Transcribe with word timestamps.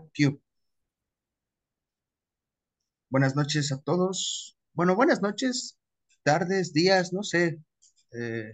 Cube. 0.00 0.40
Buenas 3.10 3.36
noches 3.36 3.70
a 3.72 3.78
todos. 3.80 4.56
Bueno, 4.72 4.96
buenas 4.96 5.20
noches, 5.20 5.78
tardes, 6.22 6.72
días, 6.72 7.12
no 7.12 7.22
sé. 7.22 7.60
Eh, 8.12 8.52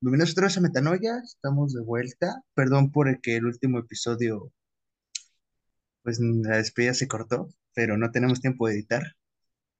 bienvenidos 0.00 0.32
otra 0.32 0.44
vez 0.46 0.56
a 0.58 0.60
Metanoia. 0.60 1.18
Estamos 1.24 1.72
de 1.72 1.82
vuelta. 1.82 2.42
Perdón 2.54 2.92
por 2.92 3.08
el 3.08 3.20
que 3.20 3.36
el 3.36 3.46
último 3.46 3.78
episodio, 3.78 4.52
pues 6.02 6.18
la 6.20 6.58
despedida 6.58 6.94
se 6.94 7.08
cortó, 7.08 7.48
pero 7.74 7.96
no 7.96 8.10
tenemos 8.10 8.40
tiempo 8.40 8.68
de 8.68 8.74
editar. 8.74 9.02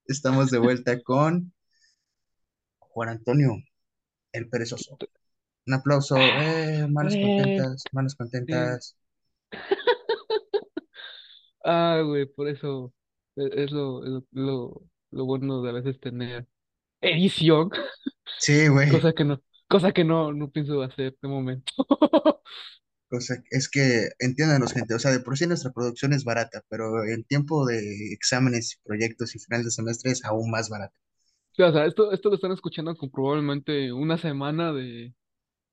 Estamos 0.07 0.51
de 0.51 0.59
vuelta 0.59 1.01
con 1.05 1.53
Juan 2.79 3.11
Antonio, 3.11 3.53
el 4.33 4.49
perezoso. 4.49 4.97
Un 5.67 5.75
aplauso. 5.75 6.17
Eh, 6.17 6.87
manos 6.89 7.15
Eh, 7.15 7.21
contentas, 7.21 7.85
manos 7.93 8.15
contentas. 8.15 8.97
Ah, 11.71 12.01
güey, 12.05 12.25
por 12.27 12.49
eso 12.49 12.95
e- 13.37 13.51
es 13.65 13.71
lo, 13.73 14.01
lo, 14.03 14.25
lo, 14.33 14.83
lo 15.11 15.25
bueno 15.27 15.61
de 15.63 15.71
a 15.71 15.73
veces 15.73 16.01
tener 16.01 16.47
edición, 17.03 17.71
Sí, 18.37 18.69
güey. 18.69 18.89
cosa 18.89 19.13
que 19.15 19.25
no, 19.25 19.41
cosa 19.69 19.93
que 19.93 20.05
no, 20.05 20.33
no 20.33 20.51
pienso 20.51 20.83
hacer 20.83 21.17
de 21.23 21.29
momento. 21.29 21.73
O 23.11 23.21
sea, 23.21 23.37
es 23.51 23.69
que 23.69 24.09
entiéndanos, 24.19 24.73
gente, 24.73 24.95
o 24.95 24.99
sea, 24.99 25.11
de 25.11 25.21
por 25.21 25.37
sí 25.37 25.47
nuestra 25.47 25.73
producción 25.73 26.15
es 26.15 26.25
barata, 26.25 26.63
pero 26.71 27.05
en 27.05 27.23
tiempo 27.25 27.67
de 27.67 28.13
exámenes 28.15 28.73
y 28.77 28.81
proyectos 28.89 29.35
y 29.37 29.39
final 29.41 29.63
de 29.65 29.71
semestre 29.71 30.11
es 30.13 30.25
aún 30.25 30.51
más 30.51 30.71
barata. 30.71 30.97
Sí, 31.53 31.63
O 31.63 31.73
sea, 31.73 31.87
esto, 31.87 32.13
esto 32.13 32.29
lo 32.29 32.37
están 32.37 32.53
escuchando 32.53 32.95
con 32.97 33.11
probablemente 33.11 33.93
una 33.93 34.17
semana 34.17 34.73
de, 34.73 35.13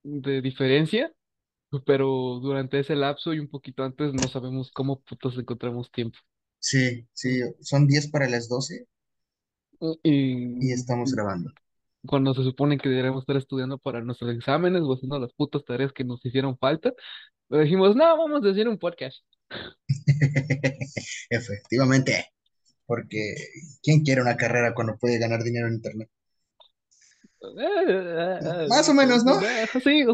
de 0.03 0.41
diferencia, 0.41 1.13
pero 1.85 2.39
durante 2.41 2.79
ese 2.79 2.95
lapso 2.95 3.33
y 3.33 3.39
un 3.39 3.49
poquito 3.49 3.83
antes 3.83 4.13
no 4.13 4.27
sabemos 4.29 4.71
cómo 4.71 5.01
putos 5.03 5.37
encontramos 5.37 5.91
tiempo. 5.91 6.19
Sí, 6.59 7.07
sí, 7.13 7.39
son 7.61 7.87
10 7.87 8.09
para 8.09 8.27
las 8.27 8.49
12 8.49 8.87
y 10.03 10.59
Y 10.59 10.73
estamos 10.73 11.13
grabando. 11.13 11.51
cuando 12.07 12.33
se 12.33 12.43
supone 12.43 12.77
que 12.77 12.89
deberíamos 12.89 13.21
estar 13.23 13.35
estudiando 13.37 13.77
para 13.77 14.01
nuestros 14.01 14.35
exámenes 14.35 14.81
o 14.83 14.93
haciendo 14.93 15.19
las 15.19 15.33
putas 15.33 15.65
tareas 15.65 15.91
que 15.93 16.03
nos 16.03 16.23
hicieron 16.25 16.57
falta. 16.57 16.93
Pero 17.49 17.63
dijimos, 17.63 17.95
no, 17.95 18.05
vamos 18.17 18.45
a 18.45 18.49
hacer 18.51 18.67
un 18.69 18.79
podcast. 18.79 19.23
Efectivamente, 21.29 22.27
porque 22.85 23.35
¿quién 23.83 24.03
quiere 24.03 24.21
una 24.21 24.37
carrera 24.37 24.73
cuando 24.75 24.97
puede 24.97 25.19
ganar 25.19 25.43
dinero 25.43 25.67
en 25.67 25.75
internet? 25.75 26.09
Más 28.69 28.89
o 28.89 28.93
menos, 28.93 29.23
¿no? 29.23 29.39
Sí, 29.83 30.05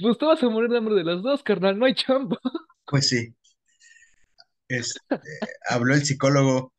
pues 0.00 0.18
te 0.18 0.24
vas 0.24 0.42
a 0.42 0.48
morir 0.48 0.70
de 0.70 0.78
hambre 0.78 0.94
de 0.94 1.04
las 1.04 1.22
dos, 1.22 1.42
carnal, 1.42 1.78
no 1.78 1.86
hay 1.86 1.94
chamba. 1.94 2.38
Pues 2.86 3.08
sí, 3.08 3.34
este, 4.68 5.00
habló 5.68 5.94
el 5.94 6.04
psicólogo. 6.04 6.72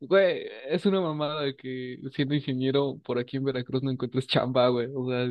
Güey, 0.00 0.46
es 0.68 0.86
una 0.86 1.00
mamada 1.00 1.42
de 1.42 1.56
que 1.56 1.98
siendo 2.14 2.34
ingeniero 2.34 2.98
por 3.04 3.18
aquí 3.18 3.36
en 3.36 3.44
Veracruz 3.44 3.82
no 3.82 3.90
encuentres 3.90 4.26
chamba, 4.26 4.68
güey. 4.68 4.88
O 4.94 5.08
sea, 5.08 5.26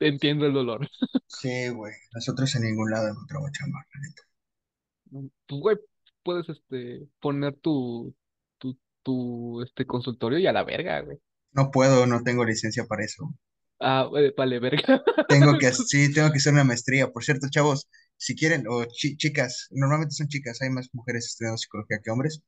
entiendo 0.00 0.46
el 0.46 0.52
dolor. 0.52 0.88
Sí, 1.26 1.68
güey, 1.70 1.94
nosotros 2.14 2.54
en 2.54 2.62
ningún 2.62 2.90
lado 2.90 3.08
encontramos 3.08 3.50
chamba, 3.52 3.78
neta. 4.00 4.22
Pues, 5.46 5.60
güey, 5.60 5.76
puedes 6.22 6.48
este, 6.48 7.08
poner 7.20 7.56
tu, 7.56 8.14
tu, 8.58 8.78
tu 9.02 9.62
este, 9.62 9.86
consultorio 9.86 10.38
y 10.38 10.46
a 10.46 10.52
la 10.52 10.64
verga, 10.64 11.00
güey. 11.00 11.18
No 11.52 11.70
puedo, 11.70 12.06
no 12.06 12.22
tengo 12.22 12.44
licencia 12.46 12.86
para 12.86 13.04
eso. 13.04 13.34
Ah, 13.80 14.08
vale, 14.36 14.58
verga. 14.60 15.02
Tengo 15.26 15.58
que, 15.58 15.72
sí, 15.72 16.12
tengo 16.12 16.30
que 16.32 16.38
hacer 16.38 16.52
una 16.54 16.64
maestría. 16.64 17.10
Por 17.12 17.24
cierto, 17.24 17.48
chavos, 17.50 17.88
si 18.16 18.34
quieren, 18.34 18.64
o 18.68 18.84
chi- 18.86 19.16
chicas, 19.16 19.68
normalmente 19.70 20.14
son 20.14 20.28
chicas, 20.28 20.60
hay 20.62 20.70
más 20.70 20.88
mujeres 20.92 21.26
estudiando 21.26 21.58
psicología 21.58 21.98
que 22.02 22.10
hombres, 22.10 22.42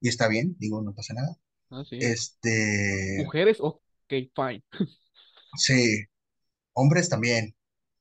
y 0.00 0.08
está 0.08 0.28
bien, 0.28 0.56
digo, 0.58 0.82
no 0.82 0.94
pasa 0.94 1.14
nada. 1.14 1.36
Ah, 1.70 1.84
sí. 1.84 1.98
Este, 1.98 2.58
Mujeres, 3.14 3.58
ok, 3.60 3.82
fine. 4.34 4.62
sí, 5.54 6.04
hombres 6.74 7.08
también, 7.10 7.54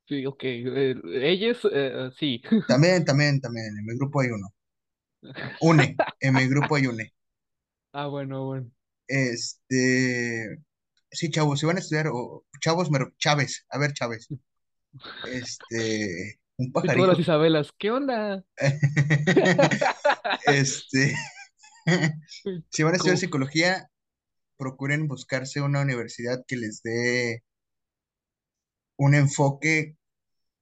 Sí, 0.06 0.26
ok. 0.26 0.44
eh, 0.44 0.96
ellas, 1.06 1.60
eh, 1.72 2.10
sí. 2.18 2.42
también, 2.66 3.06
también, 3.06 3.40
también, 3.40 3.68
en 3.78 3.86
mi 3.86 3.96
grupo 3.96 4.20
hay 4.20 4.30
uno. 4.32 4.54
Une, 5.62 6.00
en 6.20 6.36
mi 6.36 6.48
grupo 6.48 6.76
hay 6.76 6.86
une. 6.86 7.12
Ah, 7.92 8.08
bueno, 8.08 8.46
bueno. 8.46 8.72
Este, 9.14 10.58
sí, 11.12 11.30
chavos, 11.30 11.60
si 11.60 11.68
van 11.68 11.78
a 11.78 11.82
estudiar, 11.82 12.08
o 12.12 12.46
chavos, 12.60 12.90
me, 12.90 12.98
Chávez, 13.20 13.64
a 13.70 13.78
ver, 13.78 13.94
Chávez, 13.94 14.28
este, 15.30 16.40
un 16.58 16.70
Y 16.70 16.72
todas 16.72 16.88
las 16.88 16.96
pajarito. 16.96 17.22
Isabelas, 17.22 17.70
¿qué 17.78 17.92
onda? 17.92 18.44
Este, 20.48 21.16
si 22.72 22.82
van 22.82 22.94
a 22.94 22.98
estudiar 22.98 23.20
psicología, 23.20 23.92
procuren 24.58 25.08
buscarse 25.08 25.62
una 25.62 25.82
universidad 25.82 26.44
que 26.48 26.58
les 26.58 26.82
dé 26.82 27.44
un 28.98 29.14
enfoque 29.14 29.96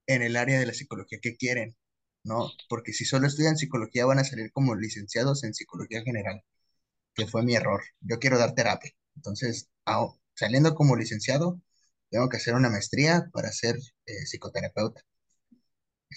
en 0.07 0.23
el 0.23 0.35
área 0.35 0.59
de 0.59 0.65
la 0.65 0.73
psicología 0.73 1.19
que 1.21 1.37
quieren, 1.37 1.77
¿no? 2.25 2.51
Porque 2.67 2.91
si 2.91 3.05
solo 3.05 3.27
estudian 3.27 3.55
psicología 3.55 4.05
van 4.05 4.19
a 4.19 4.25
salir 4.25 4.51
como 4.51 4.75
licenciados 4.75 5.45
en 5.45 5.53
psicología 5.53 6.03
general, 6.03 6.43
que 7.15 7.27
fue 7.27 7.43
mi 7.43 7.55
error. 7.55 7.81
Yo 8.01 8.19
quiero 8.19 8.37
dar 8.37 8.53
terapia. 8.53 8.91
Entonces, 9.15 9.69
saliendo 10.33 10.75
como 10.75 10.95
licenciado, 10.95 11.59
tengo 12.09 12.29
que 12.29 12.37
hacer 12.37 12.55
una 12.55 12.69
maestría 12.69 13.29
para 13.33 13.51
ser 13.51 13.75
eh, 14.05 14.25
psicoterapeuta. 14.25 15.01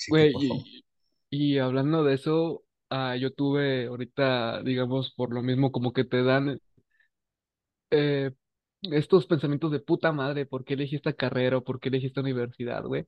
Güey, 0.09 0.33
y, 0.39 0.85
y 1.31 1.59
hablando 1.59 2.05
de 2.05 2.15
eso, 2.15 2.65
ah, 2.91 3.17
yo 3.17 3.33
tuve 3.33 3.87
ahorita, 3.87 4.63
digamos, 4.63 5.13
por 5.15 5.33
lo 5.33 5.43
mismo, 5.43 5.73
como 5.73 5.93
que 5.93 6.05
te 6.05 6.23
dan 6.23 6.59
eh, 7.91 8.31
estos 8.83 9.27
pensamientos 9.27 9.71
de 9.73 9.81
puta 9.81 10.13
madre, 10.13 10.47
¿por 10.47 10.65
qué 10.65 10.75
elegí 10.75 10.97
esta 10.97 11.13
carrera 11.15 11.59
o 11.59 11.65
por 11.65 11.81
qué 11.81 11.89
elegí 11.89 12.07
esta 12.07 12.21
universidad, 12.21 12.85
güey? 12.85 13.07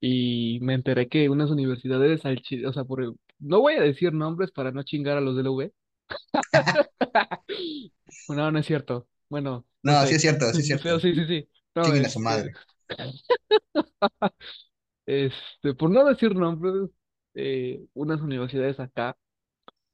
Y 0.00 0.60
me 0.62 0.74
enteré 0.74 1.08
que 1.08 1.28
unas 1.30 1.50
universidades, 1.50 2.24
al 2.26 2.42
o 2.66 2.72
sea, 2.72 2.84
por 2.84 3.14
no 3.38 3.60
voy 3.60 3.74
a 3.74 3.82
decir 3.82 4.12
nombres 4.12 4.52
para 4.52 4.72
no 4.72 4.82
chingar 4.84 5.18
a 5.18 5.20
los 5.20 5.36
del 5.36 5.48
UV. 5.48 5.72
No, 8.28 8.50
no 8.50 8.58
es 8.58 8.66
cierto. 8.66 9.08
Bueno, 9.28 9.66
no 9.84 9.94
No, 9.94 10.06
sí 10.06 10.14
es 10.16 10.22
cierto, 10.22 10.52
sí 10.54 10.60
es 10.60 10.66
cierto. 10.66 11.00
Sí, 11.00 11.14
sí, 11.14 11.26
sí. 11.26 11.48
No, 11.74 11.88
a 11.88 12.08
su 12.08 12.20
madre. 12.20 12.52
este, 15.06 15.74
por 15.74 15.90
no 15.90 16.04
decir 16.04 16.34
nombres, 16.34 16.90
eh, 17.34 17.84
unas 17.94 18.20
universidades 18.20 18.78
acá 18.80 19.16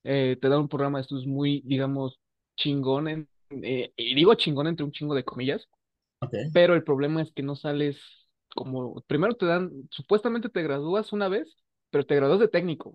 eh, 0.04 0.38
te 0.40 0.48
dan 0.48 0.60
un 0.60 0.68
programa 0.68 0.98
de 0.98 1.02
estudios 1.02 1.26
muy, 1.26 1.62
digamos, 1.66 2.20
chingón, 2.56 3.08
en- 3.08 3.28
eh, 3.50 3.92
y 3.96 4.14
digo 4.14 4.34
chingón 4.34 4.66
entre 4.68 4.84
un 4.84 4.92
chingo 4.92 5.14
de 5.14 5.24
comillas, 5.24 5.68
Ok. 6.20 6.34
pero 6.52 6.74
el 6.74 6.84
problema 6.84 7.22
es 7.22 7.32
que 7.32 7.42
no 7.44 7.56
sales 7.56 8.00
como, 8.54 9.02
primero 9.02 9.36
te 9.36 9.46
dan, 9.46 9.72
supuestamente 9.90 10.48
te 10.50 10.62
gradúas 10.62 11.12
una 11.12 11.28
vez, 11.28 11.56
pero 11.90 12.06
te 12.06 12.16
gradúas 12.16 12.40
de 12.40 12.48
técnico. 12.48 12.94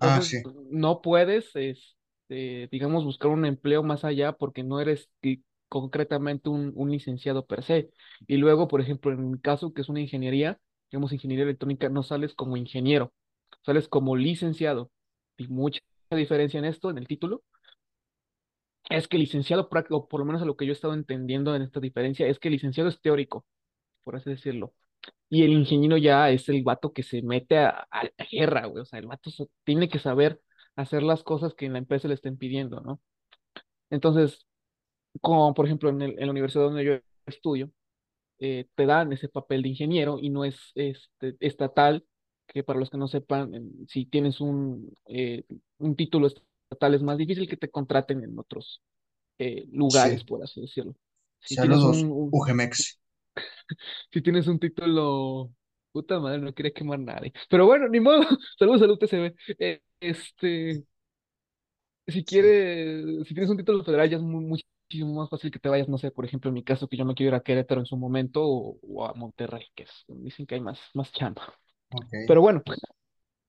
Ah, 0.00 0.20
Entonces, 0.20 0.30
sí, 0.30 0.38
no 0.70 1.02
puedes, 1.02 1.50
este, 1.54 2.68
digamos, 2.70 3.04
buscar 3.04 3.30
un 3.30 3.44
empleo 3.46 3.82
más 3.82 4.04
allá 4.04 4.32
porque 4.32 4.62
no 4.62 4.80
eres 4.80 5.10
ti- 5.20 5.44
concretamente 5.68 6.48
un, 6.48 6.72
un 6.76 6.90
licenciado 6.90 7.46
per 7.46 7.62
se. 7.64 7.90
Y 8.26 8.36
luego, 8.38 8.68
por 8.68 8.80
ejemplo, 8.80 9.12
en 9.12 9.30
mi 9.32 9.38
caso, 9.40 9.72
que 9.74 9.82
es 9.82 9.88
una 9.88 10.00
ingeniería, 10.00 10.58
digamos, 10.90 11.12
ingeniería 11.12 11.44
electrónica, 11.44 11.88
no 11.88 12.02
sales 12.02 12.34
como 12.34 12.56
ingeniero, 12.56 13.12
sales 13.62 13.88
como 13.88 14.16
licenciado. 14.16 14.90
Y 15.36 15.48
mucha 15.48 15.80
diferencia 16.10 16.58
en 16.58 16.64
esto, 16.66 16.90
en 16.90 16.98
el 16.98 17.06
título, 17.08 17.42
es 18.90 19.08
que 19.08 19.18
licenciado 19.18 19.68
práctico, 19.68 20.08
por 20.08 20.20
lo 20.20 20.26
menos 20.26 20.40
a 20.42 20.44
lo 20.46 20.56
que 20.56 20.64
yo 20.66 20.72
he 20.72 20.74
estado 20.74 20.94
entendiendo 20.94 21.54
en 21.54 21.62
esta 21.62 21.80
diferencia, 21.80 22.26
es 22.26 22.38
que 22.38 22.48
licenciado 22.50 22.88
es 22.88 23.00
teórico, 23.00 23.44
por 24.04 24.16
así 24.16 24.30
decirlo. 24.30 24.74
Y 25.34 25.42
el 25.44 25.52
ingeniero 25.52 25.96
ya 25.96 26.30
es 26.30 26.48
el 26.48 26.62
vato 26.62 26.92
que 26.92 27.02
se 27.02 27.22
mete 27.22 27.58
a, 27.58 27.70
a 27.90 28.04
la 28.04 28.26
guerra, 28.30 28.66
güey. 28.66 28.82
O 28.82 28.84
sea, 28.84 28.98
el 29.00 29.06
vato 29.06 29.30
so- 29.30 29.50
tiene 29.64 29.88
que 29.88 29.98
saber 29.98 30.40
hacer 30.76 31.02
las 31.02 31.22
cosas 31.24 31.54
que 31.54 31.66
en 31.66 31.72
la 31.74 31.78
empresa 31.80 32.08
le 32.08 32.14
estén 32.14 32.36
pidiendo, 32.38 32.80
¿no? 32.80 33.00
Entonces, 33.90 34.46
como 35.22 35.54
por 35.54 35.66
ejemplo 35.66 35.90
en, 35.90 36.02
el- 36.02 36.18
en 36.18 36.26
la 36.26 36.32
universidad 36.32 36.64
donde 36.64 36.84
yo 36.84 36.94
estudio, 37.26 37.70
eh, 38.38 38.66
te 38.76 38.86
dan 38.86 39.12
ese 39.12 39.28
papel 39.28 39.62
de 39.62 39.70
ingeniero 39.70 40.18
y 40.20 40.30
no 40.30 40.44
es 40.44 40.58
este, 40.74 41.36
estatal, 41.40 42.06
que 42.48 42.64
para 42.64 42.78
los 42.80 42.90
que 42.90 42.98
no 42.98 43.08
sepan, 43.08 43.52
si 43.88 44.06
tienes 44.06 44.40
un, 44.40 44.94
eh, 45.08 45.44
un 45.78 45.96
título 45.96 46.28
estatal 46.28 46.94
es 46.94 47.02
más 47.02 47.18
difícil 47.18 47.48
que 47.48 47.56
te 47.58 47.70
contraten 47.70 48.24
en 48.24 48.38
otros 48.38 48.82
eh, 49.38 49.66
lugares, 49.72 50.24
sí. 50.24 50.24
por 50.24 50.42
así 50.44 50.62
decirlo. 50.62 50.94
Si 51.40 51.58
tienes 51.58 51.84
un, 51.84 51.92
Saludos, 51.92 52.10
un- 52.10 52.40
UGMEX. 52.40 52.98
si 54.12 54.22
tienes 54.22 54.46
un 54.48 54.58
título, 54.58 55.52
puta 55.92 56.20
madre, 56.20 56.38
no 56.40 56.54
quería 56.54 56.72
quemar 56.72 56.98
a 57.00 57.02
nadie. 57.02 57.32
Pero 57.48 57.66
bueno, 57.66 57.88
ni 57.88 58.00
modo. 58.00 58.22
Saludos 58.58 58.82
al 58.82 58.90
UTCB. 58.92 59.34
Eh, 59.58 59.80
este, 60.00 60.84
si 62.06 62.24
quieres, 62.24 63.04
si 63.26 63.34
tienes 63.34 63.50
un 63.50 63.56
título 63.56 63.82
federal, 63.84 64.08
ya 64.10 64.16
es 64.16 64.22
muy, 64.22 64.44
muchísimo 64.44 65.14
más 65.14 65.30
fácil 65.30 65.50
que 65.50 65.58
te 65.58 65.68
vayas, 65.68 65.88
no 65.88 65.98
sé, 65.98 66.10
por 66.10 66.24
ejemplo, 66.24 66.48
en 66.48 66.54
mi 66.54 66.62
caso, 66.64 66.88
que 66.88 66.96
yo 66.96 67.04
me 67.04 67.14
quiero 67.14 67.30
ir 67.30 67.34
a 67.34 67.40
Querétaro 67.42 67.80
en 67.80 67.86
su 67.86 67.96
momento 67.96 68.42
o, 68.44 68.78
o 68.82 69.06
a 69.06 69.14
Monterrey, 69.14 69.64
que 69.74 69.84
es, 69.84 70.04
dicen 70.08 70.46
que 70.46 70.56
hay 70.56 70.60
más, 70.60 70.78
más 70.94 71.12
chamba. 71.12 71.54
Ok. 71.90 72.14
Pero 72.26 72.40
bueno, 72.42 72.62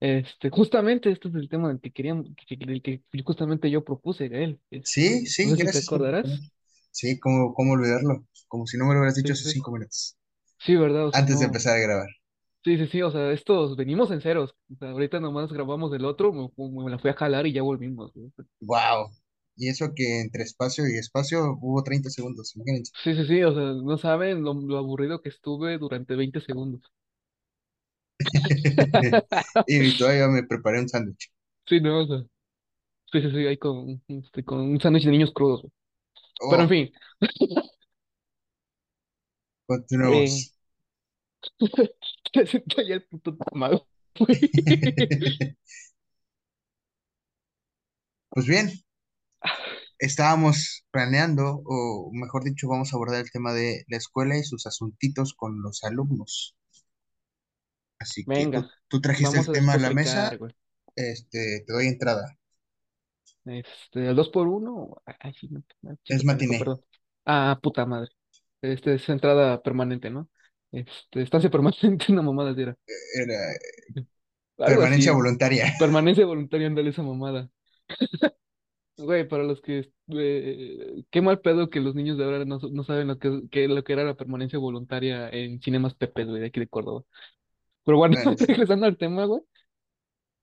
Este, 0.01 0.50
justamente 0.51 1.12
este 1.12 1.29
es 1.29 1.35
el 1.35 1.50
tema 1.50 1.69
del 1.69 1.81
que 1.81 1.91
queríamos, 1.91 2.27
que, 2.47 2.57
que- 2.59 3.03
que 3.12 3.23
justamente 3.23 3.71
yo 3.71 3.83
propuse, 3.85 4.29
Gael. 4.29 4.62
Sí, 4.83 5.25
Este, 5.25 5.31
no 5.41 5.50
sí, 5.50 5.56
sé 5.57 5.57
si 5.63 5.69
te 5.69 5.79
acordarás. 5.79 6.45
Sí, 6.95 7.19
¿cómo, 7.19 7.53
cómo 7.53 7.74
olvidarlo? 7.74 8.25
Como 8.47 8.65
si 8.68 8.77
no 8.77 8.86
me 8.86 8.94
lo 8.94 9.00
hubieras 9.01 9.15
dicho 9.15 9.33
hace 9.33 9.44
sí. 9.44 9.53
cinco 9.53 9.71
minutos, 9.71 10.18
Sí, 10.59 10.75
¿verdad? 10.75 11.07
O 11.07 11.12
sea, 11.12 11.21
antes 11.21 11.39
de 11.39 11.45
empezar 11.45 11.77
a 11.77 11.81
grabar. 11.81 12.09
Sí, 12.63 12.77
sí, 12.77 12.88
sí, 12.88 13.01
o 13.03 13.12
sea, 13.12 13.31
estos 13.31 13.75
venimos 13.77 14.09
en 14.12 14.21
ceros. 14.21 14.56
O 14.74 14.75
sea, 14.80 14.89
ahorita 14.89 15.19
nomás 15.19 15.53
grabamos 15.53 15.94
el 15.94 16.03
otro, 16.03 16.33
me, 16.33 16.50
me 16.57 16.89
la 16.89 16.97
fui 17.00 17.12
a 17.12 17.13
jalar 17.13 17.45
y 17.45 17.53
ya 17.53 17.62
volvimos. 17.62 18.12
Wow. 18.62 19.12
Y 19.56 19.69
eso 19.69 19.94
que 19.95 20.19
entre 20.19 20.44
espacio 20.44 20.86
y 20.88 20.97
espacio 20.97 21.57
hubo 21.62 21.81
30 21.83 22.09
segundos, 22.09 22.53
imagínense. 22.56 22.92
Sí, 23.03 23.13
sí, 23.15 23.25
sí, 23.27 23.44
o 23.44 23.53
sea, 23.53 23.62
no 23.74 23.98
saben 23.98 24.44
lo, 24.44 24.53
lo 24.56 24.77
aburrido 24.77 25.21
que 25.21 25.30
estuve 25.30 25.77
durante 25.77 26.15
20 26.15 26.41
segundos. 26.41 26.81
Y 29.68 29.98
todavía 29.98 30.27
me 30.27 30.44
preparé 30.44 30.80
un 30.80 30.89
sándwich. 30.89 31.31
Sí, 31.68 31.80
no, 31.81 32.00
o 32.03 32.07
sea, 32.07 32.19
sí, 33.12 33.21
sí, 33.21 33.31
sí, 33.31 33.48
ahí 33.48 33.57
con, 33.57 34.01
este, 34.09 34.44
con 34.45 34.59
un 34.62 34.81
sándwich 34.81 35.06
de 35.06 35.12
niños 35.12 35.33
crudos. 35.33 35.65
Güey. 36.40 36.48
Pero 36.48 36.64
en 36.64 36.70
Oh, 36.70 36.70
fin, 36.70 36.94
eh, 40.02 40.42
continuemos. 40.48 40.54
te 42.34 42.46
siento 42.48 42.82
ya 42.82 42.96
el 42.96 43.04
puto 43.04 43.36
güey. 44.20 44.52
Pues 48.30 48.46
bien, 48.46 48.72
estábamos 50.00 50.86
planeando, 50.92 51.62
o 51.66 52.10
mejor 52.14 52.44
dicho, 52.46 52.68
vamos 52.70 52.94
a 52.94 52.96
abordar 52.96 53.22
el 53.22 53.32
tema 53.32 53.54
de 53.54 53.84
la 53.90 53.98
escuela 53.98 54.38
y 54.38 54.44
sus 54.44 54.66
asuntitos 54.68 55.34
con 55.34 55.62
los 55.62 55.84
alumnos. 55.84 56.56
Así 58.00 58.30
que 58.32 58.48
Venga, 58.48 58.62
tú, 58.88 59.02
tú 59.02 59.02
trajiste 59.02 59.26
vamos 59.28 59.48
el 59.48 59.50
a 59.50 59.52
tema 59.52 59.74
a 59.74 59.78
la 59.78 59.92
mesa, 59.92 60.36
güey. 60.38 60.54
este, 60.96 61.64
te 61.68 61.74
doy 61.74 61.88
entrada. 61.88 62.38
Este, 63.45 64.07
el 64.09 64.15
dos 64.15 64.30
por 64.30 64.47
uno, 64.47 65.01
ay, 65.19 65.33
sí, 65.33 65.47
no, 65.50 65.62
no, 65.81 65.95
Es 66.07 66.24
chico 66.24 66.25
pendejo, 66.25 66.56
matiné. 66.56 66.57
perdón. 66.57 66.81
Ah, 67.25 67.59
puta 67.62 67.86
madre. 67.86 68.09
Este 68.62 68.95
es 68.95 69.07
entrada 69.09 69.62
permanente, 69.62 70.09
¿no? 70.09 70.30
Este, 70.71 71.21
estancia 71.21 71.50
permanente, 71.51 72.12
una 72.12 72.21
mamada 72.24 72.51
así 72.51 72.62
era. 72.63 72.77
Era 73.15 73.39
Algo 74.57 74.81
permanencia 74.81 75.12
así. 75.12 75.13
voluntaria. 75.13 75.74
Permanencia 75.77 76.25
voluntaria, 76.25 76.68
ándale 76.68 76.89
esa 76.92 77.03
mamada. 77.03 77.50
Güey, 78.97 79.27
para 79.27 79.44
los 79.44 79.59
que, 79.62 79.91
eh, 80.09 81.03
qué 81.12 81.21
mal 81.21 81.41
pedo 81.41 81.69
que 81.69 81.81
los 81.81 81.95
niños 81.95 82.18
de 82.18 82.24
ahora 82.24 82.45
no, 82.45 82.59
no 82.71 82.83
saben 82.86 83.07
lo 83.09 83.19
que, 83.19 83.41
que- 83.51 83.68
lo 83.68 83.83
que 83.83 83.91
era 83.94 84.06
la 84.06 84.15
permanencia 84.15 84.57
voluntaria 84.57 85.30
en 85.30 85.62
Cinemas 85.62 85.95
Pepe, 85.95 86.24
güey, 86.24 86.39
de 86.39 86.48
aquí 86.48 86.62
de 86.62 86.69
Córdoba. 86.69 87.03
Pero 87.86 87.98
bueno, 87.98 88.15
neta. 88.15 88.45
regresando 88.48 88.86
al 88.88 88.98
tema, 88.98 89.25
güey. 89.25 89.41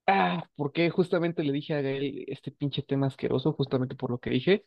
Ah, 0.07 0.49
porque 0.57 0.91
justamente 0.91 1.45
le 1.45 1.53
dije 1.53 1.75
a 1.75 1.81
Gael 1.81 2.25
este 2.29 2.51
pinche 2.51 2.83
tema 2.83 3.07
asqueroso, 3.07 3.53
justamente 3.53 3.95
por 3.95 4.11
lo 4.11 4.19
que 4.19 4.31
dije. 4.31 4.65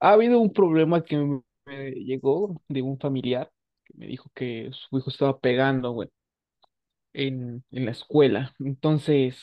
Ha 0.00 0.12
habido 0.14 0.40
un 0.40 0.52
problema 0.52 1.04
que 1.04 1.16
me 1.18 1.42
me 1.66 1.92
llegó 1.92 2.62
de 2.68 2.82
un 2.82 2.98
familiar 2.98 3.52
que 3.84 3.94
me 3.96 4.06
dijo 4.08 4.30
que 4.34 4.70
su 4.72 4.98
hijo 4.98 5.10
estaba 5.10 5.38
pegando, 5.40 5.92
güey, 5.92 6.10
en, 7.12 7.64
en 7.70 7.84
la 7.84 7.90
escuela. 7.92 8.54
Entonces, 8.60 9.36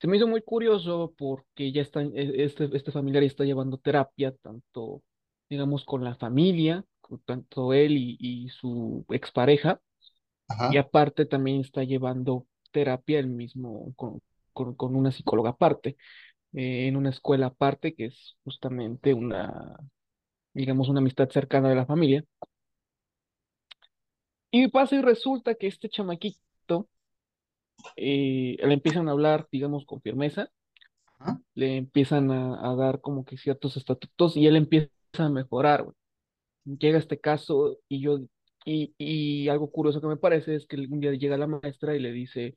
se 0.00 0.06
me 0.08 0.16
hizo 0.16 0.26
muy 0.28 0.42
curioso 0.42 1.14
porque 1.16 1.72
ya 1.72 1.82
está, 1.82 2.02
e- 2.02 2.44
este, 2.44 2.68
este 2.76 2.92
familiar 2.92 3.22
ya 3.22 3.28
está 3.28 3.44
llevando 3.44 3.78
terapia, 3.78 4.32
tanto, 4.42 5.02
digamos, 5.48 5.84
con 5.84 6.04
la 6.04 6.14
familia, 6.16 6.84
con 7.00 7.20
tanto 7.20 7.72
él 7.72 7.92
y, 7.96 8.16
y 8.20 8.48
su 8.50 9.04
expareja, 9.10 9.80
y 10.66 10.76
Ajá, 10.76 10.78
aparte 10.78 11.26
también 11.26 11.60
está 11.60 11.84
llevando 11.84 12.46
terapia 12.72 13.18
el 13.20 13.28
mismo 13.28 13.92
con, 13.96 14.20
con, 14.54 14.76
con 14.76 14.96
una 14.96 15.12
psicóloga 15.12 15.52
aparte, 15.52 15.98
eh, 16.54 16.88
en 16.88 16.96
una 16.96 17.10
escuela 17.10 17.48
aparte, 17.48 17.94
que 17.94 18.06
es 18.06 18.36
justamente 18.44 19.14
una, 19.14 19.78
digamos, 20.54 20.88
una 20.88 21.00
amistad 21.00 21.30
cercana 21.30 21.68
de 21.70 21.76
la 21.76 21.86
familia. 21.86 22.24
Y 24.50 24.68
pasa 24.68 24.96
y 24.96 25.02
resulta 25.02 25.54
que 25.54 25.66
este 25.66 25.90
chamaquito 25.90 26.88
eh, 27.96 28.56
le 28.62 28.74
empiezan 28.74 29.08
a 29.08 29.12
hablar, 29.12 29.48
digamos, 29.50 29.84
con 29.86 30.00
firmeza 30.00 30.50
le 31.54 31.76
empiezan 31.76 32.30
a, 32.30 32.70
a 32.72 32.74
dar 32.76 33.00
como 33.00 33.24
que 33.24 33.36
ciertos 33.36 33.76
estatutos 33.76 34.36
y 34.36 34.46
él 34.46 34.56
empieza 34.56 34.90
a 35.18 35.28
mejorar. 35.30 35.86
Llega 36.64 36.98
este 36.98 37.20
caso 37.20 37.78
y 37.88 38.02
yo, 38.02 38.20
y, 38.66 38.94
y 38.98 39.48
algo 39.48 39.70
curioso 39.70 40.00
que 40.00 40.08
me 40.08 40.16
parece 40.18 40.56
es 40.56 40.66
que 40.66 40.76
un 40.78 41.00
día 41.00 41.12
llega 41.14 41.38
la 41.38 41.46
maestra 41.48 41.96
y 41.96 42.00
le 42.00 42.12
dice, 42.12 42.54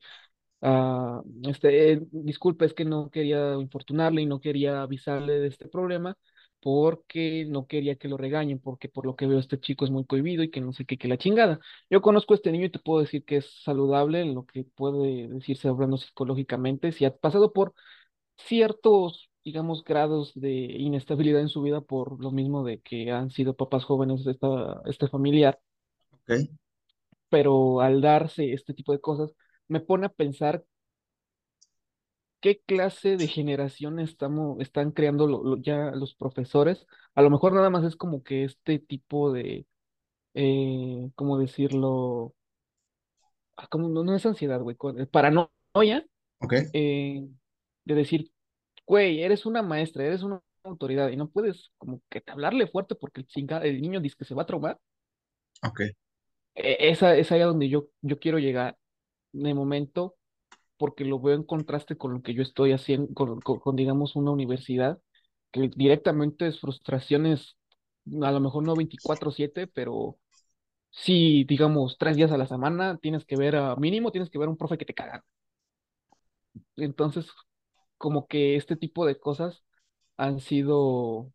ah, 0.62 1.22
este, 1.44 1.92
eh, 1.92 2.00
disculpe, 2.10 2.64
es 2.66 2.74
que 2.74 2.84
no 2.84 3.10
quería 3.10 3.54
infortunarle 3.54 4.22
y 4.22 4.26
no 4.26 4.40
quería 4.40 4.82
avisarle 4.82 5.40
de 5.40 5.48
este 5.48 5.68
problema 5.68 6.16
porque 6.60 7.44
no 7.48 7.66
quería 7.66 7.96
que 7.96 8.08
lo 8.08 8.16
regañen, 8.16 8.58
porque 8.58 8.88
por 8.88 9.06
lo 9.06 9.16
que 9.16 9.26
veo 9.26 9.38
este 9.38 9.60
chico 9.60 9.84
es 9.84 9.90
muy 9.90 10.04
cohibido 10.04 10.42
y 10.42 10.50
que 10.50 10.60
no 10.60 10.72
sé 10.72 10.84
qué, 10.84 10.98
que 10.98 11.08
la 11.08 11.18
chingada. 11.18 11.60
Yo 11.88 12.02
conozco 12.02 12.34
a 12.34 12.36
este 12.36 12.50
niño 12.52 12.66
y 12.66 12.70
te 12.70 12.78
puedo 12.80 13.00
decir 13.00 13.24
que 13.24 13.36
es 13.38 13.62
saludable 13.62 14.20
en 14.22 14.34
lo 14.34 14.44
que 14.44 14.64
puede 14.64 15.28
decirse 15.28 15.68
hablando 15.68 15.96
psicológicamente, 15.98 16.92
si 16.92 17.04
ha 17.04 17.16
pasado 17.16 17.52
por 17.52 17.74
ciertos, 18.38 19.30
digamos, 19.44 19.84
grados 19.84 20.32
de 20.34 20.50
inestabilidad 20.50 21.40
en 21.42 21.48
su 21.48 21.62
vida 21.62 21.80
por 21.80 22.20
lo 22.22 22.30
mismo 22.32 22.64
de 22.64 22.80
que 22.80 23.10
han 23.12 23.30
sido 23.30 23.56
papás 23.56 23.84
jóvenes 23.84 24.24
de 24.24 24.32
esta, 24.32 24.82
este 24.86 25.08
familiar, 25.08 25.60
pero 27.28 27.80
al 27.80 28.00
darse 28.00 28.52
este 28.52 28.74
tipo 28.74 28.92
de 28.92 29.00
cosas, 29.00 29.34
me 29.68 29.80
pone 29.80 30.06
a 30.06 30.08
pensar 30.10 30.64
qué 32.40 32.60
clase 32.66 33.16
de 33.16 33.28
generación 33.28 33.98
estamos, 34.00 34.60
están 34.60 34.92
creando 34.92 35.26
lo- 35.26 35.42
lo- 35.42 35.56
ya 35.58 35.90
los 35.92 36.14
profesores. 36.14 36.86
A 37.14 37.22
lo 37.22 37.30
mejor 37.30 37.52
nada 37.52 37.70
más 37.70 37.84
es 37.84 37.96
como 37.96 38.22
que 38.22 38.44
este 38.44 38.78
tipo 38.78 39.32
de, 39.32 39.66
eh, 40.34 41.10
¿cómo 41.16 41.38
decirlo? 41.38 42.34
Ah, 43.56 43.66
como 43.68 43.88
no, 43.88 44.04
no 44.04 44.14
es 44.14 44.24
ansiedad, 44.26 44.60
güey, 44.60 44.76
eh, 44.98 45.06
paranoia, 45.06 46.06
Ok, 46.40 46.54
eh, 46.72 47.28
de 47.84 47.94
decir 47.94 48.32
güey, 48.86 49.22
eres 49.22 49.46
una 49.46 49.62
maestra, 49.62 50.04
eres 50.06 50.22
una 50.24 50.42
autoridad 50.64 51.10
y 51.10 51.16
no 51.16 51.30
puedes 51.30 51.72
como 51.78 52.02
que 52.10 52.22
hablarle 52.28 52.66
fuerte 52.68 52.94
porque 52.96 53.22
el, 53.22 53.28
chinga, 53.28 53.58
el 53.64 53.80
niño 53.82 54.00
dice 54.00 54.16
que 54.18 54.24
se 54.26 54.34
va 54.34 54.42
a 54.44 54.46
traumar. 54.46 54.80
ok. 55.62 55.80
E- 56.54 56.90
Esa 56.90 57.16
es 57.16 57.30
ahí 57.32 57.40
a 57.40 57.46
donde 57.46 57.68
yo, 57.68 57.88
yo 58.02 58.18
quiero 58.18 58.38
llegar 58.38 58.76
de 59.42 59.54
momento 59.54 60.16
porque 60.78 61.04
lo 61.04 61.20
veo 61.20 61.34
en 61.36 61.44
contraste 61.44 61.96
con 61.96 62.14
lo 62.14 62.22
que 62.22 62.34
yo 62.34 62.42
estoy 62.42 62.72
haciendo, 62.72 63.14
con, 63.14 63.76
digamos, 63.76 64.16
una 64.16 64.32
universidad 64.32 65.00
que 65.52 65.70
directamente 65.76 66.48
es 66.48 66.60
frustraciones, 66.60 67.56
a 68.22 68.32
lo 68.32 68.40
mejor 68.40 68.64
no 68.64 68.76
veinticuatro 68.76 69.30
siete 69.32 69.66
pero 69.68 70.18
sí, 70.90 71.44
digamos, 71.44 71.98
tres 71.98 72.16
días 72.16 72.32
a 72.32 72.38
la 72.38 72.46
semana 72.46 72.98
tienes 72.98 73.24
que 73.26 73.36
ver, 73.36 73.56
a 73.56 73.76
mínimo 73.76 74.12
tienes 74.12 74.30
que 74.30 74.38
ver 74.38 74.48
a 74.48 74.50
un 74.52 74.58
profe 74.58 74.78
que 74.78 74.86
te 74.86 74.94
caga. 74.94 75.24
Entonces, 76.76 77.26
como 77.98 78.26
que 78.28 78.56
este 78.56 78.76
tipo 78.76 79.06
de 79.06 79.18
cosas 79.18 79.64
han 80.16 80.40
sido, 80.40 81.32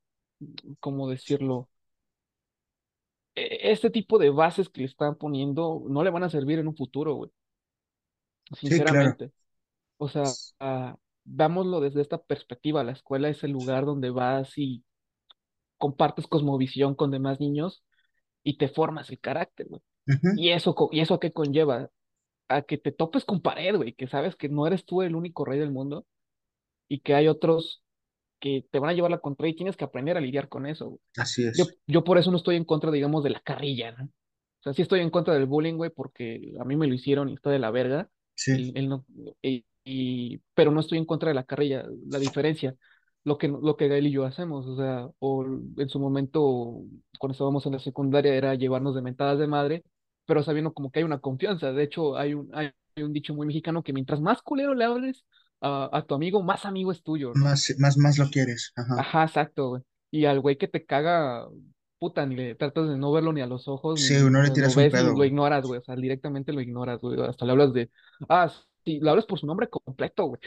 ¿cómo 0.82 1.10
decirlo? 1.10 1.70
E- 3.36 3.72
Este 3.72 3.90
tipo 3.90 4.18
de 4.20 4.30
bases 4.30 4.70
que 4.70 4.82
le 4.82 4.88
están 4.88 5.16
poniendo 5.16 5.84
no 5.90 6.04
le 6.04 6.10
van 6.12 6.24
a 6.24 6.30
servir 6.30 6.60
en 6.60 6.68
un 6.68 6.76
futuro, 6.76 7.14
güey, 7.16 7.32
Sí, 8.62 8.82
claro. 8.82 9.16
sinceramente. 9.16 9.32
O 9.98 10.10
sea, 10.10 10.24
ah, 10.60 10.98
dámoslo 11.24 11.82
desde 11.82 12.02
esta 12.02 12.22
perspectiva. 12.22 12.84
La 12.84 12.94
escuela 12.94 13.30
es 13.30 13.44
el 13.44 13.52
lugar 13.52 13.86
donde 13.86 14.10
vas 14.10 14.58
y 14.58 14.84
compartes 15.78 16.28
cosmovisión 16.28 16.96
con 16.96 17.12
demás 17.12 17.40
niños 17.40 17.84
y 18.44 18.58
te 18.58 18.68
formas 18.70 19.10
el 19.10 19.20
carácter, 19.20 19.68
güey. 19.70 19.82
¿Y 20.36 20.50
eso, 20.50 20.76
y 20.92 21.00
eso 21.02 21.16
a 21.16 21.20
qué 21.20 21.32
conlleva? 21.32 21.90
A 22.50 22.62
que 22.64 22.78
te 22.78 22.92
topes 22.92 23.26
con 23.26 23.42
pared, 23.42 23.76
güey, 23.76 23.94
que 23.94 24.08
sabes 24.08 24.36
que 24.36 24.50
no 24.50 24.68
eres 24.68 24.86
tú 24.86 25.02
el 25.02 25.16
único 25.16 25.46
rey 25.46 25.60
del 25.60 25.72
mundo 25.72 26.06
y 26.88 27.00
que 27.00 27.16
hay 27.16 27.28
otros 27.28 27.84
que 28.40 28.66
te 28.72 28.80
van 28.80 28.90
a 28.92 28.94
llevar 28.94 29.12
la 29.12 29.20
contra 29.20 29.48
y 29.48 29.56
tienes 29.56 29.78
que 29.78 29.86
aprender 29.86 30.18
a 30.18 30.22
lidiar 30.22 30.50
con 30.50 30.66
eso, 30.66 30.90
güey. 30.90 31.00
Así 31.18 31.44
Yo, 31.54 31.66
es. 31.66 31.80
yo 31.88 32.04
por 32.04 32.18
eso 32.18 32.32
no 32.32 32.38
estoy 32.38 32.58
en 32.58 32.66
contra, 32.66 32.92
digamos, 32.92 33.24
de 33.24 33.30
la 33.32 33.40
carrilla, 33.42 33.92
¿no? 33.94 34.06
O 34.06 34.64
sea, 34.64 34.74
sí 34.74 34.82
estoy 34.82 35.02
en 35.02 35.10
contra 35.10 35.34
del 35.34 35.46
bullying, 35.46 35.76
güey, 35.76 35.92
porque 35.92 36.54
a 36.60 36.66
mí 36.66 36.76
me 36.76 36.88
lo 36.88 36.94
hicieron 36.94 37.30
y 37.30 37.34
está 37.34 37.50
de 37.50 37.60
la 37.60 37.72
verga. 37.72 38.10
Sí, 38.36 38.64
el 38.76 38.90
no, 38.90 39.06
y, 39.42 39.66
y- 39.84 40.40
pero 40.54 40.72
no 40.72 40.80
estoy 40.80 40.98
en 40.98 41.06
contra 41.06 41.30
de 41.30 41.36
la 41.36 41.44
carrilla. 41.46 41.86
La 42.08 42.20
diferencia, 42.20 42.76
lo 43.24 43.38
que, 43.38 43.48
lo 43.48 43.76
que 43.78 43.88
Gael 43.88 44.08
y 44.08 44.12
yo 44.12 44.26
hacemos, 44.26 44.66
o 44.68 44.76
sea, 44.76 45.08
o 45.20 45.46
en 45.46 45.90
su 45.90 46.00
momento, 46.00 46.82
cuando 47.20 47.34
estábamos 47.34 47.66
en 47.66 47.74
la 47.74 47.80
secundaria, 47.80 48.36
era 48.36 48.56
llevarnos 48.56 48.96
de 48.96 49.02
mentadas 49.02 49.40
de 49.40 49.48
madre, 49.48 49.84
pero 50.26 50.44
sabiendo 50.44 50.74
como 50.74 50.92
que 50.92 51.00
hay 51.00 51.06
una 51.06 51.20
confianza. 51.20 51.72
De 51.74 51.84
hecho, 51.84 52.18
hay 52.18 52.34
un, 52.34 52.50
hay 52.54 52.72
un 52.98 53.14
dicho 53.14 53.34
muy 53.34 53.48
mexicano 53.48 53.84
que 53.84 53.94
mientras 53.94 54.22
más 54.22 54.42
culero 54.42 54.74
le 54.76 54.86
hables 54.86 55.26
a, 55.62 55.90
a 55.92 56.06
tu 56.06 56.16
amigo, 56.16 56.44
más 56.44 56.66
amigo 56.66 56.92
es 56.92 57.04
tuyo, 57.04 57.36
¿no? 57.36 57.44
más, 57.44 57.74
más, 57.78 57.96
más 57.98 58.18
lo 58.18 58.30
quieres. 58.32 58.72
Ajá. 58.76 58.96
Ajá, 58.96 59.24
exacto, 59.24 59.70
güey. 59.70 59.82
Y 60.12 60.26
al 60.26 60.40
güey 60.40 60.58
que 60.58 60.68
te 60.68 60.86
caga, 60.86 61.48
puta, 62.04 62.26
ni 62.26 62.36
le 62.36 62.56
tratas 62.56 62.90
de 62.90 62.98
no 62.98 63.12
verlo 63.12 63.34
ni 63.34 63.42
a 63.42 63.48
los 63.48 63.68
ojos, 63.68 64.00
Sí, 64.02 64.14
ni, 64.14 64.30
no 64.30 64.42
o 64.42 64.44
le 64.44 64.52
sea, 64.52 64.56
lo 64.56 64.62
tiras 64.62 64.78
un 64.78 64.88
ves 64.88 64.96
pedo, 64.96 65.16
lo 65.16 65.26
ignoras, 65.26 65.66
güey. 65.66 65.80
O 65.80 65.84
sea, 65.84 65.96
directamente 65.96 66.54
lo 66.54 66.62
ignoras, 66.62 67.00
güey. 67.02 67.22
Hasta 67.22 67.46
le 67.46 67.52
hablas 67.54 67.74
de, 67.74 67.92
ah, 68.30 68.52
si 68.86 69.00
lo 69.00 69.12
hablas 69.12 69.26
por 69.26 69.40
su 69.40 69.48
nombre 69.48 69.70
completo, 69.70 70.26
güey. 70.26 70.42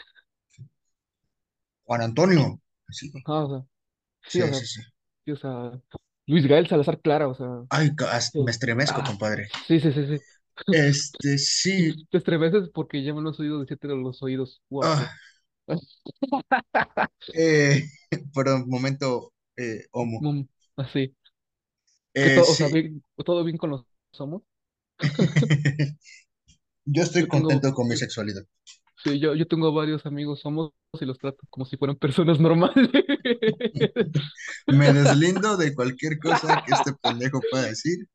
Juan 1.85 2.03
Antonio. 2.03 2.61
Sí, 2.91 3.11
Ajá, 3.13 3.45
o 3.45 3.49
sea, 3.51 3.67
sí, 4.27 4.43
o 4.43 4.49
sí, 4.49 4.53
sea, 4.53 4.61
sí. 4.61 4.67
sí. 4.67 4.81
sí, 5.27 5.33
o 5.33 5.37
sea, 5.37 5.73
Luis 6.27 6.47
Gael 6.47 6.69
Salazar 6.69 7.01
Clara, 7.01 7.29
o 7.29 7.35
sea, 7.37 7.65
Ay, 7.69 7.91
me 8.45 8.51
sí, 8.51 8.51
estremezco, 8.51 9.03
ah, 9.03 9.05
compadre. 9.05 9.49
sí, 9.69 9.81
sí, 9.81 9.93
sí, 9.93 10.07
sí. 10.07 10.25
Este, 10.71 11.39
sí. 11.39 11.95
te 12.11 12.19
estremeces 12.19 12.71
porque 12.71 13.03
ya 13.03 13.15
me 13.15 13.23
lo 13.23 13.31
has 13.31 13.41
oído 13.41 13.61
decirte 13.61 13.89
de 13.89 13.97
los 13.97 14.23
oídos, 14.23 14.63
ah, 14.81 15.11
eh, 17.35 17.85
por 18.33 18.49
un 18.49 18.69
momento, 18.69 19.33
eh, 19.57 19.87
homo. 19.93 20.29
Así, 20.77 21.16
Eh, 22.23 22.31
todo, 22.31 22.51
o 22.53 22.57
sea, 22.57 22.69
sí. 22.69 22.73
bien- 22.73 23.03
todo 23.25 23.45
bien 23.45 23.57
con 23.59 23.71
los 23.71 23.87
somos. 24.13 24.43
Yo 26.87 27.03
estoy 27.05 27.27
Yo 27.27 27.31
tengo, 27.31 27.51
contento 27.51 27.75
con 27.75 27.89
mi 27.89 27.97
sexualidad. 27.97 28.45
sí, 28.97 29.19
yo, 29.21 29.35
yo 29.35 29.47
tengo 29.47 29.73
varios 29.73 30.07
amigos 30.07 30.41
somos 30.41 30.73
y 31.01 31.05
los 31.05 31.19
trato 31.19 31.39
como 31.51 31.67
si 31.67 31.77
fueran 31.77 31.97
personas 31.97 32.41
normales. 32.41 32.91
Me 34.69 34.93
deslindo 34.93 35.57
de 35.57 35.75
cualquier 35.75 36.19
cosa 36.21 36.63
que 36.65 36.73
este 36.73 36.93
pendejo 36.95 37.47
pueda 37.51 37.65
decir. 37.67 38.07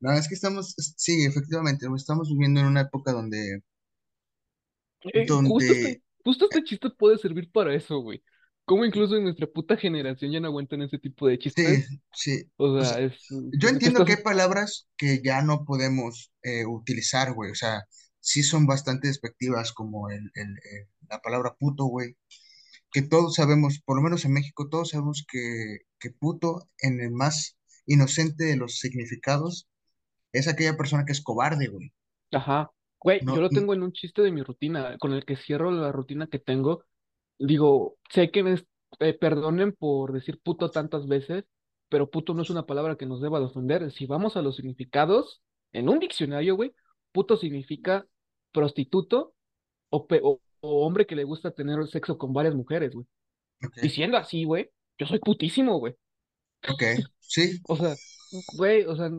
No, 0.00 0.12
es 0.12 0.28
que 0.28 0.34
estamos, 0.34 0.74
sí, 0.96 1.24
efectivamente, 1.26 1.86
estamos 1.96 2.30
viviendo 2.30 2.60
en 2.60 2.66
una 2.66 2.82
época 2.82 3.12
donde, 3.12 3.62
Eh, 5.12 5.38
justo 5.42 5.74
este, 5.74 6.02
justo 6.24 6.44
este 6.46 6.62
chiste 6.64 6.90
puede 6.90 7.18
servir 7.18 7.50
para 7.50 7.74
eso, 7.74 7.98
güey. 8.00 8.22
Como 8.70 8.84
incluso 8.86 9.16
en 9.16 9.24
nuestra 9.24 9.46
puta 9.46 9.76
generación 9.76 10.32
ya 10.32 10.40
no 10.40 10.48
aguantan 10.48 10.82
ese 10.82 10.98
tipo 10.98 11.26
de 11.28 11.38
sí, 11.44 11.62
chistes. 11.62 11.92
sí. 12.12 12.52
O 12.58 12.70
O 12.76 12.84
sea, 12.84 12.86
sea, 12.86 13.00
es, 13.00 13.14
yo 13.52 13.68
¿qué 13.68 13.70
entiendo 13.70 14.04
estás? 14.04 14.06
que 14.06 14.14
hay 14.14 14.22
palabras 14.22 14.88
que 14.96 15.22
ya 15.24 15.42
no 15.42 15.64
podemos 15.64 16.32
eh, 16.42 16.66
utilizar, 16.66 17.34
güey. 17.34 17.50
O 17.52 17.54
sea, 17.54 17.82
sí 18.20 18.42
son 18.42 18.66
bastante 18.66 19.08
despectivas, 19.08 19.72
como 19.72 20.10
el, 20.10 20.30
el, 20.34 20.58
eh, 20.58 20.88
la 21.08 21.20
palabra 21.22 21.56
puto, 21.58 21.84
güey. 21.86 22.16
Que 22.92 23.02
todos 23.02 23.36
sabemos, 23.36 23.80
por 23.84 23.96
lo 23.98 24.02
menos 24.02 24.24
en 24.26 24.34
México, 24.34 24.68
todos 24.70 24.90
sabemos 24.90 25.26
que, 25.30 25.80
que 26.00 26.10
puto, 26.12 26.70
en 26.80 27.00
el 27.00 27.12
más 27.12 27.58
inocente 27.86 28.44
de 28.44 28.56
los 28.56 28.78
significados, 28.80 29.68
es 30.32 30.48
aquella 30.48 30.76
persona 30.78 31.04
que 31.06 31.12
es 31.12 31.22
cobarde, 31.22 31.68
güey. 31.68 31.92
Ajá. 32.32 32.70
Güey, 33.00 33.22
yo 33.28 33.40
No, 33.40 33.40
lo 33.40 33.50
tengo 33.50 33.72
en 33.74 33.82
un 33.82 33.92
chiste 33.92 34.20
de 34.22 34.30
mi 34.30 34.42
rutina, 34.42 34.98
con 34.98 35.12
el 35.12 35.24
que 35.24 35.36
cierro 35.36 35.70
la 35.70 35.90
rutina 35.92 36.26
que 36.26 36.38
tengo. 36.38 36.84
Digo, 37.40 37.96
sé 38.10 38.30
que 38.30 38.42
me 38.42 38.62
eh, 39.00 39.14
perdonen 39.14 39.72
por 39.72 40.12
decir 40.12 40.40
puto 40.42 40.70
tantas 40.70 41.08
veces, 41.08 41.44
pero 41.88 42.10
puto 42.10 42.34
no 42.34 42.42
es 42.42 42.50
una 42.50 42.66
palabra 42.66 42.96
que 42.96 43.06
nos 43.06 43.20
deba 43.20 43.40
de 43.40 43.46
ofender. 43.46 43.90
Si 43.92 44.06
vamos 44.06 44.36
a 44.36 44.42
los 44.42 44.56
significados, 44.56 45.42
en 45.72 45.88
un 45.88 45.98
diccionario, 45.98 46.56
güey, 46.56 46.72
puto 47.12 47.36
significa 47.36 48.06
prostituto 48.52 49.34
o, 49.90 50.06
o, 50.22 50.40
o 50.60 50.86
hombre 50.86 51.06
que 51.06 51.16
le 51.16 51.24
gusta 51.24 51.50
tener 51.52 51.86
sexo 51.88 52.18
con 52.18 52.32
varias 52.32 52.54
mujeres, 52.54 52.92
güey. 52.94 53.06
Diciendo 53.82 54.18
así, 54.18 54.44
güey, 54.44 54.70
yo 54.98 55.06
soy 55.06 55.20
putísimo, 55.20 55.78
güey. 55.78 55.94
ok, 56.68 56.82
sí, 57.20 57.60
O 57.68 57.76
sea, 57.76 57.94
güey, 58.56 58.84
o 58.84 58.96
sea, 58.96 59.10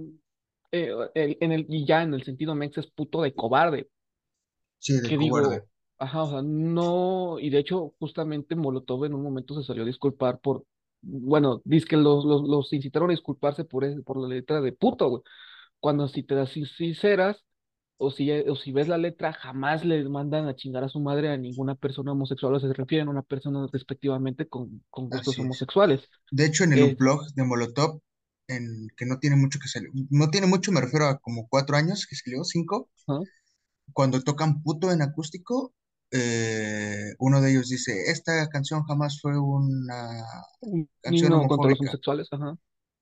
eh, 0.72 1.38
en 1.42 1.52
el, 1.52 1.66
y 1.70 1.86
ya 1.86 2.04
en 2.04 2.14
el 2.14 2.24
sentido 2.24 2.56
mex 2.56 2.78
es 2.78 2.88
puto 2.88 3.22
de 3.22 3.34
cobarde. 3.34 3.90
sí, 4.80 5.00
de 5.00 5.10
que 5.10 5.16
cobarde. 5.16 5.18
digo, 5.18 5.68
ajá, 6.02 6.24
o 6.24 6.30
sea, 6.32 6.42
no, 6.44 7.40
y 7.40 7.50
de 7.50 7.60
hecho, 7.60 7.94
justamente 8.00 8.56
Molotov 8.56 9.06
en 9.06 9.14
un 9.14 9.24
momento 9.24 9.56
se 9.56 9.64
salió 9.66 9.84
a 9.84 9.86
disculpar 9.86 10.40
por, 10.40 10.66
bueno, 11.02 11.62
dice 11.66 11.88
que 11.88 11.98
los, 11.98 12.26
los, 12.26 12.44
los 12.44 12.74
incitaron 12.74 13.10
a 13.10 13.14
disculparse 13.14 13.66
por, 13.66 13.86
ese- 13.86 14.02
por 14.04 14.18
la 14.22 14.28
letra 14.28 14.62
de 14.62 14.74
puto, 14.74 15.10
güey. 15.10 15.24
Cuando 15.80 16.08
si 16.10 16.24
te 16.24 16.36
das 16.36 16.52
sin- 16.52 16.66
sinceras, 16.68 17.44
o 17.98 18.12
si, 18.12 18.32
o 18.32 18.56
si 18.58 18.72
ves 18.74 18.88
la 18.90 18.98
letra, 19.00 19.34
jamás 19.34 19.86
le 19.86 20.04
mandan 20.10 20.48
a 20.48 20.56
chingar 20.56 20.84
a 20.86 20.90
su 20.90 21.00
madre 21.02 21.30
a 21.32 21.38
ninguna 21.38 21.76
persona 21.76 22.14
homosexual, 22.14 22.56
o 22.56 22.62
se 22.62 22.74
refieren 22.74 23.08
a 23.10 23.12
una 23.12 23.24
persona 23.24 23.68
respectivamente 23.74 24.48
con, 24.50 24.84
con 24.92 25.10
gustos 25.10 25.40
Así 25.40 25.44
es. 25.44 25.68
homosexuales. 25.68 26.10
De 26.32 26.46
hecho, 26.46 26.64
en 26.66 26.74
el 26.74 26.84
Unplugged 26.84 27.34
de 27.36 27.44
Molotov, 27.46 28.02
en, 28.48 28.90
que 28.98 29.06
no 29.08 29.20
tiene 29.20 29.36
mucho 29.38 29.60
que 29.60 29.68
salir, 29.70 29.92
no 30.12 30.30
tiene 30.32 30.48
mucho, 30.48 30.72
me 30.74 30.82
refiero 30.82 31.08
a 31.08 31.20
como 31.20 31.48
cuatro 31.50 31.78
años 31.78 32.08
que 32.10 32.16
salió, 32.18 32.44
cinco, 32.46 32.90
cuando 33.94 34.22
tocan 34.22 34.62
puto 34.64 34.92
en 34.92 35.02
acústico, 35.02 35.74
eh, 36.12 37.14
uno 37.20 37.42
de 37.42 37.52
ellos 37.52 37.70
dice, 37.70 38.12
esta 38.12 38.48
canción 38.50 38.84
jamás 38.84 39.20
fue 39.22 39.38
una 39.40 40.24
Un 40.62 40.90
canción 41.02 41.34
himno 41.34 41.48
contra 41.48 41.70
los 41.72 41.80
homosexuales, 41.80 42.28
ajá. 42.32 42.58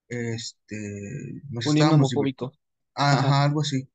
este, 0.08 1.42
nos 1.50 1.66
Un 1.68 1.78
himno 1.78 1.94
homofóbico, 1.96 2.54
ajá. 2.96 3.20
ajá, 3.20 3.44
algo 3.46 3.62
así, 3.62 3.90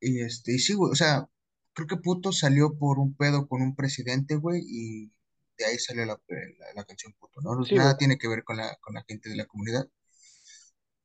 y 0.00 0.20
este, 0.20 0.54
y 0.54 0.58
sí, 0.58 0.74
güey, 0.74 0.92
o 0.92 0.94
sea, 0.96 1.28
creo 1.74 1.86
que 1.88 1.96
puto 1.98 2.32
salió 2.32 2.76
por 2.78 2.98
un 2.98 3.14
pedo 3.14 3.48
con 3.48 3.62
un 3.62 3.74
presidente, 3.76 4.36
güey, 4.36 4.62
y 4.66 5.12
de 5.58 5.64
ahí 5.66 5.78
salió 5.78 6.04
la, 6.06 6.20
la, 6.28 6.66
la 6.74 6.84
canción 6.84 7.14
puto, 7.18 7.40
¿no? 7.42 7.64
Sí, 7.64 7.74
güey. 7.74 7.78
Nada 7.78 7.96
tiene 7.98 8.18
que 8.18 8.28
ver 8.28 8.44
con 8.44 8.56
la, 8.58 8.76
con 8.80 8.94
la 8.94 9.04
gente 9.08 9.28
de 9.30 9.36
la 9.36 9.46
comunidad. 9.46 9.86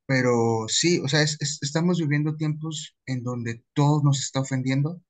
Pero 0.05 0.65
sí, 0.67 0.99
o 0.99 1.07
sea, 1.07 1.21
es- 1.21 1.37
es- 1.39 1.59
estamos 1.61 1.99
viviendo 1.99 2.35
tiempos 2.35 2.95
en 3.05 3.23
donde 3.23 3.63
todo 3.73 4.01
nos 4.03 4.19
está 4.19 4.41
ofendiendo, 4.41 5.01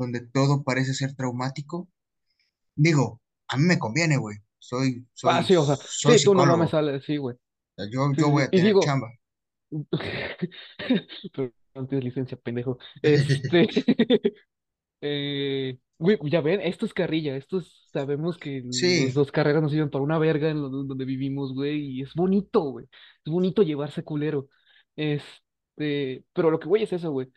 donde 0.00 0.22
todo 0.26 0.64
parece 0.64 0.94
ser 0.94 1.14
traumático. 1.14 1.88
Digo, 2.76 3.20
a 3.48 3.56
mí 3.58 3.64
me 3.64 3.78
conviene, 3.78 4.16
güey. 4.18 4.38
Soy, 4.58 5.06
Ah, 5.22 5.42
soy, 5.42 5.44
sí, 5.44 5.56
o 5.56 5.64
sea, 5.64 5.76
soy 5.76 6.18
sí, 6.18 6.24
tú 6.24 6.34
no 6.34 6.46
mames, 6.46 6.70
psicólogo. 6.70 6.70
sale, 6.70 7.00
sí, 7.02 7.16
güey. 7.18 7.36
O 7.36 7.40
sea, 7.76 7.86
yo, 7.90 8.12
yo 8.16 8.26
sí, 8.26 8.30
voy 8.30 8.42
a 8.44 8.50
tener 8.50 8.66
digo, 8.66 8.80
chamba. 8.80 9.08
Pero 11.32 11.52
no 11.74 11.86
tienes 11.86 12.04
licencia, 12.04 12.36
pendejo. 12.38 12.78
Este, 13.02 13.68
eh, 15.00 15.78
güey, 15.98 16.18
ya 16.24 16.40
ven, 16.40 16.60
esto 16.62 16.86
es 16.86 16.94
carrilla, 16.94 17.36
estos 17.36 17.88
sabemos 17.92 18.38
que 18.38 18.62
Sí, 18.70 19.06
los 19.06 19.14
dos 19.14 19.32
carreras 19.32 19.62
nos 19.62 19.72
sirven 19.72 19.90
para 19.90 20.04
una 20.04 20.18
verga 20.18 20.50
en 20.50 20.62
lo- 20.62 20.68
donde 20.70 21.04
vivimos, 21.04 21.54
güey, 21.54 21.80
y 21.98 22.02
es 22.02 22.14
bonito, 22.14 22.60
güey. 22.62 22.86
Es 23.24 23.32
bonito 23.32 23.62
llevarse 23.62 24.02
culero. 24.04 24.48
Este, 24.96 26.24
pero 26.32 26.50
lo 26.50 26.60
que 26.60 26.68
güey 26.68 26.82
es 26.84 26.92
eso, 26.92 27.10
güey. 27.12 27.28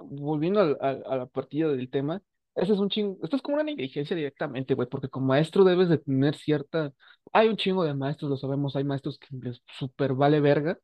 Volviendo 0.00 0.60
al- 0.60 0.78
al- 0.80 1.04
a 1.06 1.16
la 1.16 1.26
partida 1.26 1.68
del 1.68 1.90
tema, 1.90 2.22
ese 2.54 2.72
es 2.72 2.78
un 2.78 2.88
chingo, 2.90 3.18
esto 3.22 3.36
es 3.36 3.42
como 3.42 3.54
una 3.56 3.64
negligencia 3.64 4.16
directamente, 4.16 4.74
güey, 4.74 4.88
porque 4.88 5.08
como 5.08 5.26
maestro 5.28 5.64
debes 5.64 5.88
de 5.88 5.98
tener 5.98 6.34
cierta, 6.36 6.92
hay 7.32 7.48
un 7.48 7.56
chingo 7.56 7.84
de 7.84 7.94
maestros, 7.94 8.30
lo 8.30 8.36
sabemos, 8.36 8.74
hay 8.76 8.84
maestros 8.84 9.18
que 9.18 9.28
les 9.36 9.62
super 9.78 10.14
vale 10.14 10.40
verga 10.40 10.78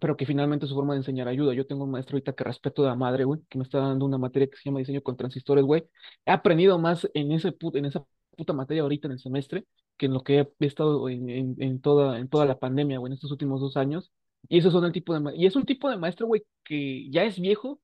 pero 0.00 0.16
que 0.16 0.26
finalmente 0.26 0.66
su 0.66 0.74
forma 0.74 0.94
de 0.94 0.98
enseñar 1.00 1.28
ayuda. 1.28 1.54
Yo 1.54 1.66
tengo 1.66 1.84
un 1.84 1.90
maestro 1.90 2.16
ahorita 2.16 2.32
que 2.34 2.44
respeto 2.44 2.82
de 2.82 2.88
la 2.88 2.94
madre, 2.96 3.24
güey, 3.24 3.40
que 3.48 3.58
me 3.58 3.64
está 3.64 3.78
dando 3.78 4.04
una 4.06 4.18
materia 4.18 4.48
que 4.48 4.56
se 4.56 4.64
llama 4.64 4.80
diseño 4.80 5.02
con 5.02 5.16
transistores, 5.16 5.64
güey. 5.64 5.84
He 6.24 6.30
aprendido 6.32 6.78
más 6.78 7.08
en 7.14 7.32
ese 7.32 7.52
pu- 7.56 7.76
en 7.76 7.84
esa 7.86 8.04
puta 8.36 8.52
materia 8.52 8.82
ahorita 8.82 9.06
en 9.08 9.12
el 9.12 9.18
semestre 9.20 9.64
que 9.96 10.06
en 10.06 10.12
lo 10.12 10.22
que 10.24 10.40
he 10.58 10.66
estado 10.66 11.08
en, 11.08 11.28
en, 11.30 11.54
en 11.62 11.80
toda, 11.80 12.18
en 12.18 12.28
toda 12.28 12.46
la 12.46 12.58
pandemia, 12.58 12.98
güey, 12.98 13.10
en 13.10 13.14
estos 13.14 13.30
últimos 13.30 13.60
dos 13.60 13.76
años. 13.76 14.10
Y 14.48 14.58
esos 14.58 14.72
son 14.72 14.84
el 14.84 14.92
tipo 14.92 15.18
de 15.18 15.36
y 15.36 15.46
es 15.46 15.56
un 15.56 15.64
tipo 15.66 15.90
de 15.90 15.96
maestro, 15.98 16.26
güey, 16.26 16.44
que 16.64 17.08
ya 17.10 17.24
es 17.24 17.40
viejo, 17.40 17.80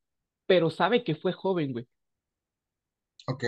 pero 0.47 0.71
sabe 0.71 1.05
que 1.05 1.14
fue 1.14 1.33
joven, 1.33 1.73
güey. 1.73 1.87
ok, 3.26 3.45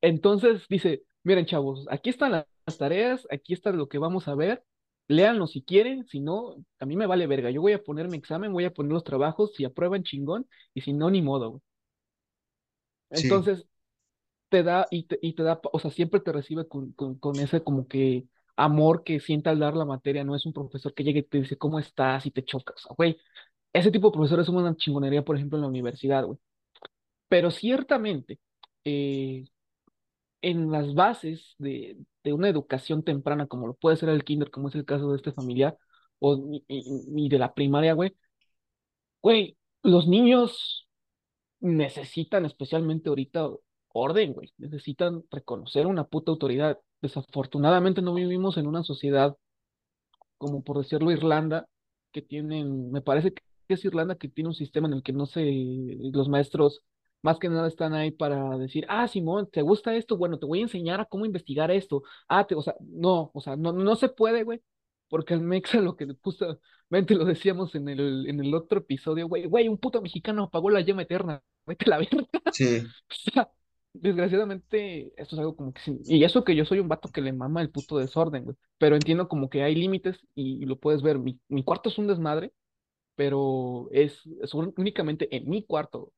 Entonces 0.00 0.66
dice, 0.68 1.02
miren, 1.22 1.46
chavos, 1.46 1.86
aquí 1.90 2.10
están 2.10 2.32
la- 2.32 2.46
las 2.66 2.78
tareas, 2.78 3.26
aquí 3.30 3.52
está 3.54 3.72
lo 3.72 3.88
que 3.88 3.98
vamos 3.98 4.28
a 4.28 4.34
ver, 4.34 4.64
léanlo 5.08 5.46
si 5.46 5.62
quieren, 5.62 6.06
si 6.06 6.20
no, 6.20 6.56
a 6.78 6.86
mí 6.86 6.96
me 6.96 7.06
vale 7.06 7.26
verga, 7.26 7.50
yo 7.50 7.60
voy 7.60 7.72
a 7.72 7.82
poner 7.82 8.08
mi 8.08 8.16
examen, 8.18 8.52
voy 8.52 8.64
a 8.64 8.72
poner 8.74 8.92
los 8.92 9.04
trabajos, 9.04 9.52
si 9.54 9.64
aprueban 9.64 10.02
chingón, 10.04 10.48
y 10.74 10.80
si 10.82 10.92
no, 10.92 11.10
ni 11.10 11.22
modo, 11.22 11.50
güey. 11.50 11.62
sí, 13.12 13.30
Entonces 13.30 13.66
te 14.50 14.62
da, 14.62 14.88
y 14.90 15.04
te, 15.04 15.18
y 15.22 15.34
te 15.34 15.42
da, 15.44 15.60
o 15.72 15.80
sea, 15.80 15.90
siempre 15.90 16.20
te 16.20 16.32
recibe 16.32 16.68
con, 16.68 16.92
con, 16.94 17.18
con 17.18 17.40
ese 17.40 17.62
como 17.64 17.88
que 17.88 18.26
amor 18.56 19.04
que 19.04 19.20
siente 19.20 19.50
al 19.50 19.58
dar 19.60 19.74
la 19.76 19.84
materia, 19.84 20.24
no 20.24 20.36
es 20.36 20.46
un 20.46 20.52
profesor 20.52 20.94
que 20.94 21.04
llegue 21.04 21.20
y 21.20 21.22
te 21.24 21.40
dice, 21.40 21.56
¿cómo 21.58 21.78
estás? 21.78 22.26
y 22.26 22.30
te 22.30 22.44
choca, 22.44 22.74
güey, 22.96 23.18
ese 23.72 23.90
tipo 23.90 24.08
de 24.10 24.14
profesores 24.14 24.46
son 24.46 24.56
una 24.56 24.76
chingonería, 24.76 25.24
por 25.24 25.36
ejemplo, 25.36 25.58
en 25.58 25.62
la 25.62 25.68
universidad, 25.68 26.24
güey. 26.24 26.38
Pero 27.28 27.50
ciertamente, 27.50 28.40
eh, 28.84 29.46
en 30.42 30.70
las 30.70 30.94
bases 30.94 31.54
de, 31.58 31.98
de 32.24 32.32
una 32.32 32.48
educación 32.48 33.02
temprana, 33.04 33.46
como 33.46 33.66
lo 33.66 33.74
puede 33.74 33.96
ser 33.96 34.08
el 34.10 34.24
kinder, 34.24 34.50
como 34.50 34.68
es 34.68 34.74
el 34.74 34.84
caso 34.84 35.10
de 35.10 35.16
este 35.16 35.32
familiar, 35.32 35.76
o 36.18 36.36
ni 36.38 37.28
de 37.28 37.38
la 37.38 37.54
primaria, 37.54 37.94
güey, 37.94 38.14
güey, 39.22 39.56
los 39.82 40.06
niños 40.08 40.88
necesitan, 41.60 42.44
especialmente 42.46 43.08
ahorita, 43.08 43.48
orden, 43.90 44.34
güey, 44.34 44.52
necesitan 44.58 45.24
reconocer 45.30 45.86
una 45.86 46.04
puta 46.06 46.32
autoridad. 46.32 46.80
Desafortunadamente 47.02 48.00
no 48.00 48.14
vivimos 48.14 48.56
en 48.56 48.66
una 48.66 48.82
sociedad 48.82 49.36
como 50.42 50.64
por 50.64 50.78
decirlo, 50.78 51.12
Irlanda, 51.12 51.68
que 52.10 52.20
tienen, 52.20 52.90
me 52.90 53.00
parece 53.00 53.32
que 53.32 53.42
es 53.68 53.84
Irlanda 53.84 54.16
que 54.16 54.28
tiene 54.28 54.48
un 54.48 54.54
sistema 54.54 54.88
en 54.88 54.94
el 54.94 55.02
que 55.04 55.12
no 55.12 55.24
se, 55.26 55.40
los 56.12 56.28
maestros 56.28 56.82
más 57.22 57.38
que 57.38 57.48
nada 57.48 57.68
están 57.68 57.94
ahí 57.94 58.10
para 58.10 58.58
decir, 58.58 58.84
ah, 58.88 59.06
Simón, 59.06 59.48
¿te 59.52 59.62
gusta 59.62 59.94
esto? 59.94 60.16
Bueno, 60.16 60.40
te 60.40 60.46
voy 60.46 60.58
a 60.58 60.62
enseñar 60.62 61.00
a 61.00 61.04
cómo 61.04 61.24
investigar 61.24 61.70
esto. 61.70 62.02
Ah, 62.26 62.44
te, 62.44 62.56
o 62.56 62.62
sea, 62.62 62.74
no, 62.80 63.30
o 63.32 63.40
sea, 63.40 63.54
no, 63.54 63.72
no 63.72 63.94
se 63.94 64.08
puede, 64.08 64.42
güey, 64.42 64.60
porque 65.08 65.34
el 65.34 65.42
Mexa 65.42 65.80
lo 65.80 65.94
que 65.94 66.08
justamente 66.20 67.14
lo 67.14 67.24
decíamos 67.24 67.76
en 67.76 67.88
el, 67.88 68.28
en 68.28 68.40
el 68.40 68.52
otro 68.52 68.80
episodio, 68.80 69.28
güey, 69.28 69.46
güey, 69.46 69.68
un 69.68 69.78
puto 69.78 70.02
mexicano 70.02 70.42
apagó 70.44 70.70
la 70.70 70.80
llama 70.80 71.02
eterna, 71.02 71.40
vete 71.64 71.84
a 71.84 71.90
la 71.90 71.98
verga. 71.98 72.26
sí, 72.50 72.82
desgraciadamente, 73.92 75.12
esto 75.16 75.36
es 75.36 75.40
algo 75.40 75.56
como 75.56 75.72
que 75.72 75.80
sí. 75.82 75.98
Y 76.04 76.24
eso 76.24 76.44
que 76.44 76.56
yo 76.56 76.64
soy 76.64 76.80
un 76.80 76.88
vato 76.88 77.10
que 77.10 77.20
le 77.20 77.32
mama 77.32 77.60
el 77.62 77.70
puto 77.70 77.98
desorden, 77.98 78.44
güey. 78.44 78.56
Pero 78.78 78.96
entiendo 78.96 79.28
como 79.28 79.48
que 79.50 79.62
hay 79.62 79.74
límites 79.74 80.18
y, 80.34 80.64
lo 80.66 80.78
puedes 80.78 81.02
ver. 81.02 81.18
Mi, 81.18 81.40
mi 81.48 81.64
cuarto 81.64 81.88
es 81.88 81.98
un 81.98 82.06
desmadre, 82.06 82.52
pero 83.16 83.88
es, 83.92 84.20
es 84.42 84.54
únicamente 84.54 85.34
en 85.36 85.48
mi 85.48 85.64
cuarto. 85.64 86.12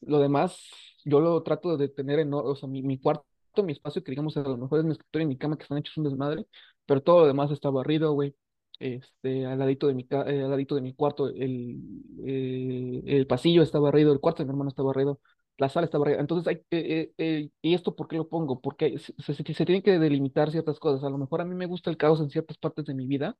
Lo 0.00 0.20
demás, 0.20 0.58
yo 1.04 1.20
lo 1.20 1.42
trato 1.42 1.76
de 1.76 1.88
tener 1.88 2.18
en, 2.20 2.34
o 2.34 2.56
sea, 2.56 2.68
mi, 2.68 2.82
mi 2.82 2.98
cuarto, 2.98 3.24
mi 3.64 3.72
espacio, 3.72 4.02
que 4.04 4.12
digamos, 4.12 4.36
a 4.36 4.42
lo 4.42 4.56
mejor 4.56 4.80
es 4.80 4.84
mi 4.86 4.92
escritorio 4.92 5.26
y 5.26 5.28
mi 5.28 5.38
cama, 5.38 5.56
que 5.56 5.64
están 5.64 5.78
hechos 5.78 5.96
un 5.98 6.04
desmadre, 6.04 6.46
pero 6.86 7.02
todo 7.02 7.20
lo 7.20 7.26
demás 7.26 7.50
está 7.50 7.70
barrido, 7.70 8.12
güey. 8.12 8.34
Este, 8.80 9.46
al 9.46 9.58
ladito 9.60 9.86
de 9.86 9.94
mi, 9.94 10.06
eh, 10.10 10.42
al 10.42 10.50
ladito 10.50 10.74
de 10.74 10.80
mi 10.82 10.94
cuarto, 10.94 11.28
el, 11.28 11.80
eh, 12.26 13.02
el 13.06 13.26
pasillo 13.28 13.62
está 13.62 13.78
barrido, 13.78 14.12
el 14.12 14.20
cuarto 14.20 14.42
de 14.42 14.46
mi 14.46 14.50
hermano 14.50 14.70
está 14.70 14.82
barrido, 14.82 15.20
la 15.58 15.68
sala 15.68 15.86
está 15.86 15.98
barrida. 15.98 16.20
Entonces, 16.20 16.48
hay, 16.48 16.56
eh, 16.70 17.12
eh, 17.12 17.14
eh, 17.18 17.50
¿y 17.62 17.74
esto 17.74 17.94
por 17.96 18.08
qué 18.08 18.16
lo 18.16 18.28
pongo? 18.28 18.60
Porque 18.60 18.98
se, 18.98 19.14
se, 19.18 19.34
se 19.34 19.54
se 19.54 19.64
tienen 19.66 19.82
que 19.82 19.98
delimitar 19.98 20.50
ciertas 20.50 20.78
cosas. 20.80 21.04
A 21.04 21.10
lo 21.10 21.18
mejor 21.18 21.40
a 21.40 21.44
mí 21.44 21.54
me 21.54 21.66
gusta 21.66 21.90
el 21.90 21.96
caos 21.96 22.20
en 22.20 22.30
ciertas 22.30 22.58
partes 22.58 22.84
de 22.86 22.94
mi 22.94 23.06
vida, 23.06 23.36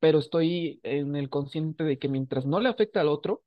pero 0.00 0.18
estoy 0.18 0.80
en 0.82 1.16
el 1.16 1.30
consciente 1.30 1.84
de 1.84 1.98
que 1.98 2.08
mientras 2.08 2.46
no 2.46 2.60
le 2.60 2.68
afecta 2.68 3.00
al 3.00 3.08
otro, 3.08 3.42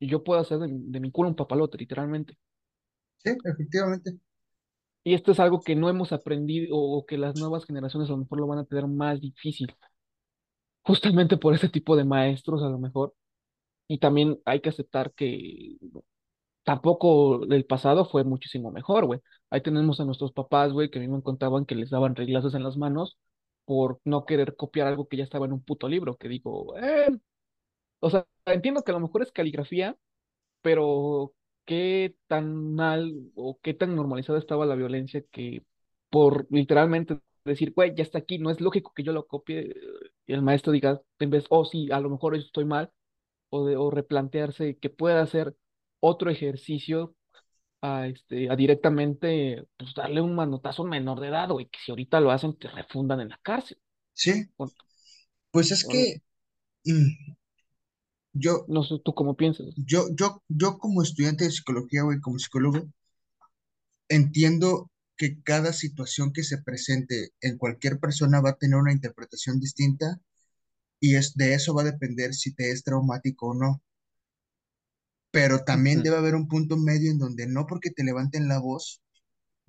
yo 0.00 0.24
puedo 0.24 0.40
hacer 0.40 0.58
de, 0.60 0.68
de 0.70 1.00
mi 1.00 1.10
culo 1.12 1.30
un 1.30 1.36
papalote, 1.36 1.78
literalmente. 1.78 2.38
Sí, 3.24 3.30
efectivamente. 3.44 4.18
Y 5.04 5.14
esto 5.14 5.32
es 5.32 5.40
algo 5.40 5.60
que 5.62 5.76
no 5.76 5.88
hemos 5.90 6.12
aprendido 6.12 6.76
o 6.78 7.04
que 7.06 7.18
las 7.18 7.36
nuevas 7.36 7.64
generaciones 7.66 8.08
a 8.08 8.12
lo 8.12 8.18
mejor 8.18 8.40
lo 8.40 8.46
van 8.46 8.58
a 8.60 8.64
tener 8.64 8.86
más 8.86 9.20
difícil, 9.20 9.74
justamente 10.82 11.36
por 11.36 11.54
ese 11.54 11.68
tipo 11.68 11.96
de 11.96 12.04
maestros 12.04 12.62
a 12.62 12.68
lo 12.68 12.78
mejor. 12.78 13.14
Y 13.88 13.98
también 13.98 14.40
hay 14.46 14.60
que 14.60 14.70
aceptar 14.70 15.12
que 15.14 15.78
tampoco 16.64 17.44
el 17.44 17.64
pasado 17.66 18.04
fue 18.04 18.24
muchísimo 18.24 18.70
mejor, 18.70 19.06
güey. 19.06 19.20
Ahí 19.50 19.62
tenemos 19.62 20.00
a 20.00 20.04
nuestros 20.04 20.32
papás, 20.32 20.72
güey, 20.72 20.90
que 20.90 20.98
a 20.98 21.02
mí 21.02 21.08
me 21.08 21.22
contaban 21.22 21.66
que 21.66 21.74
les 21.74 21.90
daban 21.90 22.14
reglazos 22.16 22.54
en 22.54 22.62
las 22.62 22.76
manos 22.76 23.18
por 23.64 24.00
no 24.04 24.24
querer 24.26 24.56
copiar 24.56 24.86
algo 24.88 25.08
que 25.08 25.16
ya 25.18 25.24
estaba 25.24 25.46
en 25.46 25.52
un 25.52 25.62
puto 25.62 25.88
libro, 25.88 26.16
que 26.16 26.28
digo, 26.28 26.76
eh, 26.78 27.08
o 28.00 28.10
sea, 28.10 28.26
entiendo 28.46 28.82
que 28.82 28.92
a 28.92 28.94
lo 28.94 29.00
mejor 29.00 29.22
es 29.22 29.32
caligrafía, 29.32 29.96
pero 30.62 31.34
qué 31.64 32.16
tan 32.26 32.74
mal 32.74 33.32
o 33.36 33.58
qué 33.62 33.74
tan 33.74 33.96
normalizada 33.96 34.38
estaba 34.38 34.66
la 34.66 34.74
violencia 34.76 35.22
que 35.30 35.64
por 36.10 36.46
literalmente 36.50 37.20
decir, 37.44 37.72
güey, 37.74 37.94
ya 37.94 38.02
está 38.02 38.18
aquí, 38.18 38.38
no 38.38 38.50
es 38.50 38.60
lógico 38.60 38.92
que 38.94 39.02
yo 39.04 39.12
lo 39.12 39.26
copie 39.26 39.74
y 40.26 40.32
el 40.32 40.42
maestro 40.42 40.72
diga, 40.72 41.00
en 41.18 41.30
vez, 41.30 41.46
oh, 41.50 41.64
sí, 41.64 41.90
a 41.92 42.00
lo 42.00 42.10
mejor 42.10 42.36
estoy 42.36 42.64
mal, 42.64 42.92
o, 43.50 43.66
de, 43.66 43.76
o 43.76 43.90
replantearse 43.90 44.78
que 44.78 44.90
pueda 44.90 45.22
hacer 45.22 45.56
otro 46.00 46.30
ejercicio 46.30 47.14
a, 47.82 48.08
este, 48.08 48.50
a 48.50 48.56
directamente 48.56 49.64
pues, 49.76 49.94
darle 49.94 50.20
un 50.20 50.34
manotazo 50.34 50.84
menor 50.84 51.20
de 51.20 51.28
edad, 51.28 51.48
güey, 51.48 51.66
que 51.66 51.78
si 51.84 51.92
ahorita 51.92 52.20
lo 52.20 52.30
hacen, 52.30 52.56
te 52.58 52.68
refundan 52.68 53.20
en 53.20 53.30
la 53.30 53.38
cárcel. 53.42 53.78
Sí, 54.12 54.46
pues 55.50 55.70
es 55.72 55.86
que 55.88 56.22
mm, 56.84 57.32
yo, 58.32 58.64
no 58.68 58.82
sé 58.82 58.96
tú 59.04 59.14
cómo 59.14 59.36
piensas. 59.36 59.66
yo, 59.76 60.06
yo, 60.14 60.42
yo 60.48 60.78
como 60.78 61.02
estudiante 61.02 61.44
de 61.44 61.50
psicología, 61.50 62.02
güey, 62.02 62.20
como 62.20 62.38
psicólogo, 62.38 62.88
entiendo 64.08 64.90
que 65.16 65.42
cada 65.42 65.72
situación 65.72 66.32
que 66.32 66.42
se 66.42 66.62
presente 66.62 67.30
en 67.40 67.58
cualquier 67.58 67.98
persona 67.98 68.40
va 68.40 68.50
a 68.50 68.56
tener 68.56 68.76
una 68.76 68.92
interpretación 68.92 69.60
distinta 69.60 70.18
y 70.98 71.16
es, 71.16 71.34
de 71.34 71.54
eso 71.54 71.74
va 71.74 71.82
a 71.82 71.86
depender 71.92 72.34
si 72.34 72.54
te 72.54 72.70
es 72.70 72.82
traumático 72.84 73.48
o 73.48 73.54
no. 73.54 73.82
Pero 75.30 75.64
también 75.64 76.02
debe 76.02 76.16
haber 76.16 76.34
un 76.34 76.48
punto 76.48 76.76
medio 76.76 77.10
en 77.10 77.18
donde 77.18 77.46
no 77.46 77.66
porque 77.66 77.90
te 77.90 78.04
levanten 78.04 78.48
la 78.48 78.58
voz 78.58 79.00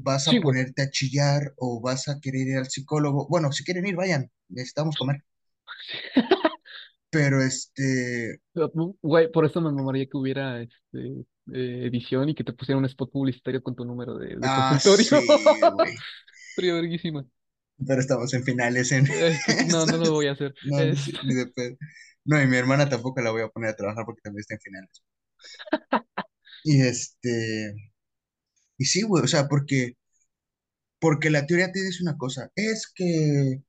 vas 0.03 0.27
a 0.27 0.31
Sí, 0.31 0.39
ponerte 0.39 0.81
a 0.81 0.89
chillar 0.89 1.53
o 1.57 1.81
vas 1.81 2.07
a 2.07 2.19
querer 2.19 2.47
ir 2.47 2.57
al 2.57 2.69
psicólogo. 2.69 3.27
Bueno, 3.29 3.51
si 3.51 3.63
quieren 3.63 3.85
ir, 3.85 3.95
vayan, 3.95 4.29
necesitamos 4.49 4.95
comer. 4.95 5.23
Pero 7.09 7.41
este, 7.41 8.39
Güey, 9.01 9.31
por 9.31 9.45
eso 9.45 9.59
me 9.59 9.71
mamaría 9.71 10.05
que 10.05 10.17
hubiera 10.17 10.61
este, 10.61 11.25
eh, 11.53 11.85
edición 11.85 12.29
y 12.29 12.35
que 12.35 12.43
te 12.43 12.53
pusiera 12.53 12.79
un 12.79 12.85
spot 12.85 13.11
publicitario 13.11 13.61
con 13.61 13.75
tu 13.75 13.83
número 13.83 14.17
de, 14.17 14.27
de 14.27 14.39
ah, 14.43 14.69
consultorio. 14.71 15.21
sí. 15.21 15.95
Sería 16.55 16.73
verguísima. 16.75 17.25
Pero 17.85 17.99
estamos 17.99 18.33
en 18.33 18.43
finales 18.43 18.91
en 18.91 19.07
Este, 19.07 19.65
no, 19.71 19.85
no 19.85 19.97
lo 19.97 20.11
voy 20.13 20.27
a 20.27 20.33
hacer. 20.33 20.53
No, 20.63 20.79
Este, 20.79 21.11
ni 21.25 21.33
de 21.33 21.47
pedo. 21.47 21.77
No, 22.23 22.41
y 22.41 22.47
mi 22.47 22.55
hermana 22.55 22.87
tampoco 22.87 23.19
la 23.21 23.31
voy 23.31 23.41
a 23.41 23.49
poner 23.49 23.71
a 23.71 23.75
trabajar 23.75 24.05
porque 24.05 24.21
también 24.21 24.41
está 24.41 24.53
en 24.53 24.61
finales. 24.61 25.03
Y 26.63 26.81
este, 26.81 27.75
y 28.77 28.85
sí, 28.85 29.03
güey, 29.03 29.23
o 29.23 29.27
sea, 29.27 29.47
porque, 29.47 29.95
porque 30.99 31.29
la 31.29 31.45
teoría 31.45 31.71
te 31.71 31.81
dice 31.83 32.03
una 32.03 32.17
cosa, 32.17 32.51
es 32.55 32.87
que 32.93 33.61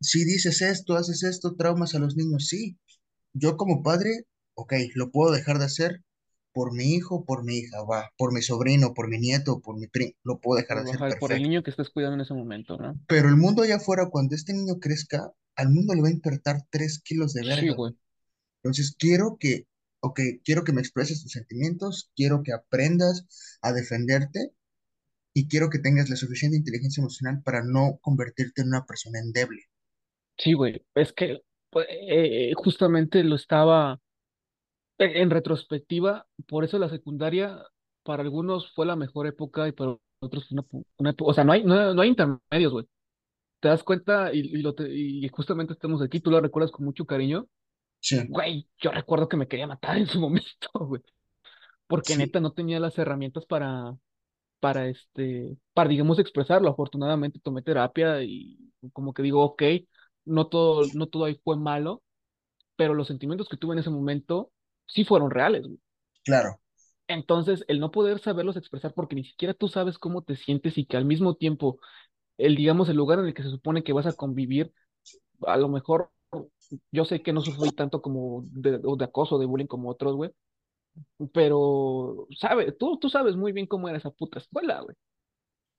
si 0.00 0.24
dices 0.24 0.62
esto, 0.62 0.96
haces 0.96 1.22
esto, 1.24 1.56
traumas 1.56 1.94
a 1.94 1.98
los 1.98 2.16
niños, 2.16 2.46
sí. 2.48 2.78
Yo 3.34 3.56
como 3.56 3.82
padre, 3.82 4.26
ok, 4.54 4.74
lo 4.96 5.10
puedo 5.12 5.32
dejar 5.32 5.58
de 5.58 5.66
hacer 5.66 6.04
por 6.52 6.74
mi 6.74 6.94
hijo, 6.94 7.24
por 7.24 7.44
mi 7.44 7.58
hija, 7.58 7.82
va, 7.84 8.10
por 8.18 8.32
mi 8.34 8.42
sobrino, 8.42 8.94
por 8.94 9.08
mi 9.08 9.18
nieto, 9.18 9.60
por 9.60 9.78
mi 9.78 9.88
primo, 9.88 10.14
lo 10.24 10.40
puedo 10.40 10.60
dejar 10.60 10.78
de 10.78 10.84
hacer 10.84 11.02
ajá, 11.02 11.08
por 11.18 11.32
el 11.32 11.38
perfecto. 11.38 11.42
niño 11.42 11.62
que 11.62 11.70
estés 11.70 11.90
cuidando 11.90 12.14
en 12.14 12.20
ese 12.22 12.34
momento, 12.34 12.76
¿no? 12.78 12.98
Pero 13.08 13.28
el 13.28 13.36
mundo 13.36 13.62
allá 13.62 13.76
afuera, 13.76 14.08
cuando 14.10 14.34
este 14.36 14.52
niño 14.52 14.78
crezca, 14.80 15.32
al 15.56 15.70
mundo 15.70 15.94
le 15.94 16.02
va 16.02 16.08
a 16.08 16.12
importar 16.12 16.62
tres 16.70 17.00
kilos 17.02 17.32
de 17.34 17.42
Sí, 17.42 17.48
verga, 17.48 17.74
güey. 17.74 17.76
güey. 17.76 17.94
Entonces 18.62 18.94
quiero 18.98 19.36
que, 19.40 19.66
ok, 20.00 20.20
quiero 20.44 20.64
que 20.64 20.72
me 20.72 20.80
expreses 20.80 21.22
tus 21.22 21.32
sentimientos, 21.32 22.10
quiero 22.16 22.42
que 22.42 22.52
aprendas 22.52 23.26
a 23.62 23.72
defenderte 23.72 24.52
y 25.34 25.48
quiero 25.48 25.70
que 25.70 25.78
tengas 25.80 26.10
la 26.10 26.16
suficiente 26.16 26.58
inteligencia 26.58 27.00
emocional 27.02 27.42
para 27.44 27.62
no 27.64 27.98
convertirte 28.02 28.62
en 28.62 28.68
una 28.68 28.86
persona 28.86 29.20
endeble. 29.20 29.62
Sí, 30.38 30.52
güey. 30.52 30.84
Es 30.94 31.12
que 31.12 31.42
pues, 31.70 31.86
eh, 31.88 32.50
eh, 32.50 32.54
justamente 32.56 33.22
lo 33.24 33.36
estaba 33.36 34.00
en, 34.98 35.10
en 35.16 35.30
retrospectiva, 35.30 36.26
por 36.48 36.64
eso 36.64 36.78
la 36.78 36.88
secundaria 36.88 37.62
para 38.04 38.22
algunos 38.22 38.72
fue 38.74 38.86
la 38.86 38.96
mejor 38.96 39.26
época 39.26 39.68
y 39.68 39.72
para 39.72 39.96
otros 40.20 40.50
una, 40.52 40.64
una 40.98 41.10
época, 41.10 41.30
o 41.30 41.34
sea, 41.34 41.44
no 41.44 41.52
hay, 41.52 41.64
no, 41.64 41.94
no 41.94 42.02
hay 42.02 42.08
intermedios, 42.10 42.72
güey. 42.72 42.86
Te 43.60 43.68
das 43.68 43.84
cuenta 43.84 44.32
y, 44.34 44.42
lo 44.62 44.74
te- 44.74 44.88
y 44.94 45.28
justamente 45.30 45.74
estamos 45.74 46.02
aquí, 46.02 46.20
tú 46.20 46.30
lo 46.30 46.40
recuerdas 46.40 46.72
con 46.72 46.84
mucho 46.86 47.06
cariño. 47.06 47.48
Sí, 48.00 48.16
Güey, 48.28 48.68
yo 48.78 48.90
recuerdo 48.90 49.28
que 49.28 49.36
me 49.36 49.46
quería 49.48 49.66
matar 49.66 49.96
en 49.98 50.06
su 50.06 50.20
momento, 50.20 50.68
güey, 50.74 51.02
porque 51.88 52.16
sí, 52.16 52.16
neta 52.16 52.40
no 52.40 52.52
tenía 52.52 52.80
las 52.80 52.98
herramientas 52.98 53.46
para, 53.46 53.96
para 54.60 54.88
este, 54.88 55.56
para 55.74 55.90
digamos 55.90 56.18
expresarlo. 56.18 56.70
Afortunadamente 56.70 57.40
tomé 57.40 57.62
terapia 57.62 58.22
y 58.24 58.58
como 58.92 59.14
que 59.14 59.22
digo, 59.22 59.42
ok, 59.44 59.62
no 60.26 60.48
todo, 60.48 60.88
no 60.94 61.08
todo 61.08 61.26
ahí 61.26 61.40
fue 61.44 61.56
malo, 61.58 62.02
pero 62.76 62.94
los 62.94 63.08
sentimientos 63.08 63.48
que 63.48 63.56
tuve 63.58 63.74
en 63.74 63.80
ese 63.80 63.90
momento 63.90 64.52
sí 64.86 65.04
fueron 65.04 65.30
reales, 65.32 65.64
güey. 65.66 65.80
claro, 66.24 66.60
Entonces, 67.08 67.64
el 67.68 67.78
no 67.80 67.90
poder 67.92 68.18
saberlos 68.18 68.56
expresar 68.56 68.92
porque 68.94 69.14
ni 69.14 69.24
siquiera 69.24 69.54
tú 69.54 69.68
sabes 69.68 69.98
cómo 69.98 70.22
te 70.22 70.34
sientes 70.36 70.76
y 70.78 70.86
que 70.86 70.96
al 70.96 71.04
mismo 71.04 71.36
tiempo, 71.36 71.78
el, 72.38 72.56
digamos, 72.56 72.88
el 72.90 72.96
lugar 72.96 73.18
en 73.20 73.26
el 73.26 73.34
que 73.34 73.42
se 73.44 73.50
supone 73.50 73.84
que 73.84 73.92
vas 73.94 74.06
a 74.06 74.14
convivir, 74.14 74.72
a 75.46 75.56
lo 75.58 75.68
mejor 75.70 76.12
yo 76.92 77.04
sé 77.04 77.22
que 77.22 77.32
no 77.32 77.40
sufrí 77.42 77.72
tanto 77.72 78.02
como 78.02 78.44
de, 78.52 78.80
o 78.84 78.96
de 78.96 79.04
acoso, 79.06 79.38
de 79.38 79.46
bullying 79.46 79.66
como 79.66 79.90
otros, 79.90 80.14
güey, 80.16 80.30
pero, 81.32 82.26
sabes, 82.38 82.76
tú, 82.78 82.98
tú 82.98 83.08
sabes 83.10 83.36
muy 83.36 83.52
bien 83.52 83.66
cómo 83.66 83.88
era 83.88 83.98
esa 83.98 84.10
puta 84.10 84.38
escuela, 84.38 84.80
güey. 84.80 84.96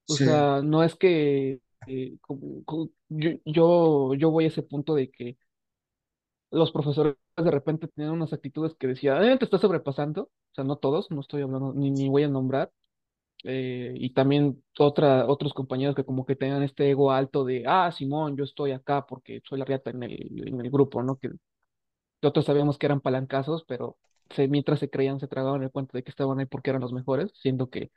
O 0.07 0.17
sí, 0.17 0.23
sea, 0.23 0.61
no 0.63 0.83
es 0.83 0.95
que 0.95 1.61
eh, 1.87 2.17
como- 2.21 2.63
como- 2.65 2.89
yo, 3.09 3.31
yo, 3.45 4.13
yo 4.15 4.31
voy 4.31 4.45
a 4.45 4.47
ese 4.49 4.63
punto 4.63 4.95
de 4.95 5.11
que 5.11 5.37
los 6.51 6.71
profesores 6.71 7.15
de 7.37 7.51
repente 7.51 7.87
tenían 7.87 8.13
unas 8.13 8.33
actitudes 8.33 8.75
que 8.75 8.87
decía, 8.87 9.21
eh, 9.21 9.37
te 9.37 9.45
estás 9.45 9.61
sobrepasando. 9.61 10.23
O 10.23 10.55
sea, 10.55 10.63
no 10.63 10.77
todos, 10.77 11.11
no 11.11 11.21
estoy 11.21 11.41
hablando, 11.43 11.73
ni, 11.73 11.91
ni 11.91 12.09
voy 12.09 12.23
a 12.23 12.27
nombrar. 12.29 12.71
Eh, 13.43 13.93
y 13.95 14.11
también 14.13 14.63
otra, 14.79 15.27
otros 15.27 15.53
compañeros 15.53 15.95
que 15.95 16.03
como 16.05 16.25
que 16.25 16.35
tengan 16.35 16.63
este 16.63 16.89
ego 16.91 17.11
alto 17.11 17.45
de, 17.45 17.63
ah, 17.67 17.91
Simón, 17.91 18.35
yo 18.37 18.43
estoy 18.43 18.71
acá 18.71 19.05
porque 19.05 19.41
soy 19.47 19.59
la 19.59 19.65
riata 19.65 19.91
en 19.91 20.03
el, 20.03 20.47
en 20.47 20.61
el 20.61 20.69
grupo, 20.71 21.03
¿no? 21.03 21.17
Que 21.17 21.31
otros 22.21 22.45
sabíamos 22.45 22.77
que 22.77 22.85
eran 22.87 23.01
palancazos, 23.01 23.63
pero 23.67 23.97
se, 24.29 24.47
mientras 24.47 24.79
se 24.79 24.89
creían, 24.89 25.19
se 25.19 25.27
tragaban 25.27 25.63
el 25.63 25.71
cuento 25.71 25.97
de 25.97 26.03
que 26.03 26.11
estaban 26.11 26.39
ahí 26.39 26.45
porque 26.45 26.69
eran 26.71 26.81
los 26.81 26.93
mejores, 26.93 27.31
siendo 27.35 27.69
que 27.69 27.91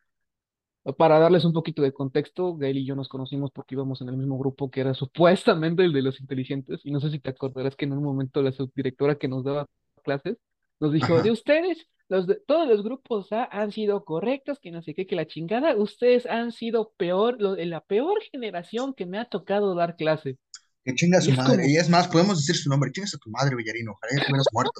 para 0.96 1.18
darles 1.18 1.44
un 1.44 1.52
poquito 1.52 1.82
de 1.82 1.92
contexto, 1.92 2.56
Gail 2.56 2.78
y 2.78 2.86
yo 2.86 2.96
nos 2.96 3.08
conocimos 3.08 3.50
porque 3.52 3.74
íbamos 3.74 4.00
en 4.00 4.08
el 4.08 4.16
mismo 4.16 4.38
grupo 4.38 4.70
que 4.70 4.80
era 4.80 4.94
supuestamente 4.94 5.84
el 5.84 5.92
de 5.92 6.02
los 6.02 6.20
inteligentes. 6.20 6.80
Y 6.84 6.90
no 6.90 7.00
sé 7.00 7.10
si 7.10 7.18
te 7.18 7.30
acordarás 7.30 7.76
que 7.76 7.84
en 7.84 7.92
un 7.92 8.02
momento 8.02 8.42
la 8.42 8.52
subdirectora 8.52 9.16
que 9.16 9.28
nos 9.28 9.44
daba 9.44 9.66
clases 10.02 10.38
nos 10.80 10.92
dijo, 10.92 11.20
de 11.20 11.20
ajá, 11.20 11.32
ustedes, 11.32 11.86
los 12.10 12.26
de, 12.26 12.34
todos 12.34 12.68
los 12.68 12.82
grupos 12.82 13.32
A 13.32 13.44
han 13.44 13.70
sido 13.70 14.04
correctos, 14.04 14.58
que 14.60 14.72
no 14.72 14.82
sé 14.82 14.94
qué, 14.94 15.06
que 15.06 15.14
la 15.14 15.28
chingada, 15.28 15.76
ustedes 15.76 16.26
han 16.26 16.50
sido 16.50 16.92
peor, 16.96 17.40
lo, 17.40 17.54
la 17.54 17.80
peor 17.82 18.20
generación 18.32 18.94
que 18.94 19.06
me 19.06 19.18
ha 19.18 19.26
tocado 19.26 19.76
dar 19.76 19.94
clase. 19.94 20.36
que 20.84 20.94
chinga 20.94 21.18
a 21.18 21.20
su 21.20 21.30
madre. 21.30 21.70
Y 21.70 21.76
es 21.76 21.88
más, 21.88 22.08
podemos 22.08 22.38
decir 22.38 22.60
su 22.60 22.68
nombre, 22.68 22.90
chingas 22.90 23.14
a 23.14 23.18
tu 23.18 23.30
madre, 23.30 23.54
Villarino, 23.54 23.92
ojalá 23.92 24.12
ya 24.16 24.26
te 24.26 24.32
hubieras 24.32 24.48
muerto. 24.52 24.72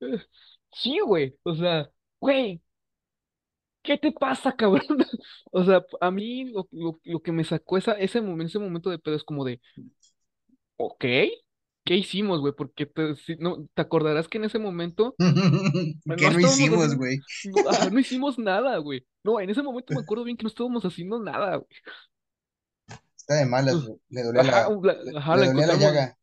sí, 0.72 1.00
güey, 1.00 1.36
o 1.42 1.54
sea, 1.56 1.90
güey. 2.20 2.62
¿qué 3.82 3.98
te 3.98 4.12
pasa, 4.12 4.54
cabrón? 4.54 4.82
O 5.52 5.64
sea, 5.64 5.84
a 6.00 6.10
mí 6.12 6.44
lo, 6.44 6.68
lo, 6.70 7.00
lo 7.02 7.20
que 7.22 7.32
me 7.32 7.42
sacó 7.42 7.76
esa, 7.76 7.92
ese 7.94 8.20
momento, 8.20 8.46
ese 8.46 8.58
momento 8.60 8.90
de 8.90 9.00
pedo 9.00 9.16
es 9.16 9.24
como 9.24 9.44
de, 9.44 9.60
ok, 10.76 11.04
¿qué 11.84 11.96
hicimos, 11.96 12.40
güey? 12.40 12.52
Porque 12.56 12.86
te, 12.86 13.16
si- 13.16 13.36
no, 13.36 13.66
te 13.74 13.82
acordarás 13.82 14.28
que 14.28 14.38
en 14.38 14.44
ese 14.44 14.58
momento 14.58 15.14
no 15.18 15.26
¿Qué 16.16 16.30
no 16.30 16.40
hicimos, 16.40 16.96
güey? 16.96 17.18
no, 17.92 17.98
hicimos 17.98 18.38
nada, 18.38 18.76
güey. 18.78 19.06
No, 19.24 19.40
en 19.40 19.50
ese 19.50 19.62
momento 19.62 19.94
me 19.94 20.00
acuerdo 20.00 20.24
bien 20.24 20.36
que 20.36 20.44
no 20.44 20.48
estábamos 20.48 20.84
haciendo 20.84 21.18
nada, 21.20 21.56
güey. 21.56 21.68
Está 23.16 23.34
de 23.34 23.46
malas, 23.46 23.74
Pues, 23.74 23.86
güey. 23.86 23.98
Le 24.10 24.22
dolía 24.22 24.40
ajá, 24.42 24.68
la, 24.82 24.92
la, 24.94 25.02
le, 25.02 25.18
ajá, 25.18 25.36
le 25.36 25.54
la 25.66 25.76
llaga. 25.76 26.16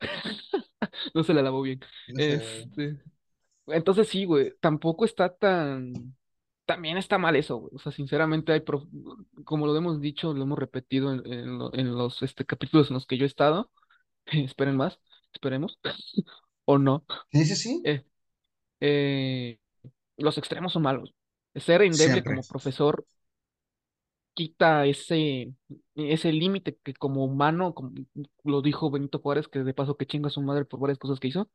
no 1.14 1.24
se 1.24 1.34
la 1.34 1.42
lavó 1.42 1.62
bien. 1.62 1.80
Este, 2.08 2.98
entonces 3.66 4.08
sí, 4.08 4.24
güey, 4.24 4.54
tampoco 4.60 5.04
está 5.04 5.34
tan, 5.34 5.92
también 6.64 6.96
está 6.96 7.18
mal 7.18 7.36
eso, 7.36 7.56
güey. 7.58 7.72
O 7.74 7.78
sea, 7.78 7.92
sinceramente 7.92 8.52
hay, 8.52 8.60
prof- 8.60 8.88
como 9.44 9.66
lo 9.66 9.76
hemos 9.76 10.00
dicho, 10.00 10.32
lo 10.32 10.42
hemos 10.42 10.58
repetido 10.58 11.12
en, 11.12 11.32
en 11.32 11.60
en 11.72 11.94
los 11.96 12.22
este, 12.22 12.44
capítulos 12.44 12.88
en 12.90 12.94
los 12.94 13.06
que 13.06 13.18
yo 13.18 13.24
he 13.24 13.26
estado, 13.26 13.70
esperen 14.44 14.76
más, 14.76 14.98
esperemos, 15.32 15.78
o 16.64 16.78
no. 16.78 17.04
Sí, 17.32 17.44
sí, 17.44 17.56
sí. 17.56 17.82
Eh, 17.84 18.04
eh, 18.80 19.58
los 20.16 20.38
extremos 20.38 20.72
son 20.72 20.82
malos. 20.82 21.14
Ser 21.54 21.82
endeble 21.82 22.12
Siempre. 22.12 22.34
como 22.34 22.42
profesor 22.46 23.06
quita 24.38 24.86
ese, 24.86 25.52
ese 25.96 26.32
límite 26.32 26.78
que 26.84 26.94
como 26.94 27.24
humano, 27.24 27.74
como 27.74 27.90
lo 28.44 28.62
dijo 28.62 28.88
Benito 28.88 29.18
Juárez, 29.18 29.48
que 29.48 29.64
de 29.64 29.74
paso 29.74 29.96
que 29.96 30.06
chinga 30.06 30.28
a 30.28 30.30
su 30.30 30.40
madre 30.40 30.64
por 30.64 30.78
varias 30.78 30.98
cosas 30.98 31.18
que 31.18 31.26
hizo, 31.26 31.50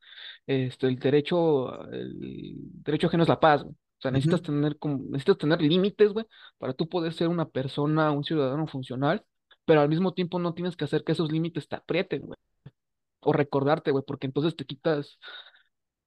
este, 0.48 0.88
el 0.88 1.00
derecho, 1.00 1.90
el 1.92 2.56
derecho 2.84 3.08
ajeno 3.08 3.24
es 3.24 3.30
la 3.30 3.40
paz, 3.40 3.64
güey. 3.64 3.74
O 3.74 4.02
sea, 4.04 4.12
necesitas 4.12 4.42
tener 4.42 4.78
como, 4.80 4.98
necesitas 4.98 5.38
tener 5.38 5.62
límites, 5.62 6.12
güey, 6.12 6.26
para 6.58 6.74
tú 6.74 6.90
poder 6.90 7.14
ser 7.14 7.30
una 7.30 7.48
persona, 7.48 8.12
un 8.12 8.26
ciudadano 8.26 8.68
funcional, 8.68 9.24
pero 9.64 9.80
al 9.80 9.88
mismo 9.88 10.14
tiempo 10.14 10.38
no 10.40 10.54
tienes 10.54 10.76
que 10.76 10.84
hacer 10.84 11.06
que 11.06 11.14
esos 11.14 11.32
límites 11.32 11.70
te 11.70 11.78
aprieten, 11.78 12.24
güey, 12.24 12.38
o 13.24 13.34
recordarte, 13.34 13.92
güey, 13.92 14.04
porque 14.06 14.28
entonces 14.28 14.56
te 14.56 14.66
quitas 14.66 15.20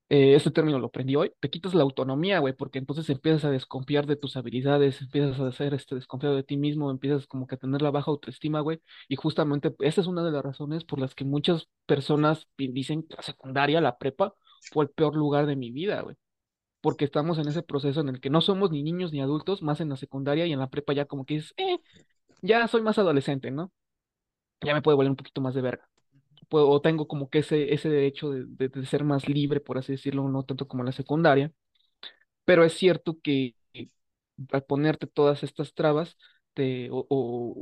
eh, 0.08 0.36
este 0.36 0.52
término 0.52 0.78
lo 0.78 0.86
aprendí 0.86 1.16
hoy, 1.16 1.32
te 1.40 1.50
quitas 1.50 1.74
la 1.74 1.82
autonomía, 1.82 2.38
güey, 2.38 2.54
porque 2.54 2.78
entonces 2.78 3.10
empiezas 3.10 3.44
a 3.44 3.50
desconfiar 3.50 4.06
de 4.06 4.14
tus 4.16 4.36
habilidades, 4.36 5.00
empiezas 5.02 5.40
a 5.40 5.50
ser 5.50 5.74
este 5.74 5.96
desconfiado 5.96 6.36
de 6.36 6.44
ti 6.44 6.56
mismo, 6.56 6.90
empiezas 6.90 7.26
como 7.26 7.46
que 7.46 7.56
a 7.56 7.58
tener 7.58 7.82
la 7.82 7.90
baja 7.90 8.10
autoestima, 8.12 8.60
güey, 8.60 8.80
y 9.08 9.16
justamente 9.16 9.74
esa 9.80 10.00
es 10.00 10.06
una 10.06 10.22
de 10.24 10.30
las 10.30 10.44
razones 10.44 10.84
por 10.84 11.00
las 11.00 11.14
que 11.16 11.24
muchas 11.24 11.68
personas 11.86 12.46
dicen 12.56 13.02
que 13.02 13.16
la 13.16 13.22
secundaria, 13.22 13.80
la 13.80 13.98
prepa, 13.98 14.34
fue 14.72 14.84
el 14.84 14.90
peor 14.90 15.16
lugar 15.16 15.46
de 15.46 15.56
mi 15.56 15.72
vida, 15.72 16.00
güey, 16.02 16.16
porque 16.80 17.04
estamos 17.04 17.38
en 17.38 17.48
ese 17.48 17.62
proceso 17.62 18.00
en 18.00 18.08
el 18.10 18.20
que 18.20 18.30
no 18.30 18.40
somos 18.40 18.70
ni 18.70 18.82
niños 18.84 19.12
ni 19.12 19.20
adultos, 19.20 19.62
más 19.62 19.80
en 19.80 19.88
la 19.90 19.96
secundaria 19.96 20.46
y 20.46 20.52
en 20.52 20.60
la 20.60 20.70
prepa 20.70 20.92
ya 20.94 21.06
como 21.06 21.26
que 21.26 21.34
dices, 21.34 21.54
eh, 21.56 21.78
ya 22.42 22.68
soy 22.68 22.82
más 22.82 22.98
adolescente, 22.98 23.50
¿no? 23.50 23.72
Ya 24.62 24.74
me 24.74 24.82
puede 24.82 24.96
valer 24.98 25.10
un 25.10 25.16
poquito 25.16 25.40
más 25.40 25.54
de 25.54 25.62
verga 25.62 25.88
puedo, 26.48 26.68
o 26.70 26.80
tengo 26.80 27.08
como 27.08 27.30
que 27.30 27.38
ese, 27.40 27.72
ese 27.74 27.88
derecho 27.90 28.30
de, 28.30 28.44
de- 28.46 28.68
de 28.68 28.86
ser 28.86 29.04
más 29.04 29.28
libre, 29.28 29.60
por 29.60 29.78
así 29.78 29.92
decirlo, 29.92 30.28
no 30.28 30.44
tanto 30.44 30.68
como 30.68 30.84
la 30.84 30.92
secundaria, 30.92 31.52
pero 32.44 32.64
es 32.64 32.74
cierto 32.74 33.18
que 33.22 33.56
al 34.52 34.64
ponerte 34.64 35.06
todas 35.06 35.42
estas 35.42 35.74
trabas 35.74 36.16
te, 36.54 36.90
o, 36.90 37.06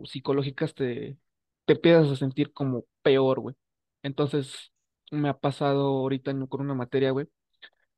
o 0.02 0.06
psicológicas 0.06 0.74
te, 0.74 1.18
te 1.64 1.72
empiezas 1.74 2.10
a 2.10 2.16
sentir 2.16 2.52
como 2.52 2.84
peor, 3.02 3.40
güey. 3.40 3.56
Entonces, 4.02 4.72
me 5.10 5.28
ha 5.28 5.38
pasado 5.38 5.86
ahorita 5.86 6.30
en- 6.30 6.46
con 6.46 6.60
una 6.62 6.74
materia, 6.74 7.10
güey, 7.12 7.28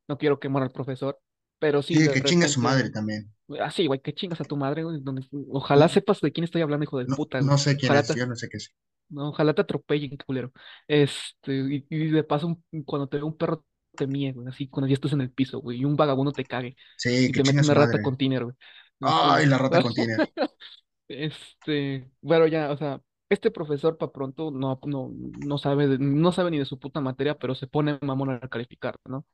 no 0.09 0.19
quiero 0.19 0.41
quemar 0.41 0.63
al 0.63 0.73
profesor, 0.73 1.21
pero 1.59 1.83
sí, 1.83 2.01
Sí, 2.01 2.11
que 2.13 2.23
chinga 2.23 2.47
su 2.49 2.61
madre 2.61 2.91
repente, 2.91 2.91
también. 2.91 3.35
así, 3.61 3.87
güey, 3.87 4.01
que 4.01 4.15
chingas 4.15 4.41
a 4.41 4.45
tu 4.47 4.57
madre, 4.57 4.85
güey, 4.85 5.01
donde, 5.03 5.27
ojalá 5.51 5.89
sepas 5.89 6.21
de 6.21 6.33
quién 6.33 6.45
estoy 6.45 6.63
hablando, 6.63 6.85
hijo 6.85 6.99
de 6.99 7.07
No, 7.07 7.17
puta, 7.17 7.43
no 7.49 7.57
sé 7.59 7.77
quién 7.79 7.95
Ojalá 7.95 8.03
es, 8.03 8.07
te, 8.07 8.15
yo 8.15 8.27
no 8.27 8.37
sé 8.37 8.49
qué 8.51 8.59
es. 8.59 8.73
No, 9.09 9.29
ojalá 9.31 9.55
te 9.55 9.63
atropellen, 9.63 10.17
culero. 10.27 10.53
Este, 10.89 11.53
y, 11.55 11.87
y 11.91 12.11
de 12.11 12.25
paso, 12.25 12.47
un- 12.49 12.65
cuando 12.85 13.09
te 13.09 13.19
ve 13.19 13.23
un 13.25 13.37
perro 13.37 13.65
te 13.95 14.07
mie, 14.07 14.33
güey, 14.33 14.49
así, 14.49 14.69
cuando 14.69 14.89
ya 14.89 14.95
estás 14.95 15.13
en 15.13 15.21
el 15.23 15.31
piso, 15.33 15.61
güey, 15.61 15.79
y 15.81 15.85
un 15.85 15.97
vagabundo 15.97 16.33
te 16.33 16.45
cague 16.45 16.77
Sí, 16.97 17.31
y 17.31 17.33
que 17.33 17.41
te 17.41 17.45
mete 17.45 17.45
chinga 17.45 17.63
su 17.63 17.73
una 17.73 17.75
rata 17.75 17.99
madre. 17.99 18.03
con 18.03 18.17
tiner, 18.17 18.45
güey. 18.45 18.57
Ay, 19.01 19.47
la 19.47 19.59
rata 19.59 19.81
contiene. 19.81 20.23
este, 21.09 22.11
bueno, 22.21 22.47
ya, 22.47 22.71
o 22.71 22.77
sea, 22.77 23.01
este 23.29 23.51
profesor 23.51 23.97
para 23.99 24.13
pronto 24.13 24.51
no, 24.51 24.79
no, 24.87 25.11
no 25.47 25.59
sabe, 25.59 25.87
de- 25.89 25.99
no 25.99 26.33
sabe 26.33 26.51
ni 26.51 26.59
de 26.59 26.65
su 26.65 26.79
puta 26.79 27.01
materia, 27.01 27.39
pero 27.39 27.55
se 27.55 27.67
pone 27.67 27.99
mamón 28.03 28.31
a 28.31 28.41
calificar, 28.49 28.97
¿no? 29.05 29.27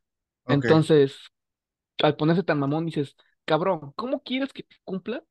Ok. 0.45 0.67
Entonces, 0.67 1.17
al 2.03 2.17
ponerse 2.17 2.43
tan 2.43 2.59
mamón, 2.59 2.87
dices, 2.87 3.17
cabrón, 3.45 3.93
¿cómo 3.97 4.23
quieres 4.23 4.53
que 4.53 4.63
te 4.65 4.77
cumpla 4.85 5.25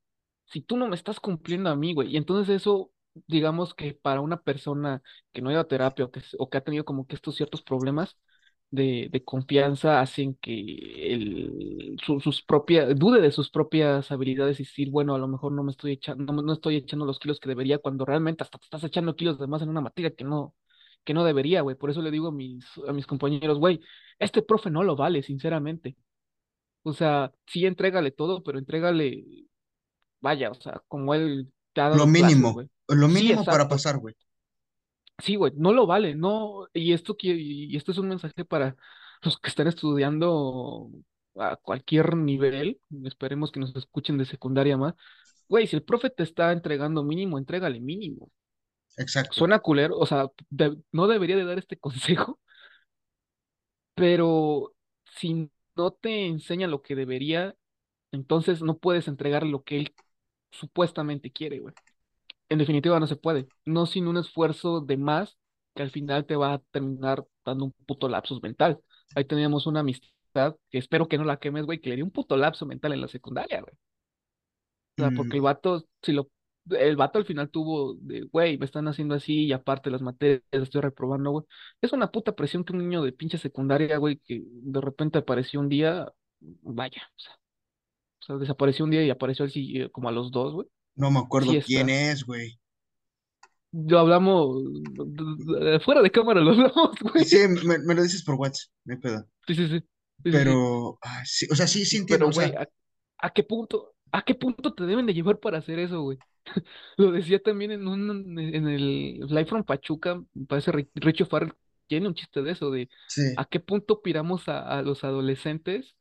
si 0.45 0.61
tú 0.61 0.77
no 0.77 0.87
me 0.87 0.95
estás 0.95 1.19
cumpliendo 1.19 1.69
a 1.69 1.75
mí, 1.75 1.93
güey? 1.93 2.09
Y 2.13 2.17
entonces 2.17 2.55
eso, 2.55 2.91
digamos 3.27 3.73
que 3.73 3.93
para 3.93 4.21
una 4.21 4.41
persona 4.41 5.01
que 5.31 5.41
no 5.41 5.49
ha 5.49 5.53
ido 5.53 5.61
a 5.61 5.67
terapia 5.67 6.05
o 6.05 6.11
que, 6.11 6.21
o 6.39 6.49
que 6.49 6.57
ha 6.57 6.61
tenido 6.63 6.85
como 6.85 7.07
que 7.07 7.15
estos 7.15 7.35
ciertos 7.35 7.61
problemas 7.63 8.17
de, 8.69 9.09
de 9.11 9.23
confianza 9.23 9.99
hacen 10.01 10.35
que 10.35 11.13
el, 11.13 11.97
su- 12.05 12.19
sus 12.21 12.41
propias, 12.43 12.97
dude 12.97 13.21
de 13.21 13.31
sus 13.31 13.49
propias 13.51 14.11
habilidades 14.11 14.59
y 14.59 14.63
decir, 14.63 14.89
bueno, 14.89 15.13
a 15.15 15.19
lo 15.19 15.27
mejor 15.27 15.51
no 15.51 15.63
me 15.63 15.71
estoy 15.71 15.93
echando, 15.93 16.31
no, 16.33 16.41
no 16.41 16.53
estoy 16.53 16.77
echando 16.77 17.05
los 17.05 17.19
kilos 17.19 17.39
que 17.39 17.49
debería, 17.49 17.79
cuando 17.79 18.05
realmente 18.05 18.43
hasta 18.43 18.57
te 18.57 18.65
estás 18.65 18.83
echando 18.85 19.15
kilos 19.15 19.37
de 19.39 19.47
más 19.47 19.61
en 19.61 19.69
una 19.69 19.81
materia 19.81 20.11
que 20.15 20.23
no, 20.23 20.55
que 21.03 21.13
no 21.13 21.23
debería, 21.25 21.61
güey. 21.61 21.75
Por 21.75 21.89
eso 21.89 22.01
le 22.01 22.11
digo 22.11 22.27
a 22.29 22.31
mis, 22.31 22.65
a 22.87 22.93
mis 22.93 23.07
compañeros, 23.07 23.59
güey, 23.59 23.81
este 24.19 24.41
profe 24.41 24.69
no 24.69 24.83
lo 24.83 24.95
vale, 24.95 25.21
sinceramente. 25.23 25.95
O 26.83 26.93
sea, 26.93 27.31
sí, 27.47 27.65
entrégale 27.65 28.11
todo, 28.11 28.43
pero 28.43 28.59
entrégale, 28.59 29.23
vaya, 30.21 30.51
o 30.51 30.55
sea, 30.55 30.81
como 30.87 31.13
él 31.13 31.51
Lo 31.73 32.05
clases, 32.05 32.37
mínimo. 32.37 32.53
güey. 32.53 32.69
Lo 32.87 33.07
Sí, 33.07 33.13
mínimo 33.13 33.45
para 33.45 33.67
pasar, 33.69 33.97
güey. 33.97 34.15
Sí, 35.19 35.35
güey, 35.35 35.53
no 35.55 35.71
lo 35.71 35.85
vale, 35.85 36.15
no. 36.15 36.67
Y 36.73 36.93
esto 36.93 37.15
quiere, 37.15 37.39
y 37.39 37.75
esto 37.75 37.91
es 37.91 37.97
un 37.99 38.09
mensaje 38.09 38.43
para 38.45 38.75
los 39.21 39.37
que 39.39 39.49
están 39.49 39.67
estudiando 39.67 40.89
a 41.35 41.55
cualquier 41.57 42.15
nivel. 42.17 42.81
Esperemos 43.05 43.51
que 43.51 43.59
nos 43.59 43.75
escuchen 43.75 44.17
de 44.17 44.25
secundaria 44.25 44.77
más. 44.77 44.95
Güey, 45.47 45.67
si 45.67 45.75
el 45.75 45.83
profe 45.83 46.09
te 46.09 46.23
está 46.23 46.51
entregando 46.51 47.03
mínimo, 47.03 47.37
entrégale 47.37 47.79
mínimo. 47.79 48.31
Exacto. 48.97 49.33
Suena 49.33 49.59
culero, 49.59 49.97
o 49.97 50.05
sea, 50.05 50.27
de- 50.49 50.77
no 50.91 51.07
debería 51.07 51.35
de 51.37 51.45
dar 51.45 51.59
este 51.59 51.77
consejo, 51.79 52.39
pero 53.95 54.73
si 55.05 55.49
no 55.75 55.91
te 55.91 56.25
enseña 56.27 56.67
lo 56.67 56.81
que 56.81 56.95
debería, 56.95 57.55
entonces 58.11 58.61
no 58.61 58.77
puedes 58.77 59.07
entregar 59.07 59.45
lo 59.45 59.63
que 59.63 59.77
él 59.77 59.95
supuestamente 60.51 61.31
quiere, 61.31 61.59
güey. 61.59 61.73
En 62.49 62.59
definitiva 62.59 62.99
no 62.99 63.07
se 63.07 63.15
puede, 63.15 63.47
no 63.65 63.85
sin 63.85 64.07
un 64.07 64.17
esfuerzo 64.17 64.81
de 64.81 64.97
más 64.97 65.37
que 65.75 65.83
al 65.83 65.91
final 65.91 66.25
te 66.25 66.35
va 66.35 66.53
a 66.53 66.59
terminar 66.71 67.25
dando 67.45 67.65
un 67.65 67.71
puto 67.87 68.09
lapsus 68.09 68.41
mental. 68.43 68.79
Ahí 69.15 69.25
teníamos 69.25 69.67
una 69.67 69.81
amistad 69.81 70.57
que 70.69 70.77
espero 70.79 71.07
que 71.07 71.17
no 71.17 71.23
la 71.25 71.39
quemes, 71.39 71.65
güey, 71.65 71.79
que 71.81 71.89
le 71.91 71.95
dio 71.97 72.05
un 72.05 72.11
puto 72.11 72.37
lapso 72.37 72.65
mental 72.65 72.93
en 72.93 73.01
la 73.01 73.07
secundaria, 73.07 73.61
güey. 73.61 73.73
O 74.97 75.03
sea, 75.03 75.11
Mm, 75.11 75.13
porque 75.13 75.37
el 75.37 75.41
vato, 75.43 75.85
si 76.01 76.11
lo, 76.13 76.29
el 76.69 76.95
vato 76.95 77.17
al 77.19 77.25
final 77.25 77.49
tuvo 77.49 77.95
de, 77.95 78.21
güey, 78.23 78.57
me 78.57 78.65
están 78.65 78.87
haciendo 78.87 79.15
así 79.15 79.45
y 79.45 79.53
aparte 79.53 79.89
las 79.89 80.01
materias 80.01 80.41
estoy 80.51 80.81
reprobando, 80.81 81.31
güey. 81.31 81.45
Es 81.81 81.93
una 81.93 82.11
puta 82.11 82.35
presión 82.35 82.63
que 82.63 82.73
un 82.73 82.79
niño 82.79 83.01
de 83.01 83.11
pinche 83.13 83.37
secundaria, 83.37 83.97
güey, 83.97 84.17
que 84.19 84.41
de 84.45 84.81
repente 84.81 85.19
apareció 85.19 85.59
un 85.59 85.69
día, 85.69 86.11
vaya, 86.39 87.01
o 87.17 87.19
sea, 87.19 87.33
o 88.21 88.23
sea, 88.25 88.37
desapareció 88.37 88.85
un 88.85 88.91
día 88.91 89.03
y 89.05 89.09
apareció 89.09 89.45
así 89.45 89.89
como 89.91 90.09
a 90.09 90.11
los 90.11 90.31
dos, 90.31 90.53
güey. 90.53 90.67
no 90.95 91.11
me 91.11 91.19
Sí 91.39 91.55
acuerdo 91.59 91.59
quién 91.59 91.89
es, 91.89 92.23
güey. 92.23 92.57
Lo 93.73 93.99
hablamos 93.99 94.63
fuera 95.85 96.01
de 96.01 96.11
cámara, 96.11 96.41
lo 96.41 96.51
hablamos, 96.51 96.91
güey. 97.13 97.25
Sí, 97.25 97.37
me, 97.47 97.77
me 97.79 97.95
lo 97.95 98.03
dices 98.03 98.23
por 98.23 98.35
WhatsApp, 98.35 98.69
no 98.85 98.93
hay 98.93 98.99
pedo. 98.99 99.27
Sí, 99.47 99.55
sí, 99.55 99.67
sí. 99.67 99.79
Sí, 100.23 100.31
sí, 100.33 100.43
sí. 100.43 100.55
Pero, 100.55 100.99
sí, 101.25 101.47
o 101.51 101.55
sea, 101.55 101.67
sí, 101.67 101.85
sí 101.85 101.97
entiendo, 101.97 102.27
Pero, 102.27 102.29
o 102.29 102.31
güey, 102.31 102.53
sea, 102.53 102.55
¿a, 102.55 102.67
a 103.19 103.29
qué 103.33 103.43
punto, 103.43 103.95
a 104.11 104.23
qué 104.23 104.35
punto 104.35 104.73
te 104.73 104.85
deben 104.85 105.05
de 105.05 105.13
llevar 105.13 105.39
para 105.39 105.59
hacer 105.59 105.79
eso, 105.79 106.01
güey? 106.01 106.19
Lo 106.97 107.11
decía 107.11 107.41
también 107.41 107.71
en 107.71 107.87
un, 107.87 108.37
en 108.39 108.67
el 108.67 109.19
Live 109.21 109.45
from 109.45 109.63
Pachuca, 109.63 110.21
me 110.33 110.45
parece 110.47 110.71
Ri- 110.71 110.89
Richo 110.95 111.25
Farrell 111.25 111.53
tiene 111.87 112.07
un 112.07 112.15
chiste 112.15 112.41
de 112.41 112.51
eso, 112.51 112.71
de 112.71 112.89
sí, 113.07 113.21
a 113.35 113.45
qué 113.45 113.59
punto 113.59 114.01
piramos 114.01 114.47
a, 114.49 114.79
a 114.79 114.81
los 114.81 115.03
adolescentes 115.03 115.95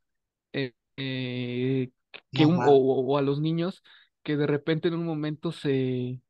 eh, 0.53 0.73
eh, 0.97 1.91
que 2.33 2.45
un, 2.45 2.61
o, 2.65 2.71
o- 2.73 3.17
a 3.17 3.21
los 3.21 3.39
niños 3.41 3.83
que 4.23 4.37
de 4.37 4.47
repente 4.47 4.87
en 4.89 4.95
un 4.95 5.05
momento 5.05 5.51
se, 5.51 6.21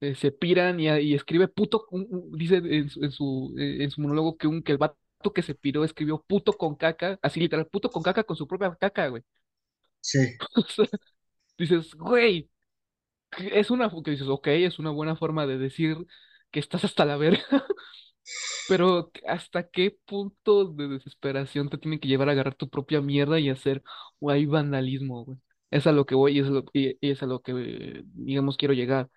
eh, 0.00 0.14
se 0.16 0.32
piran 0.32 0.80
y, 0.80 0.88
y 0.90 1.14
escribe 1.14 1.48
puto, 1.48 1.86
un- 1.90 2.06
un- 2.10 2.32
dice 2.38 2.56
en 2.58 2.90
su, 2.90 3.04
en 3.04 3.10
su, 3.12 3.54
eh, 3.58 3.84
en 3.84 3.90
su 3.90 4.00
monólogo 4.02 4.36
que, 4.36 4.46
un, 4.48 4.62
que 4.62 4.72
el 4.72 4.78
vato 4.78 4.96
que 5.34 5.42
se 5.42 5.54
piró 5.54 5.84
escribió 5.84 6.22
puto 6.26 6.52
con 6.54 6.76
caca, 6.76 7.18
así 7.22 7.40
literal, 7.40 7.66
puto 7.68 7.90
con 7.90 8.02
caca 8.02 8.24
con 8.24 8.36
su 8.36 8.46
propia 8.48 8.74
caca, 8.76 9.08
güey. 9.08 9.22
sí. 10.00 10.38
Dices, 11.58 11.94
güey, 11.94 12.50
es 13.38 13.70
una, 13.70 13.90
que 14.04 14.12
dices, 14.12 14.28
ok, 14.28 14.48
es 14.48 14.78
una 14.78 14.90
buena 14.90 15.16
forma 15.16 15.46
de 15.46 15.58
decir 15.58 15.98
que 16.50 16.60
estás 16.60 16.84
hasta 16.84 17.04
la 17.04 17.16
verga, 17.16 17.44
pero 18.66 19.10
¿hasta 19.28 19.68
qué 19.68 19.96
punto 20.06 20.66
de 20.66 20.88
desesperación 20.88 21.68
te 21.70 21.78
tiene 21.78 22.00
que 22.00 22.08
llevar 22.08 22.28
a 22.28 22.32
agarrar 22.32 22.54
tu 22.56 22.68
propia 22.68 23.00
mierda 23.00 23.38
y 23.40 23.50
hacer, 23.50 23.82
güey, 24.20 24.46
vandalismo, 24.46 25.24
güey? 25.24 25.38
Es 25.70 25.86
a 25.86 25.92
lo 25.92 26.06
que 26.06 26.14
voy 26.14 26.36
y 26.38 26.40
es 26.40 26.46
a 26.48 26.50
lo, 26.50 26.64
y, 26.72 26.98
es 27.10 27.22
a 27.22 27.26
lo 27.26 27.40
que, 27.42 28.02
digamos, 28.14 28.56
quiero 28.56 28.74
llegar. 28.74 29.10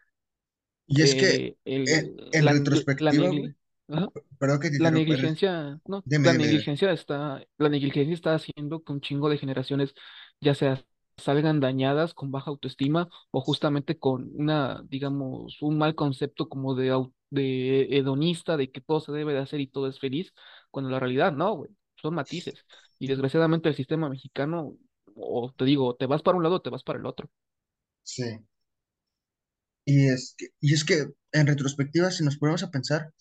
Y 0.87 1.01
es 1.03 1.15
que 1.15 1.43
Eh, 1.85 1.85
en, 1.85 2.11
el, 2.31 2.45
en 2.45 2.45
la, 2.45 2.53
retrospectiva, 2.53 3.29
güey, 3.31 3.51
negli- 3.51 3.55
ajá, 3.89 4.09
perdón 4.39 4.59
que 4.59 4.69
te 4.71 4.77
la 4.77 4.91
negligencia, 4.91 5.79
no, 5.87 6.05
dime, 6.05 6.29
la 6.29 6.33
dime, 6.33 6.47
dime. 6.47 6.65
negligencia 6.65 6.91
está, 6.91 7.43
la 7.57 7.69
negligencia 7.69 8.13
está 8.13 8.35
haciendo 8.35 8.83
que 8.83 8.93
un 8.93 9.01
chingo 9.01 9.29
de 9.29 9.37
generaciones 9.37 9.93
ya 10.41 10.55
sea 10.55 10.83
salgan 11.19 11.59
dañadas 11.59 12.13
con 12.13 12.31
baja 12.31 12.49
autoestima 12.51 13.09
o 13.31 13.41
justamente 13.41 13.99
con 13.99 14.29
una, 14.35 14.83
digamos, 14.87 15.61
un 15.61 15.77
mal 15.77 15.95
concepto 15.95 16.49
como 16.49 16.75
de, 16.75 17.07
de 17.29 17.83
hedonista, 17.97 18.57
de 18.57 18.71
que 18.71 18.81
todo 18.81 18.99
se 19.01 19.11
debe 19.11 19.33
de 19.33 19.39
hacer 19.39 19.59
y 19.59 19.67
todo 19.67 19.87
es 19.87 19.99
feliz, 19.99 20.33
cuando 20.71 20.89
la 20.91 20.99
realidad 20.99 21.31
no, 21.33 21.55
güey, 21.57 21.71
son 21.95 22.15
matices. 22.15 22.65
Y 22.99 23.07
desgraciadamente 23.07 23.69
el 23.69 23.75
sistema 23.75 24.09
mexicano, 24.09 24.75
o 25.15 25.53
te 25.55 25.65
digo, 25.65 25.95
te 25.95 26.05
vas 26.07 26.21
para 26.23 26.37
un 26.37 26.43
lado 26.43 26.55
o 26.55 26.61
te 26.61 26.69
vas 26.69 26.83
para 26.83 26.99
el 26.99 27.05
otro. 27.05 27.29
Sí. 28.03 28.23
Y 29.85 30.07
es 30.09 30.35
que, 30.37 30.47
y 30.61 30.73
es 30.73 30.85
que 30.85 31.07
en 31.33 31.47
retrospectiva, 31.47 32.11
si 32.11 32.23
nos 32.23 32.37
ponemos 32.37 32.63
a 32.63 32.71
pensar, 32.71 33.13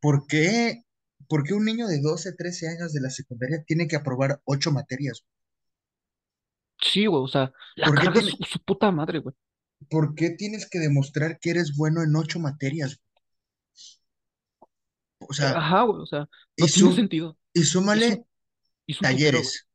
¿por 0.00 0.26
qué, 0.26 0.84
por 1.28 1.44
qué 1.44 1.54
un 1.54 1.64
niño 1.64 1.86
de 1.88 2.00
12 2.00 2.32
13 2.34 2.68
años 2.68 2.92
de 2.92 3.00
la 3.00 3.10
secundaria 3.10 3.64
tiene 3.66 3.88
que 3.88 3.96
aprobar 3.96 4.40
ocho 4.44 4.72
materias? 4.72 5.24
Sí, 6.80 7.06
güey, 7.06 7.22
o 7.22 7.28
sea, 7.28 7.52
la 7.76 7.88
¿Por 7.88 7.98
qué 7.98 8.08
carga 8.08 8.22
su, 8.22 8.36
puta 8.64 8.90
madre, 8.92 9.18
güey. 9.20 9.34
por 9.90 10.14
qué 10.14 10.30
tienes 10.30 10.66
que 10.70 10.78
demostrar 10.78 11.38
que 11.40 11.50
eres 11.50 11.76
bueno 11.76 12.02
en 12.02 12.16
ocho 12.16 12.38
materias? 12.40 13.00
O 15.20 15.32
Eh, 15.40 15.46
sea, 15.46 15.52
Ajá, 15.54 15.82
güey, 15.82 16.02
o 16.02 16.06
sea, 16.06 16.28
y, 16.56 16.68
tiene 16.70 16.92
sentido. 16.92 17.36
y 17.54 17.64
Y 17.92 17.98
es 17.98 18.08
un, 18.08 18.14
súmale 18.14 18.26
y 18.86 18.92
es 18.92 19.02
un 19.02 19.08
putero, 19.08 19.42
güey. 19.42 19.54
talleres, 19.54 19.66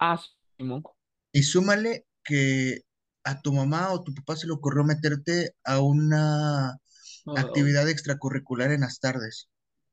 Ah, 0.00 0.20
Simón. 0.58 0.84
y 1.32 1.42
súmale 1.42 2.06
que 2.24 2.80
a 3.24 3.40
tu 3.42 3.52
mamá 3.52 3.92
o 3.92 4.02
tu 4.02 4.14
papá 4.14 4.36
se 4.36 4.46
le 4.46 4.52
ocurrió 4.54 4.84
meterte 4.84 5.54
a 5.64 5.80
una 5.80 6.78
Ah, 7.26 7.34
actividad 7.34 7.88
extracurricular 7.88 8.72
en 8.72 8.82
las 8.82 9.00
tardes. 9.00 9.48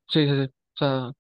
sí, 0.10 0.26
sí, 0.28 0.46
sí. 0.46 0.54
O 0.76 0.78
sea, 0.78 1.12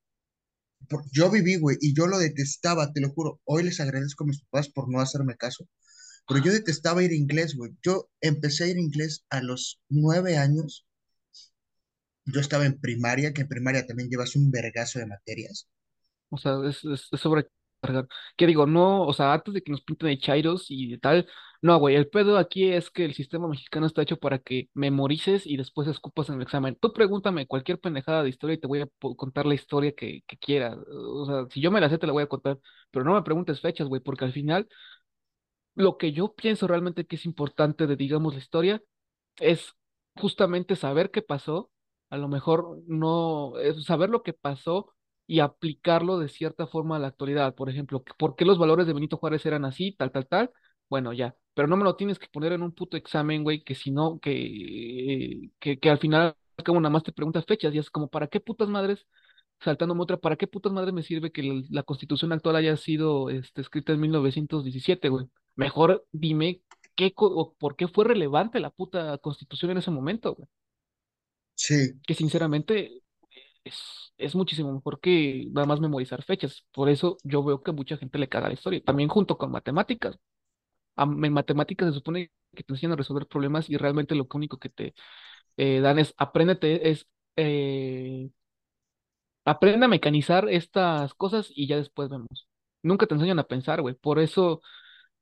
Yo 1.11 1.29
viví, 1.29 1.57
güey, 1.57 1.77
y 1.79 1.93
yo 1.95 2.07
lo 2.07 2.17
detestaba, 2.17 2.91
te 2.91 3.01
lo 3.01 3.09
juro. 3.09 3.39
Hoy 3.45 3.63
les 3.63 3.79
agradezco 3.79 4.23
a 4.23 4.27
mis 4.27 4.41
papás 4.43 4.69
por 4.69 4.89
no 4.91 4.99
hacerme 4.99 5.35
caso, 5.35 5.67
pero 6.27 6.43
yo 6.43 6.51
detestaba 6.51 7.03
ir 7.03 7.11
a 7.11 7.15
inglés, 7.15 7.55
güey. 7.55 7.71
Yo 7.83 8.09
empecé 8.21 8.65
a 8.65 8.67
ir 8.67 8.77
a 8.77 8.81
inglés 8.81 9.25
a 9.29 9.41
los 9.41 9.81
nueve 9.89 10.37
años. 10.37 10.85
Yo 12.25 12.39
estaba 12.39 12.65
en 12.65 12.79
primaria, 12.79 13.33
que 13.33 13.41
en 13.41 13.47
primaria 13.47 13.85
también 13.85 14.09
llevas 14.09 14.35
un 14.35 14.51
vergazo 14.51 14.99
de 14.99 15.07
materias. 15.07 15.67
o 16.29 16.37
sea, 16.37 16.53
es, 16.67 16.83
es, 16.85 17.19
sobrecargar. 17.19 18.07
¿Qué 18.37 18.47
digo? 18.47 18.65
No, 18.67 19.03
o 19.03 19.13
sea, 19.13 19.33
antes 19.33 19.53
de 19.53 19.61
que 19.61 19.71
nos 19.71 19.81
pinten 19.81 20.09
de 20.09 20.19
chairos 20.19 20.65
y 20.69 20.97
tal, 20.99 21.27
no, 21.61 21.77
güey, 21.77 21.95
el 21.95 22.09
pedo 22.09 22.37
aquí 22.39 22.71
es 22.71 22.89
que 22.89 23.05
el 23.05 23.13
sistema 23.13 23.47
mexicano 23.47 23.85
está 23.85 24.01
hecho 24.01 24.17
para 24.17 24.39
que 24.39 24.69
memorices 24.73 25.45
y 25.45 25.57
después 25.57 25.87
escupas 25.87 26.29
en 26.29 26.35
el 26.35 26.41
examen. 26.41 26.75
Tú 26.81 26.91
pregúntame 26.91 27.45
cualquier 27.45 27.79
pendejada 27.79 28.23
de 28.23 28.29
historia 28.29 28.55
y 28.55 28.57
te 28.59 28.67
voy 28.67 28.81
a 28.81 28.87
contar 29.15 29.45
la 29.45 29.53
historia 29.53 29.91
que, 29.93 30.21
que 30.25 30.37
quieras. 30.37 30.77
O 30.89 31.25
sea, 31.25 31.45
si 31.51 31.61
yo 31.61 31.69
me 31.71 31.79
la 31.79 31.89
sé, 31.89 31.99
te 31.99 32.07
la 32.07 32.13
voy 32.13 32.23
a 32.23 32.27
contar, 32.27 32.57
pero 32.89 33.05
no 33.05 33.13
me 33.13 33.21
preguntes 33.23 33.61
fechas, 33.61 33.87
güey, 33.87 34.01
porque 34.01 34.25
al 34.25 34.33
final 34.33 34.67
lo 35.75 35.97
que 35.97 36.11
yo 36.11 36.33
pienso 36.35 36.67
realmente 36.67 37.05
que 37.05 37.15
es 37.15 37.25
importante 37.25 37.87
de, 37.87 37.95
digamos, 37.95 38.33
la 38.33 38.39
historia 38.39 38.81
es 39.39 39.73
justamente 40.17 40.75
saber 40.75 41.11
qué 41.11 41.21
pasó, 41.21 41.71
a 42.09 42.17
lo 42.17 42.27
mejor 42.27 42.79
no, 42.87 43.57
es 43.59 43.85
saber 43.85 44.09
lo 44.09 44.23
que 44.23 44.33
pasó 44.33 44.93
y 45.27 45.39
aplicarlo 45.39 46.19
de 46.19 46.29
cierta 46.29 46.67
forma 46.67 46.97
a 46.97 46.99
la 46.99 47.07
actualidad. 47.07 47.55
Por 47.55 47.69
ejemplo, 47.69 48.03
¿por 48.17 48.35
qué 48.35 48.45
los 48.45 48.59
valores 48.59 48.87
de 48.87 48.93
Benito 48.93 49.17
Juárez 49.17 49.45
eran 49.45 49.65
así, 49.65 49.93
tal, 49.93 50.11
tal, 50.11 50.27
tal? 50.27 50.51
Bueno, 50.91 51.13
ya, 51.13 51.35
pero 51.55 51.69
no 51.69 51.77
me 51.77 51.85
lo 51.85 51.95
tienes 51.97 52.19
que 52.19 52.27
poner 52.29 52.53
en 52.53 52.63
un 52.63 52.73
puto 52.73 52.97
examen, 52.97 53.43
güey, 53.43 53.63
que 53.63 53.75
si 53.75 53.91
no, 53.91 54.19
que, 54.19 55.49
que, 55.59 55.79
que 55.79 55.89
al 55.89 55.99
final, 55.99 56.35
como 56.65 56.81
nada 56.81 56.91
más 56.93 57.03
te 57.03 57.13
preguntas 57.13 57.45
fechas 57.47 57.73
y 57.75 57.79
es 57.79 57.89
como, 57.89 58.09
¿para 58.09 58.27
qué 58.27 58.41
putas 58.41 58.69
madres? 58.69 59.07
Saltándome 59.61 60.03
otra, 60.03 60.17
¿para 60.17 60.35
qué 60.37 60.47
putas 60.47 60.73
madres 60.73 60.93
me 60.93 61.03
sirve 61.03 61.31
que 61.31 61.43
la, 61.43 61.61
la 61.69 61.83
Constitución 61.83 62.33
actual 62.33 62.57
haya 62.57 62.77
sido 62.77 63.29
este, 63.31 63.61
escrita 63.61 63.93
en 63.93 64.01
1917, 64.01 65.09
güey? 65.09 65.27
Mejor 65.55 66.05
dime 66.13 66.61
qué, 66.95 67.13
o 67.17 67.55
por 67.59 67.75
qué 67.77 67.87
fue 67.87 68.05
relevante 68.05 68.59
la 68.59 68.71
puta 68.71 69.17
Constitución 69.19 69.71
en 69.71 69.77
ese 69.79 69.91
momento, 69.91 70.35
güey. 70.35 70.49
Sí, 71.55 72.01
Que 72.07 72.15
sinceramente 72.15 73.03
es, 73.63 74.13
es 74.17 74.35
muchísimo 74.35 74.73
mejor 74.73 74.99
que 75.01 75.47
nada 75.51 75.67
más 75.67 75.79
memorizar 75.81 76.23
fechas. 76.23 76.65
Por 76.73 76.89
eso 76.89 77.17
yo 77.23 77.43
veo 77.43 77.63
que 77.63 77.71
mucha 77.73 77.97
gente 77.97 78.19
le 78.19 78.29
caga 78.29 78.49
la 78.49 78.53
historia. 78.55 78.83
También 78.83 79.09
junto 79.09 79.37
con 79.37 79.51
matemáticas. 79.51 80.17
En 80.97 81.33
matemáticas 81.33 81.89
se 81.89 81.95
supone 81.95 82.31
que 82.55 82.63
te 82.63 82.73
enseñan 82.73 82.93
a 82.93 82.95
resolver 82.97 83.27
problemas 83.27 83.69
y 83.69 83.77
realmente 83.77 84.15
lo 84.15 84.27
único 84.33 84.57
que 84.59 84.69
te 84.69 84.93
eh, 85.57 85.81
dan 85.81 85.99
es 85.99 86.13
apréndete, 86.17 86.89
es 86.91 87.07
eh, 87.37 88.29
aprende 89.45 89.85
a 89.85 89.89
mecanizar 89.89 90.49
estas 90.49 91.13
cosas 91.13 91.51
y 91.55 91.67
ya 91.67 91.77
después 91.77 92.09
vemos. 92.09 92.47
Nunca 92.83 93.05
te 93.07 93.13
enseñan 93.15 93.39
a 93.39 93.43
pensar, 93.47 93.81
güey. 93.81 93.95
Por 93.95 94.19
eso 94.19 94.61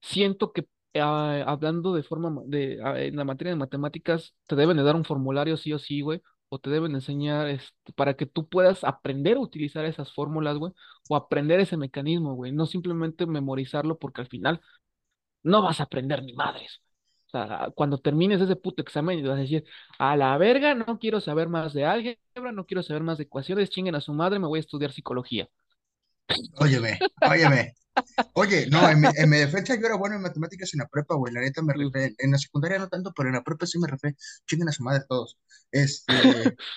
siento 0.01 0.53
que 0.53 0.67
ah, 0.95 1.43
hablando 1.47 1.93
de 1.95 2.03
forma 2.03 2.29
ma- 2.29 2.43
de 2.45 2.79
ah, 2.83 2.99
en 3.01 3.15
la 3.17 3.25
materia 3.25 3.51
de 3.53 3.57
matemáticas 3.59 4.35
te 4.47 4.55
deben 4.55 4.77
de 4.77 4.83
dar 4.83 4.95
un 4.95 5.05
formulario 5.05 5.57
sí 5.57 5.73
o 5.73 5.79
sí, 5.79 6.01
güey, 6.01 6.21
o 6.49 6.59
te 6.59 6.69
deben 6.69 6.95
enseñar 6.95 7.49
este, 7.49 7.93
para 7.93 8.15
que 8.15 8.25
tú 8.27 8.47
puedas 8.49 8.83
aprender 8.83 9.37
a 9.37 9.41
utilizar 9.41 9.85
esas 9.85 10.13
fórmulas, 10.13 10.57
güey, 10.57 10.73
o 11.09 11.15
aprender 11.15 11.59
ese 11.61 11.77
mecanismo, 11.77 12.35
güey, 12.35 12.51
no 12.53 12.65
simplemente 12.67 13.25
memorizarlo 13.27 13.99
porque 13.99 14.21
al 14.21 14.27
final 14.27 14.61
no 15.43 15.61
vas 15.61 15.79
a 15.79 15.83
aprender 15.83 16.23
ni 16.23 16.33
madres. 16.33 16.81
O 17.27 17.31
sea, 17.31 17.69
cuando 17.75 17.99
termines 17.99 18.41
ese 18.41 18.55
puto 18.55 18.81
examen 18.81 19.19
y 19.19 19.23
vas 19.23 19.37
a 19.37 19.41
decir, 19.41 19.63
a 19.99 20.15
la 20.17 20.37
verga, 20.37 20.73
no 20.75 20.97
quiero 20.99 21.21
saber 21.21 21.47
más 21.49 21.73
de 21.73 21.85
álgebra, 21.85 22.51
no 22.53 22.65
quiero 22.65 22.81
saber 22.83 23.03
más 23.03 23.17
de 23.19 23.25
ecuaciones, 23.25 23.69
chinguen 23.69 23.95
a 23.95 24.01
su 24.01 24.13
madre, 24.13 24.39
me 24.39 24.47
voy 24.47 24.59
a 24.59 24.61
estudiar 24.61 24.91
psicología. 24.91 25.47
óyeme, 26.59 27.05
óyeme. 27.23 27.73
Oye, 28.33 28.67
no, 28.69 28.89
en 28.89 29.01
mi, 29.01 29.07
en 29.15 29.29
mi 29.29 29.37
defensa 29.37 29.75
yo 29.79 29.85
era 29.87 29.97
bueno 29.97 30.15
en 30.17 30.21
matemáticas 30.23 30.73
en 30.73 30.79
la 30.79 30.87
prepa, 30.87 31.15
güey. 31.15 31.33
La 31.33 31.41
neta 31.41 31.61
me 31.63 31.73
rifé. 31.73 32.15
En 32.19 32.31
la 32.31 32.37
secundaria 32.37 32.79
no 32.79 32.89
tanto, 32.89 33.13
pero 33.15 33.29
en 33.29 33.35
la 33.35 33.43
prepa 33.43 33.65
sí 33.67 33.79
me 33.79 33.87
rifé. 33.87 34.15
Chinguen 34.47 34.69
a 34.69 34.71
su 34.73 34.83
madre 34.83 35.03
todos. 35.09 35.37
Este, 35.71 36.57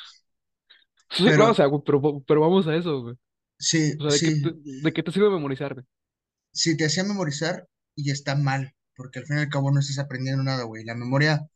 Sí, 1.11 1.25
o 1.39 1.55
pero 1.55 1.55
sea, 1.55 1.67
güey, 1.67 1.83
pero, 1.85 2.01
pero 2.27 2.41
vamos 2.41 2.67
a 2.67 2.75
eso, 2.77 3.03
güey. 3.03 3.17
sí, 3.59 3.95
O 3.99 4.03
sea, 4.05 4.13
¿de 4.13 4.21
sí, 4.21 4.35
te, 4.37 4.53
de 4.65 4.93
qué 4.93 5.03
te 5.03 5.13
sirve 5.13 5.31
memorizar, 5.31 5.75
güey? 5.75 5.87
sí 6.53 6.77
te 6.77 6.87
hacía 6.87 7.05
memorizar 7.05 7.69
y 7.95 8.11
está 8.11 8.37
mal, 8.37 8.75
porque 8.97 9.21
al 9.21 9.27
fin 9.27 9.39
y 9.39 9.41
al 9.41 9.49
cabo 9.49 9.71
no 9.71 9.81
estás 9.81 9.99
aprendiendo 9.99 10.43
nada, 10.43 10.65
güey. 10.65 10.85
La 10.85 10.95
memoria, 10.95 11.49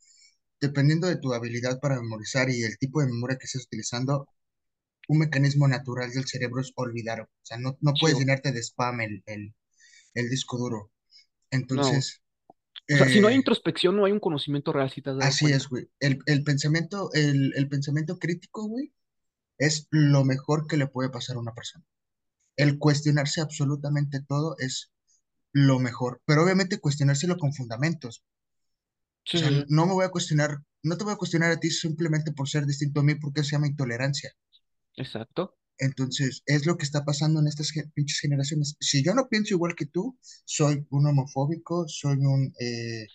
dependiendo 0.61 1.09
de 1.09 1.17
tu 1.19 1.35
habilidad 1.35 1.81
para 1.81 2.01
memorizar 2.01 2.51
y 2.51 2.63
el 2.65 2.79
tipo 2.79 3.01
de 3.01 3.09
memoria 3.09 3.39
que 3.39 3.47
estés 3.47 3.65
utilizando, 3.67 4.29
un 5.09 5.19
mecanismo 5.21 5.69
natural 5.69 6.11
del 6.13 6.27
cerebro 6.27 6.61
es 6.61 6.73
olvidar. 6.77 7.23
O 7.23 7.29
sea, 7.43 7.59
no, 7.59 7.77
no 7.81 7.95
puedes 8.01 8.19
llenarte 8.19 8.53
de 8.53 8.61
spam 8.63 9.01
el, 9.03 9.23
el, 9.27 9.55
el 10.15 10.31
disco 10.31 10.59
duro. 10.59 10.93
No. 11.69 11.93
Entonces, 11.93 12.23
O 12.91 12.97
sea, 12.97 13.09
si 13.09 13.21
no 13.21 13.29
hay 13.29 13.35
eh, 13.35 13.37
introspección, 13.37 13.97
no 13.97 14.05
hay 14.07 14.13
un 14.13 14.21
conocimiento 14.21 14.73
real, 14.73 14.91
si 14.91 15.03
te 15.03 15.11
has 15.11 15.17
dado 15.19 15.29
así 15.29 15.47
es, 15.53 15.69
güey. 15.69 15.91
El, 16.01 16.19
el 16.27 16.43
pensamiento, 16.45 17.11
el, 17.13 17.53
el 17.57 17.69
pensamiento 17.69 18.19
crítico, 18.19 18.67
güey, 18.69 18.93
es 19.59 19.89
lo 19.91 20.25
mejor 20.25 20.67
que 20.67 20.77
le 20.79 20.89
puede 20.89 21.11
pasar 21.11 21.37
a 21.37 21.41
una 21.41 21.55
persona. 21.55 21.85
El 22.57 22.79
cuestionarse 22.79 23.41
absolutamente 23.41 24.23
todo 24.23 24.57
es 24.59 24.93
lo 25.57 25.81
mejor, 25.81 26.23
pero 26.27 26.45
obviamente 26.45 26.79
cuestionárselo 26.81 27.37
con 27.39 27.53
fundamentos. 27.53 28.23
O 29.33 29.37
Sí, 29.37 29.39
sea, 29.39 29.51
sí, 29.53 29.55
sí. 29.55 29.67
no 29.69 29.87
me 29.87 29.93
voy 29.93 30.05
a 30.05 30.09
cuestionar, 30.11 30.59
no 30.83 30.97
te 30.99 31.05
voy 31.05 31.13
a 31.13 31.17
cuestionar 31.17 31.53
a 31.53 31.61
ti 31.61 31.71
simplemente 31.71 32.33
por 32.33 32.49
ser 32.49 32.67
distinto 32.67 32.99
a 32.99 33.05
mí, 33.05 33.15
porque 33.15 33.45
se 33.45 33.53
llama 33.53 33.69
intolerancia. 33.69 34.33
Exacto. 34.97 35.55
Entonces, 35.79 36.43
es 36.47 36.65
lo 36.67 36.77
que 36.79 36.85
está 36.85 37.05
pasando 37.05 37.41
en 37.41 37.47
estas 37.49 37.73
pinches 37.95 38.21
generaciones. 38.21 38.77
Si 38.81 39.05
yo 39.05 39.15
no 39.15 39.29
pienso 39.29 39.55
igual 39.55 39.75
que 39.75 39.87
tú, 39.87 40.19
soy 40.45 40.87
un 40.91 41.07
homofóbico, 41.07 41.87
soy 41.89 42.17
un, 42.19 42.53
eh, 42.61 43.09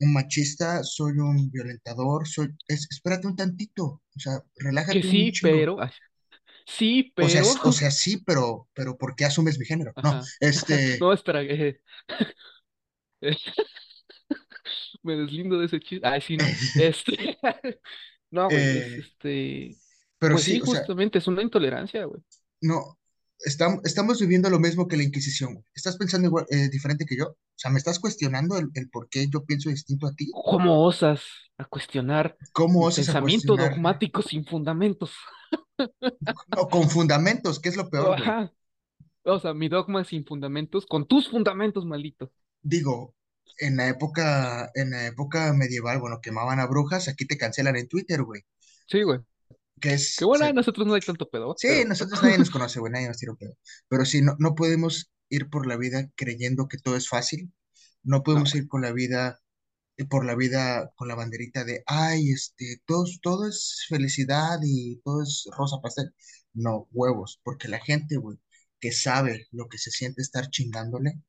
un 0.00 0.12
machista, 0.14 0.82
soy 0.84 1.14
un 1.18 1.50
violentador, 1.50 2.28
soy... 2.28 2.48
es- 2.68 2.88
espérate 2.90 3.26
un 3.28 3.36
tantito, 3.36 3.84
o 4.16 4.20
sea, 4.20 4.40
Que 4.88 5.02
relájate 5.02 5.08
un 5.08 5.30
sí, 5.32 5.32
chingo. 5.32 5.70
pero, 5.72 5.84
sí, 6.66 7.12
O 7.18 7.28
sea, 7.28 7.42
pero, 7.42 7.52
o 7.68 7.72
sea, 7.72 7.90
sí, 7.90 8.22
pero, 8.24 8.68
pero 8.74 8.96
¿por 8.96 9.14
qué 9.14 9.24
asumes 9.24 9.58
mi 9.58 9.66
género? 9.66 9.92
No, 10.02 10.20
este, 10.40 10.98
No, 10.98 11.12
espera, 11.12 11.42
eh, 11.42 11.80
me 15.02 15.16
deslindo 15.16 15.58
de 15.58 15.66
ese 15.66 15.80
chiste. 15.80 16.06
Ay, 16.06 16.20
sí, 16.20 16.36
no. 16.36 16.44
Este, 16.80 17.38
no, 18.30 18.50
güey, 18.50 18.64
eh, 18.64 18.98
este, 18.98 19.76
pero 20.18 20.34
pues 20.34 20.44
sí, 20.44 20.52
sí, 20.52 20.60
o 20.62 20.66
sea, 20.66 20.80
justamente, 20.80 21.18
es 21.18 21.26
una 21.28 21.42
intolerancia, 21.42 22.04
güey. 22.04 22.22
no, 22.60 22.98
estam- 23.46 23.80
estamos 23.84 24.20
viviendo 24.20 24.50
lo 24.50 24.58
mismo 24.58 24.88
que 24.88 24.96
la 24.96 25.02
Inquisición. 25.02 25.54
güey. 25.54 25.64
¿Estás 25.74 25.96
pensando 25.96 26.26
igual, 26.28 26.46
eh, 26.50 26.68
diferente 26.70 27.04
que 27.06 27.16
yo? 27.16 27.26
O 27.28 27.36
sea, 27.56 27.70
¿me 27.70 27.78
estás 27.78 27.98
cuestionando 27.98 28.56
el, 28.58 28.70
el 28.74 28.88
por 28.90 29.08
qué 29.08 29.28
yo 29.28 29.44
pienso 29.44 29.70
distinto 29.70 30.06
a 30.06 30.14
ti? 30.14 30.30
¿Cómo 30.32 30.84
osas 30.84 31.22
a 31.58 31.64
cuestionar 31.66 32.36
¿Cómo 32.52 32.80
osas 32.84 33.08
a 33.10 33.12
pensamiento 33.12 33.54
cuestionar? 33.54 33.70
dogmático 33.70 34.22
sin 34.22 34.44
fundamentos? 34.44 35.12
No, 36.56 36.68
con 36.68 36.88
fundamentos, 36.90 37.60
¿qué 37.60 37.68
es 37.68 37.76
lo 37.76 37.90
peor? 37.90 38.20
Ajá. 38.20 38.52
O 39.24 39.38
sea, 39.40 39.54
mi 39.54 39.68
dogma 39.68 40.04
sin 40.04 40.24
fundamentos, 40.24 40.86
con 40.86 41.06
tus 41.06 41.28
fundamentos, 41.30 41.84
maldito. 41.86 42.32
Digo. 42.62 43.14
en 43.58 43.76
la 43.76 43.88
época, 43.88 44.70
en 44.74 44.90
la 44.90 45.06
época 45.06 45.52
medieval, 45.54 46.00
bueno, 46.00 46.20
quemaban 46.22 46.60
a 46.60 46.66
brujas, 46.66 47.08
aquí 47.08 47.26
te 47.26 47.38
cancelan 47.38 47.76
en 47.76 47.88
Twitter, 47.88 48.22
güey. 48.22 48.42
Sí, 48.86 49.02
güey. 49.02 49.20
Que 49.80 49.96
Que 50.16 50.24
bueno, 50.24 50.52
nosotros 50.52 50.86
no 50.86 50.94
hay 50.94 51.00
tanto 51.02 51.28
pedo, 51.30 51.54
sí, 51.58 51.68
pero 51.68 51.88
nosotros 51.88 52.22
nadie 52.22 52.38
nos 52.38 52.50
conoce, 52.50 52.80
güey, 52.80 52.92
nadie 52.92 53.08
nos 53.08 53.18
tira 53.18 53.32
un 53.32 53.38
pedo. 53.38 53.56
Pero 53.88 54.04
sí, 54.04 54.22
no, 54.22 54.36
no 54.38 54.54
podemos 54.54 55.10
ir 55.28 55.50
por 55.50 55.66
la 55.66 55.76
vida 55.76 56.10
creyendo 56.16 56.68
que 56.68 56.78
todo 56.78 56.96
es 56.96 57.08
fácil. 57.08 57.52
No 58.02 58.22
podemos 58.22 58.54
ir 58.54 58.68
con 58.68 58.82
la 58.82 58.92
vida, 58.92 59.40
por 60.08 60.26
la 60.26 60.34
vida 60.34 60.92
con 60.96 61.08
la 61.08 61.14
banderita 61.14 61.64
de, 61.64 61.82
ay, 61.86 62.30
este, 62.30 62.82
todo, 62.86 63.04
todo 63.22 63.48
es 63.48 63.84
felicidad 63.88 64.58
y 64.62 65.00
todo 65.04 65.22
es 65.22 65.46
rosa 65.56 65.80
pastel. 65.82 66.12
No, 66.52 66.88
huevos, 66.92 67.40
porque 67.44 67.68
la 67.68 67.80
gente, 67.80 68.16
güey, 68.16 68.38
que 68.80 68.92
sabe 68.92 69.46
lo 69.52 69.68
que 69.68 69.78
se 69.78 69.90
siente 69.90 70.22
estar 70.22 70.50
chingándole, 70.50 71.20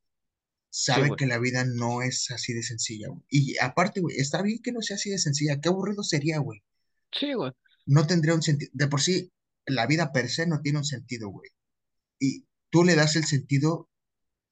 sabe 0.70 1.10
que 1.16 1.26
la 1.26 1.38
vida 1.38 1.64
no 1.64 2.02
es 2.02 2.30
así 2.30 2.52
de 2.52 2.62
sencilla, 2.62 3.08
güey. 3.08 3.22
Y 3.30 3.58
aparte, 3.58 4.00
güey, 4.00 4.16
está 4.18 4.42
bien 4.42 4.60
que 4.62 4.72
no 4.72 4.82
sea 4.82 4.96
así 4.96 5.10
de 5.10 5.18
sencilla. 5.18 5.60
Qué 5.60 5.68
aburrido 5.68 6.02
sería, 6.02 6.38
güey. 6.38 6.62
Sí, 7.12 7.32
güey. 7.32 7.52
No 7.86 8.06
tendría 8.06 8.34
un 8.34 8.42
sentido. 8.42 8.70
De 8.74 8.88
por 8.88 9.00
sí, 9.00 9.32
la 9.64 9.86
vida 9.86 10.12
per 10.12 10.28
se 10.28 10.46
no 10.46 10.60
tiene 10.60 10.78
un 10.78 10.84
sentido, 10.84 11.30
güey. 11.30 11.50
Y 12.18 12.46
tú 12.70 12.84
le 12.84 12.94
das 12.94 13.16
el 13.16 13.24
sentido 13.24 13.88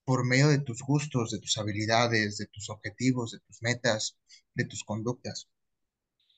por 0.04 0.24
medio 0.26 0.48
de 0.48 0.60
tus 0.60 0.82
gustos, 0.82 1.30
de 1.30 1.40
tus 1.40 1.58
habilidades, 1.58 2.38
de 2.38 2.46
tus 2.46 2.70
objetivos, 2.70 3.32
de 3.32 3.40
tus 3.40 3.62
metas, 3.62 4.18
de 4.54 4.64
tus 4.66 4.84
conductas, 4.84 5.48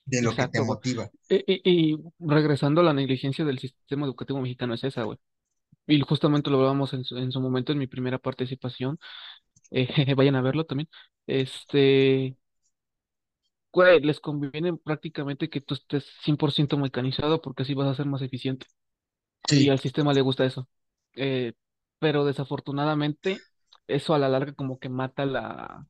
de 0.05 0.21
lo 0.23 0.35
que 0.37 0.47
te 0.47 0.61
güey. 0.61 0.69
motiva. 0.69 1.11
Y, 1.29 1.35
y, 1.47 1.93
y 1.93 1.97
regresando 2.19 2.81
a 2.81 2.83
la 2.83 2.93
negligencia 2.93 3.45
del 3.45 3.59
sistema 3.59 4.05
educativo 4.05 4.41
mexicano 4.41 4.73
es 4.73 4.83
esa, 4.83 5.03
güey. 5.03 5.17
Y 5.87 6.01
justamente 6.01 6.49
lo 6.51 6.57
hablábamos 6.57 6.93
en 6.93 7.03
su, 7.05 7.17
en 7.17 7.31
su 7.31 7.41
momento 7.41 7.71
en 7.73 7.79
mi 7.79 7.87
primera 7.87 8.19
participación. 8.19 8.99
eh, 9.71 10.15
vayan 10.15 10.35
a 10.35 10.41
verlo 10.41 10.65
también. 10.65 10.89
Este, 11.27 12.37
güey, 13.73 13.99
les 14.01 14.19
conviene 14.19 14.75
prácticamente 14.77 15.49
que 15.49 15.61
tú 15.61 15.73
estés 15.75 16.05
100% 16.23 16.77
mecanizado 16.77 17.41
porque 17.41 17.63
así 17.63 17.73
vas 17.73 17.87
a 17.87 17.95
ser 17.95 18.05
más 18.07 18.21
eficiente. 18.21 18.67
Y 19.49 19.69
Sí, 19.69 19.69
al 19.69 19.79
sistema 19.79 20.13
le 20.13 20.21
gusta 20.21 20.45
eso. 20.45 20.69
Eh, 21.15 21.53
pero 21.99 22.25
desafortunadamente, 22.25 23.46
eso 23.87 24.13
a 24.13 24.19
la 24.19 24.29
larga 24.29 24.53
como 24.53 24.79
que 24.79 24.89
mata 24.89 25.25
la... 25.25 25.87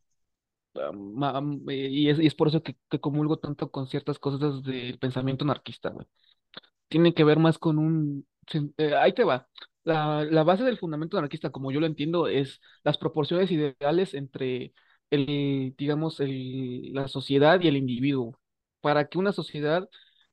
eh, 1.70 1.88
y 1.90 2.10
es, 2.10 2.20
es 2.20 2.36
por 2.36 2.48
eso 2.48 2.64
que, 2.64 2.78
que 2.90 3.00
comulgo 3.00 3.38
tanto 3.40 3.72
con 3.72 3.88
ciertas 3.88 4.20
cosas 4.20 4.64
del 4.64 5.00
pensamiento 5.00 5.44
anarquista, 5.46 5.90
güey. 5.90 6.08
tiene 6.90 7.14
que 7.14 7.24
ver 7.24 7.40
más 7.40 7.58
con 7.60 7.78
un... 7.80 8.28
eh, 8.78 8.96
ahí 8.96 9.14
te 9.14 9.24
va. 9.24 9.48
La, 9.84 10.26
la 10.26 10.44
base 10.44 10.64
del 10.64 10.78
fundamento 10.80 11.18
anarquista, 11.18 11.52
como 11.52 11.72
yo 11.72 11.80
lo 11.80 11.88
entiendo, 11.88 12.28
es 12.28 12.62
las 12.84 12.98
proporciones 12.98 13.52
ideales 13.52 14.14
entre 14.14 14.74
el, 15.12 15.76
digamos, 15.78 16.20
el, 16.20 16.94
la 16.94 17.08
sociedad 17.08 17.62
y 17.62 17.68
el 17.70 17.78
individuo. 17.78 18.40
Para 18.82 19.08
que 19.10 19.18
una 19.20 19.34
sociedad 19.34 19.90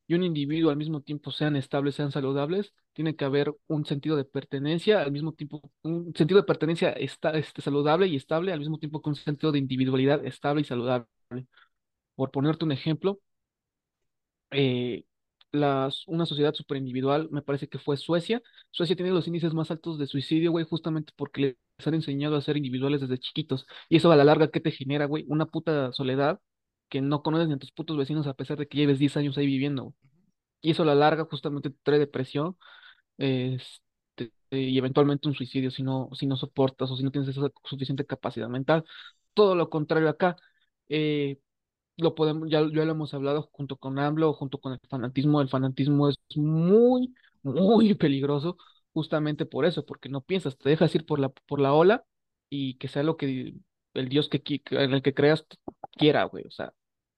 y 0.06 0.14
un 0.14 0.24
individuo 0.24 0.70
al 0.70 0.76
mismo 0.76 1.00
tiempo 1.02 1.30
sean 1.32 1.56
estables, 1.56 1.94
sean 1.96 2.12
saludables, 2.12 2.74
tiene 2.94 3.16
que 3.16 3.24
haber 3.26 3.54
un 3.68 3.84
sentido 3.86 4.16
de 4.16 4.24
pertenencia, 4.24 5.02
al 5.02 5.12
mismo 5.12 5.32
tiempo, 5.32 5.62
un 5.82 6.14
sentido 6.16 6.40
de 6.40 6.46
pertenencia 6.46 6.90
esta, 6.92 7.30
este, 7.32 7.62
saludable 7.62 8.06
y 8.08 8.16
estable, 8.16 8.52
al 8.52 8.60
mismo 8.60 8.78
tiempo 8.78 9.02
que 9.02 9.10
un 9.10 9.16
sentido 9.16 9.52
de 9.52 9.58
individualidad 9.60 10.24
estable 10.26 10.62
y 10.62 10.64
saludable. 10.64 11.06
Por 12.16 12.30
ponerte 12.32 12.64
un 12.64 12.72
ejemplo, 12.72 13.20
eh, 14.50 15.04
las, 15.52 16.06
una 16.08 16.26
sociedad 16.26 16.54
superindividual, 16.54 17.28
me 17.30 17.42
parece 17.42 17.68
que 17.68 17.78
fue 17.78 17.96
Suecia. 17.96 18.42
Suecia 18.70 18.96
tiene 18.96 19.12
los 19.12 19.26
índices 19.26 19.54
más 19.54 19.70
altos 19.70 19.98
de 19.98 20.06
suicidio, 20.06 20.50
güey, 20.50 20.64
justamente 20.64 21.12
porque 21.16 21.56
les 21.78 21.86
han 21.86 21.94
enseñado 21.94 22.36
a 22.36 22.40
ser 22.42 22.56
individuales 22.56 23.00
desde 23.00 23.18
chiquitos. 23.18 23.66
Y 23.88 23.96
eso 23.96 24.10
a 24.12 24.16
la 24.16 24.24
larga, 24.24 24.50
¿qué 24.50 24.60
te 24.60 24.70
genera, 24.72 25.06
güey? 25.06 25.24
Una 25.28 25.46
puta 25.46 25.92
soledad 25.92 26.40
que 26.88 27.00
no 27.00 27.22
conoces 27.22 27.48
ni 27.48 27.54
a 27.54 27.58
tus 27.58 27.72
putos 27.72 27.96
vecinos 27.96 28.26
a 28.26 28.34
pesar 28.34 28.58
de 28.58 28.68
que 28.68 28.78
lleves 28.78 28.98
10 28.98 29.16
años 29.16 29.38
ahí 29.38 29.46
viviendo. 29.46 29.84
güey. 29.84 29.94
Y 30.62 30.70
eso 30.72 30.82
a 30.82 30.86
la 30.86 30.94
larga 30.94 31.26
justamente 31.30 31.70
te 31.70 31.76
trae 31.82 31.98
depresión, 31.98 32.56
este, 33.18 34.32
y 34.50 34.78
eventualmente 34.78 35.28
un 35.28 35.34
suicidio 35.34 35.70
si 35.70 35.82
no, 35.82 36.08
si 36.14 36.26
no 36.26 36.36
soportas 36.36 36.90
o 36.90 36.96
si 36.96 37.02
no 37.02 37.10
tienes 37.10 37.30
esa 37.30 37.50
suficiente 37.64 38.06
capacidad 38.06 38.48
mental. 38.48 38.84
Todo 39.34 39.54
lo 39.56 39.70
contrario 39.70 40.08
acá. 40.08 40.36
Eh, 40.88 41.38
lo 41.96 42.14
podemos, 42.14 42.48
ya, 42.50 42.60
ya 42.60 42.84
lo 42.84 42.92
hemos 42.92 43.14
hablado 43.14 43.48
junto 43.52 43.76
con 43.76 43.98
AMLO, 43.98 44.32
junto 44.34 44.58
con 44.60 44.72
el 44.72 44.80
fanatismo. 44.88 45.40
El 45.40 45.48
fanatismo 45.48 46.08
es 46.08 46.16
muy, 46.36 47.14
muy 47.42 47.94
peligroso 47.94 48.56
justamente 48.92 49.46
por 49.46 49.64
eso, 49.64 49.84
porque 49.86 50.08
no 50.08 50.20
piensas, 50.20 50.56
te 50.58 50.68
dejas 50.70 50.94
ir 50.94 51.04
por 51.06 51.18
la, 51.18 51.28
por 51.30 51.60
la 51.60 51.72
ola 51.74 52.04
y 52.48 52.76
que 52.78 52.88
sea 52.88 53.02
lo 53.02 53.16
que 53.16 53.54
el 53.94 54.08
Dios 54.08 54.28
que, 54.28 54.42
en 54.70 54.92
el 54.92 55.02
que 55.02 55.14
creas 55.14 55.46
quiera, 55.92 56.24
güey. 56.24 56.44
O 56.46 56.50
sea, 56.50 56.72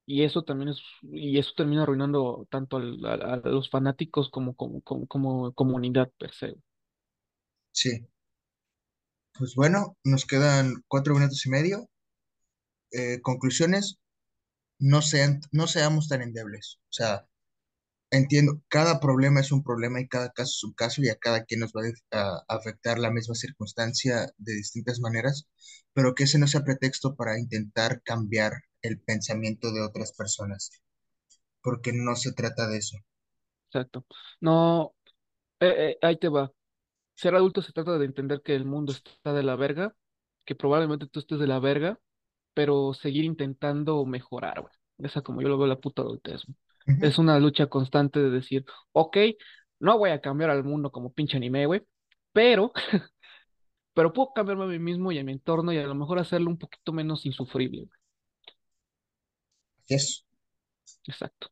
y 0.06 0.22
eso 0.24 0.42
también 0.44 0.70
es, 0.70 0.80
y 1.02 1.38
eso 1.38 1.52
termina 1.56 1.82
arruinando 1.84 2.46
tanto 2.50 2.76
al- 2.78 3.04
a, 3.06 3.36
los 3.44 3.70
fanáticos 3.70 4.30
como, 4.30 4.54
como, 4.56 4.80
como, 4.82 5.06
como 5.08 5.52
comunidad 5.54 6.10
per 6.18 6.32
se. 6.32 6.56
sí. 7.72 8.06
Pues 9.38 9.54
bueno, 9.54 9.96
nos 10.04 10.26
quedan 10.26 10.84
cuatro 10.88 11.14
minutos 11.14 11.46
y 11.46 11.50
medio. 11.50 11.88
Eh, 12.92 13.20
conclusiones, 13.22 13.98
no 14.80 15.02
sean, 15.02 15.40
no 15.52 15.66
seamos 15.68 16.08
tan 16.08 16.22
endebles. 16.22 16.78
O 16.90 16.92
sea, 16.92 17.26
Entiendo, 18.12 18.62
cada 18.68 19.00
problema 19.00 19.40
es 19.40 19.52
un 19.52 19.64
problema 19.64 20.00
y 20.00 20.08
cada 20.08 20.30
caso 20.32 20.52
es 20.56 20.64
un 20.64 20.74
caso 20.74 21.02
y 21.02 21.10
a 21.10 21.16
cada 21.16 21.44
quien 21.44 21.60
nos 21.60 21.72
va 21.72 21.82
a 22.12 22.44
afectar 22.48 22.98
la 22.98 23.10
misma 23.10 23.34
circunstancia 23.34 24.32
de 24.38 24.54
distintas 24.54 25.00
maneras, 25.00 25.48
pero 25.94 26.14
que 26.14 26.24
ese 26.24 26.38
no 26.38 26.46
sea 26.46 26.64
pretexto 26.64 27.16
para 27.16 27.38
intentar 27.38 28.02
cambiar 28.04 28.52
el 28.82 29.00
pensamiento 29.00 29.72
de 29.72 29.82
otras 29.82 30.12
personas, 30.12 30.70
porque 31.62 31.92
no 31.94 32.16
se 32.16 32.32
trata 32.32 32.68
de 32.68 32.78
eso. 32.78 32.98
Exacto. 33.68 34.06
No, 34.40 34.94
eh, 35.60 35.96
eh, 35.96 35.98
ahí 36.02 36.18
te 36.18 36.28
va. 36.28 36.52
Ser 37.14 37.34
adulto 37.34 37.62
se 37.62 37.72
trata 37.72 37.98
de 37.98 38.06
entender 38.06 38.42
que 38.42 38.54
el 38.56 38.64
mundo 38.64 38.92
está 38.92 39.32
de 39.34 39.42
la 39.42 39.56
verga, 39.56 39.94
que 40.44 40.54
probablemente 40.54 41.08
tú 41.08 41.20
estés 41.20 41.38
de 41.40 41.46
la 41.46 41.60
verga, 41.60 42.00
pero 42.54 42.94
seguir 42.94 43.24
intentando 43.24 44.04
mejorar, 44.06 44.62
güey. 44.62 44.74
Esa 44.98 45.22
como 45.22 45.42
yo 45.42 45.48
lo 45.48 45.58
veo 45.58 45.66
la 45.68 45.80
puta 45.80 46.02
adultez, 46.02 46.42
Es 47.00 47.18
una 47.18 47.38
lucha 47.40 47.68
constante 47.68 48.20
de 48.20 48.30
decir, 48.30 48.64
ok, 48.92 49.18
no 49.80 49.98
voy 49.98 50.10
a 50.10 50.20
cambiar 50.20 50.50
al 50.50 50.64
mundo 50.64 50.92
como 50.92 51.12
pinche 51.12 51.36
anime, 51.38 51.66
güey, 51.66 51.82
pero, 52.32 52.72
pero 53.94 54.12
puedo 54.12 54.32
cambiarme 54.34 54.64
a 54.64 54.68
mí 54.68 54.78
mismo 54.78 55.12
y 55.12 55.18
a 55.18 55.24
mi 55.24 55.32
entorno 55.32 55.72
y 55.72 55.78
a 55.78 55.86
lo 55.86 55.94
mejor 55.94 56.18
hacerlo 56.18 56.50
un 56.50 56.58
poquito 56.58 56.92
menos 56.92 57.26
insufrible, 57.26 57.84
güey. 57.86 57.98
Así 59.86 59.94
es. 59.94 60.26
Exacto. 61.08 61.48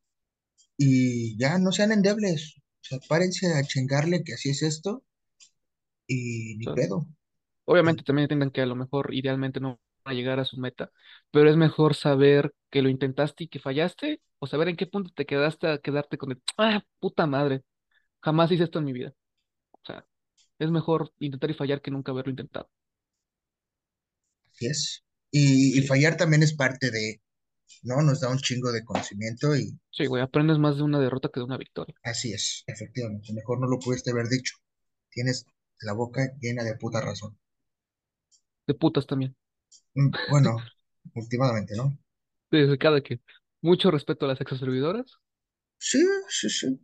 Y 0.78 1.36
ya 1.36 1.58
no 1.58 1.72
sean 1.72 1.90
endebles, 1.90 2.54
o 2.58 2.84
sea, 2.84 2.98
párense 3.08 3.52
a 3.52 3.64
chingarle 3.64 4.22
que 4.22 4.34
así 4.34 4.50
es 4.50 4.62
esto 4.62 5.02
y 6.06 6.56
O 6.58 6.58
ni 6.58 6.68
sea, 6.70 6.76
pedo. 6.76 7.06
obviamente 7.66 8.04
también 8.04 8.24
entiendan 8.24 8.50
que 8.50 8.62
a 8.62 8.66
lo 8.66 8.76
mejor 8.76 9.14
idealmente 9.14 9.60
no 9.60 9.80
van 10.04 10.14
a 10.14 10.18
llegar 10.18 10.40
a 10.40 10.44
su 10.44 10.58
meta, 10.58 10.92
pero 11.30 11.50
es 11.50 11.56
mejor 11.56 11.94
saber 11.94 12.54
que 12.70 12.82
lo 12.82 12.88
intentaste 12.90 13.44
y 13.44 13.48
que 13.48 13.60
fallaste, 13.60 14.22
o 14.40 14.46
saber 14.46 14.68
en 14.68 14.76
qué 14.76 14.86
punto 14.86 15.10
te 15.14 15.26
quedaste 15.26 15.68
a 15.68 15.78
quedarte 15.78 16.18
con 16.18 16.32
el, 16.32 16.42
ah, 16.58 16.82
puta 17.00 17.26
madre, 17.26 17.64
jamás 18.22 18.52
hice 18.52 18.64
esto 18.64 18.80
en 18.80 18.86
mi 18.86 18.92
vida. 18.94 19.14
O 19.72 19.80
sea, 19.86 20.06
es 20.58 20.70
mejor 20.70 21.12
intentar 21.20 21.50
y 21.50 21.54
fallar 21.54 21.82
que 21.82 21.90
nunca 21.92 22.12
haberlo 22.12 22.30
intentado. 22.32 22.70
Así 24.52 24.66
es. 24.66 25.04
Y, 25.30 25.78
y 25.78 25.82
fallar 25.86 26.16
también 26.16 26.42
es 26.42 26.54
parte 26.54 26.90
de, 26.90 27.20
¿no? 27.82 28.02
Nos 28.02 28.20
da 28.20 28.30
un 28.30 28.38
chingo 28.38 28.72
de 28.72 28.84
conocimiento 28.84 29.56
y 29.56 29.78
sí, 29.90 30.04
güey, 30.06 30.22
aprendes 30.22 30.58
más 30.58 30.76
de 30.76 30.82
una 30.82 31.00
derrota 31.00 31.30
que 31.32 31.40
de 31.40 31.44
una 31.46 31.56
victoria. 31.56 31.96
así 32.04 32.32
es, 32.32 32.62
efectivamente. 32.68 33.32
Mejor 33.32 33.58
no 33.60 33.66
lo 33.66 33.80
pudiste 33.80 34.12
haber 34.12 34.28
dicho. 34.28 34.54
Tienes 35.10 35.44
la 35.80 35.92
boca 35.92 36.22
llena 36.40 36.62
de 36.64 36.76
puta 36.76 37.00
razón. 37.00 37.36
De 38.66 38.74
putas 38.74 39.06
también. 39.06 39.34
Mm, 39.94 40.10
Bueno, 40.28 40.56
últimamente, 41.14 41.74
¿no? 41.76 41.96
Desde 42.50 42.78
cada 42.78 43.02
que. 43.02 43.20
Mucho 43.60 43.90
respeto 43.90 44.24
a 44.24 44.28
las 44.28 44.40
exoservidoras, 44.40 45.18
Sí, 45.78 46.00
sí, 46.28 46.50
sí. 46.50 46.80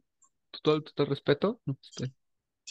total, 0.53 0.83
total 0.85 1.07
respeto. 1.09 1.61
Este, 1.83 2.13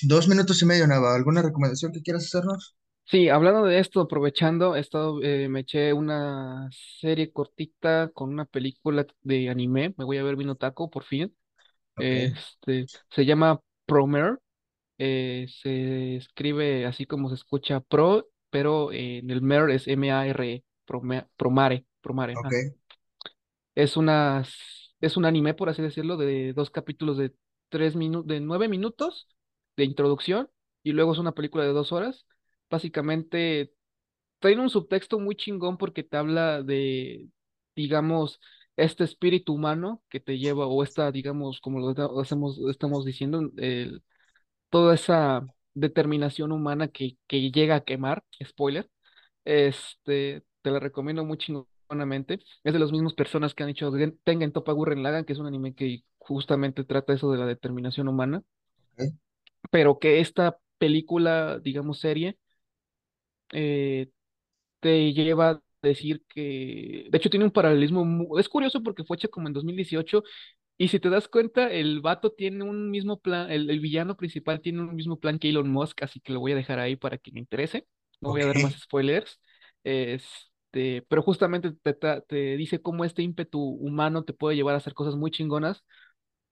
Dos 0.01 0.27
minutos 0.27 0.61
y 0.61 0.65
medio, 0.65 0.87
Nava. 0.87 1.15
¿Alguna 1.15 1.41
recomendación 1.41 1.91
que 1.93 2.01
quieras 2.01 2.25
hacernos? 2.25 2.75
Sí, 3.09 3.27
hablando 3.29 3.63
de 3.65 3.79
esto, 3.79 4.01
aprovechando, 4.01 4.75
he 4.75 4.79
estado, 4.81 5.19
eh, 5.23 5.49
me 5.49 5.61
eché 5.61 5.93
una 5.93 6.69
serie 6.99 7.31
cortita 7.33 8.09
con 8.13 8.29
una 8.29 8.45
película 8.45 9.05
de 9.23 9.49
anime. 9.49 9.95
Me 9.97 10.05
voy 10.05 10.17
a 10.19 10.23
ver 10.23 10.35
Vino 10.35 10.55
Taco 10.55 10.91
por 10.91 11.03
fin. 11.03 11.35
Ok, 11.95 12.13
Este, 12.15 12.89
se 13.09 13.25
llama 13.25 13.61
Promare. 13.85 14.37
eh, 14.99 15.47
se 15.61 16.17
escribe 16.17 16.85
así 16.87 17.05
como 17.07 17.29
se 17.29 17.35
escucha 17.35 17.81
Pro, 17.81 18.27
pero 18.51 18.91
eh, 18.93 19.19
en 19.19 19.31
el 19.31 19.41
Mer 19.41 19.69
es 19.71 19.87
M-A-R-E. 19.87 20.63
Prome- 20.87 21.27
Promare, 21.37 21.85
Promare. 22.01 22.33
ok, 22.33 22.51
ajá. 22.51 22.59
Es 23.75 23.97
una, 23.97 24.43
es 25.01 25.17
un 25.17 25.25
anime, 25.25 25.53
por 25.53 25.69
así 25.69 25.81
decirlo, 25.81 26.17
de 26.17 26.53
dos 26.53 26.69
capítulos 26.69 27.17
de 27.17 27.33
tres 27.69 27.95
minutos, 27.95 28.27
de 28.27 28.39
nueve 28.41 28.67
minutos 28.67 29.27
de 29.77 29.85
introducción, 29.85 30.49
y 30.83 30.91
luego 30.93 31.13
es 31.13 31.19
una 31.19 31.33
película 31.33 31.63
de 31.63 31.71
dos 31.73 31.91
horas. 31.91 32.25
Básicamente 32.69 33.73
traen 34.39 34.59
un 34.59 34.69
subtexto 34.69 35.19
muy 35.19 35.35
chingón 35.35 35.77
porque 35.77 36.03
te 36.03 36.17
habla 36.17 36.63
de, 36.63 37.29
digamos, 37.75 38.39
este 38.77 39.03
espíritu 39.03 39.53
humano 39.55 40.03
que 40.09 40.19
te 40.19 40.37
lleva, 40.39 40.67
o 40.67 40.83
esta, 40.83 41.11
digamos, 41.11 41.59
como 41.61 41.79
lo 41.79 42.21
hacemos, 42.21 42.59
estamos 42.69 43.05
diciendo, 43.05 43.51
el- 43.57 44.03
toda 44.69 44.95
esa 44.95 45.45
determinación 45.73 46.51
humana 46.51 46.87
que, 46.89 47.17
que 47.27 47.51
llega 47.51 47.75
a 47.75 47.83
quemar, 47.83 48.23
spoiler, 48.43 48.89
este, 49.45 50.43
te 50.61 50.71
la 50.71 50.79
recomiendo 50.79 51.25
muy 51.25 51.37
chingonamente. 51.37 52.39
Es 52.63 52.73
de 52.73 52.79
las 52.79 52.91
mismas 52.91 53.13
personas 53.13 53.55
que 53.55 53.63
han 53.63 53.69
hecho 53.69 53.91
Gen- 53.93 54.19
Tengen 54.23 54.51
Toppa 54.51 54.73
Gurren 54.73 55.03
Lagann, 55.03 55.25
que 55.25 55.33
es 55.33 55.39
un 55.39 55.47
anime 55.47 55.75
que 55.75 56.03
justamente 56.19 56.83
trata 56.85 57.13
eso 57.13 57.31
de 57.31 57.39
la 57.39 57.45
determinación 57.47 58.07
humana, 58.07 58.43
pero 59.71 59.99
que 59.99 60.19
esta 60.19 60.57
película, 60.77 61.59
digamos, 61.59 61.99
serie, 61.99 62.37
eh, 63.53 64.09
te 64.79 65.13
lleva 65.13 65.49
a 65.51 65.61
decir 65.81 66.23
que, 66.29 67.07
de 67.11 67.17
hecho, 67.17 67.29
tiene 67.29 67.45
un 67.45 67.51
paralelismo, 67.51 68.05
mu- 68.05 68.37
es 68.39 68.49
curioso 68.49 68.83
porque 68.83 69.03
fue 69.03 69.17
hecho 69.17 69.29
como 69.29 69.47
en 69.47 69.53
2018 69.53 70.23
y 70.77 70.89
si 70.89 70.99
te 70.99 71.09
das 71.09 71.27
cuenta, 71.27 71.71
el 71.71 72.01
vato 72.01 72.31
tiene 72.33 72.63
un 72.63 72.89
mismo 72.91 73.19
plan, 73.19 73.51
el, 73.51 73.69
el 73.69 73.79
villano 73.81 74.17
principal 74.17 74.61
tiene 74.61 74.81
un 74.81 74.95
mismo 74.95 75.19
plan 75.19 75.39
que 75.39 75.49
Elon 75.49 75.69
Musk, 75.71 76.03
así 76.03 76.19
que 76.21 76.33
lo 76.33 76.39
voy 76.41 76.53
a 76.53 76.55
dejar 76.55 76.79
ahí 76.79 76.95
para 76.95 77.17
que 77.17 77.31
me 77.31 77.39
interese, 77.41 77.87
no 78.21 78.29
voy 78.31 78.41
a 78.41 78.47
dar 78.47 78.59
más 78.59 78.75
spoilers, 78.79 79.39
este, 79.83 81.03
pero 81.09 81.21
justamente 81.23 81.71
te, 81.73 81.93
te 82.27 82.57
dice 82.57 82.81
cómo 82.81 83.05
este 83.05 83.23
ímpetu 83.23 83.59
humano 83.61 84.23
te 84.25 84.33
puede 84.33 84.55
llevar 84.57 84.75
a 84.75 84.77
hacer 84.79 84.93
cosas 84.95 85.15
muy 85.15 85.31
chingonas 85.31 85.83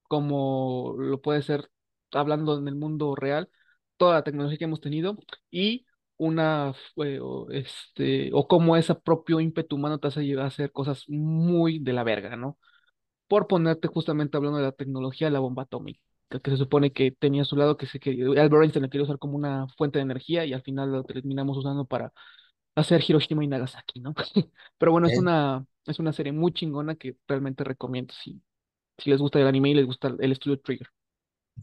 como 0.03 0.95
lo 0.99 1.21
puede 1.21 1.43
ser 1.43 1.71
hablando 2.13 2.59
en 2.59 2.69
el 2.69 2.75
mundo 2.75 3.15
real, 3.15 3.49
toda 3.97 4.15
la 4.15 4.23
tecnología 4.25 4.59
que 4.59 4.65
hemos 4.65 4.81
tenido 4.81 5.17
y 5.51 5.86
una, 6.17 6.73
o, 6.95 7.47
este, 7.51 8.29
o 8.33 8.47
cómo 8.47 8.75
ese 8.77 8.95
propio 8.95 9.39
ímpetu 9.39 9.75
humano 9.75 9.99
te 9.99 10.07
hace 10.07 10.23
llegar 10.25 10.45
a 10.45 10.47
hacer 10.49 10.71
cosas 10.71 11.05
muy 11.07 11.79
de 11.79 11.93
la 11.93 12.03
verga, 12.03 12.35
¿no? 12.35 12.57
Por 13.27 13.47
ponerte 13.47 13.87
justamente 13.87 14.37
hablando 14.37 14.57
de 14.59 14.65
la 14.65 14.71
tecnología, 14.71 15.29
la 15.29 15.39
bomba 15.39 15.63
atómica, 15.63 16.01
que 16.43 16.51
se 16.51 16.57
supone 16.57 16.93
que 16.93 17.11
tenía 17.11 17.43
a 17.43 17.45
su 17.45 17.55
lado, 17.57 17.77
que 17.77 17.87
se 17.87 17.99
que 17.99 18.11
Albert 18.11 18.63
Einstein 18.63 18.83
la 18.83 18.89
quería 18.89 19.03
usar 19.05 19.19
como 19.19 19.37
una 19.37 19.67
fuente 19.77 19.99
de 19.99 20.03
energía 20.03 20.45
y 20.45 20.53
al 20.53 20.61
final 20.63 20.91
lo 20.91 21.03
terminamos 21.03 21.57
usando 21.57 21.85
para 21.85 22.13
hacer 22.75 23.03
Hiroshima 23.07 23.43
y 23.43 23.47
Nagasaki, 23.47 23.99
¿no? 24.01 24.13
Pero 24.77 24.91
bueno, 24.91 25.07
es 25.07 25.17
una, 25.17 25.65
es 25.85 25.99
una 25.99 26.13
serie 26.13 26.31
muy 26.33 26.53
chingona 26.53 26.95
que 26.95 27.17
realmente 27.27 27.63
recomiendo 27.63 28.13
si, 28.13 28.41
si 28.97 29.09
les 29.11 29.19
gusta 29.21 29.39
el 29.41 29.47
anime 29.47 29.71
y 29.71 29.75
les 29.75 29.85
gusta 29.87 30.15
el 30.19 30.31
estudio 30.33 30.59
Trigger. 30.61 30.89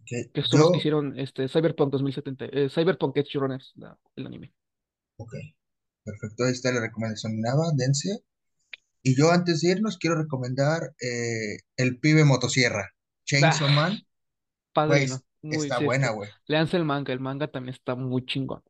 Que 0.04 0.42
son 0.42 0.60
los 0.60 0.70
que 0.72 0.78
hicieron 0.78 1.18
este 1.18 1.48
Cyberpunk 1.48 1.92
2070, 1.92 2.44
eh, 2.46 2.68
Cyberpunk 2.70 3.16
Edge 3.16 3.38
Runners, 3.38 3.72
la- 3.76 3.98
el 4.16 4.26
anime. 4.26 4.52
ok, 5.16 5.32
perfecto, 6.04 6.44
ahí 6.44 6.52
está 6.52 6.72
la 6.72 6.80
recomendación 6.80 7.40
Nava, 7.40 7.70
dense. 7.76 8.24
Y 9.02 9.16
yo 9.16 9.30
antes 9.30 9.60
de 9.60 9.70
irnos 9.72 9.98
quiero 9.98 10.16
recomendar 10.16 10.94
eh, 11.00 11.58
El 11.76 11.98
pibe 12.00 12.24
motosierra, 12.24 12.90
Chainsaw 13.24 13.68
Ah, 13.68 13.72
Man, 13.72 13.98
padrino, 14.72 15.20
muy, 15.42 15.56
está 15.56 15.78
sí, 15.78 15.84
buena, 15.84 16.10
güey. 16.10 16.30
leanse 16.46 16.76
el 16.78 16.84
manga, 16.84 17.12
el 17.12 17.20
manga 17.20 17.48
también 17.48 17.74
está 17.74 17.94
muy 17.94 18.24
chingón. 18.26 18.62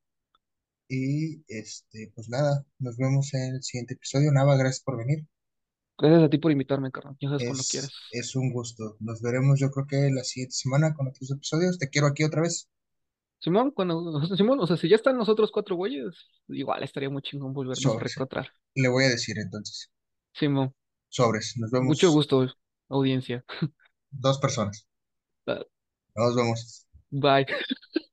Y 0.88 1.42
este, 1.48 2.12
pues 2.14 2.28
nada, 2.28 2.64
nos 2.78 2.96
vemos 2.96 3.32
en 3.34 3.56
el 3.56 3.62
siguiente 3.62 3.94
episodio. 3.94 4.30
Nava, 4.32 4.56
gracias 4.56 4.82
por 4.84 4.96
venir. 4.98 5.26
Gracias 5.98 6.22
a 6.24 6.28
ti 6.28 6.38
por 6.38 6.50
invitarme, 6.50 6.90
carnal, 6.90 7.16
ya 7.20 7.28
sabes 7.28 7.44
cuando 7.44 7.62
quieras. 7.70 7.92
Es, 8.10 8.28
es 8.28 8.36
un 8.36 8.52
gusto. 8.52 8.96
Nos 9.00 9.22
veremos 9.22 9.60
yo 9.60 9.70
creo 9.70 9.86
que 9.86 10.10
la 10.10 10.24
siguiente 10.24 10.54
semana 10.54 10.94
con 10.94 11.06
otros 11.08 11.30
episodios. 11.30 11.78
Te 11.78 11.88
quiero 11.88 12.08
aquí 12.08 12.24
otra 12.24 12.42
vez. 12.42 12.68
Simón, 13.38 13.72
cuando, 13.72 14.22
Simón, 14.36 14.58
o 14.60 14.66
sea, 14.66 14.76
si 14.76 14.88
ya 14.88 14.96
están 14.96 15.18
los 15.18 15.28
otros 15.28 15.52
cuatro 15.52 15.76
güeyes, 15.76 16.14
igual 16.48 16.82
estaría 16.82 17.10
muy 17.10 17.22
chingón 17.22 17.52
volvernos 17.52 17.84
a 17.86 17.98
reencontrar. 17.98 18.48
Le 18.74 18.88
voy 18.88 19.04
a 19.04 19.10
decir 19.10 19.38
entonces. 19.38 19.90
Simón, 20.32 20.74
Sobres. 21.08 21.54
Nos 21.58 21.70
mucho 21.72 22.08
vemos 22.08 22.14
gusto, 22.16 22.46
audiencia. 22.88 23.44
dos 24.10 24.38
personas. 24.38 24.86
Nos 26.16 26.34
vemos. 26.34 26.86
Bye. 27.10 27.46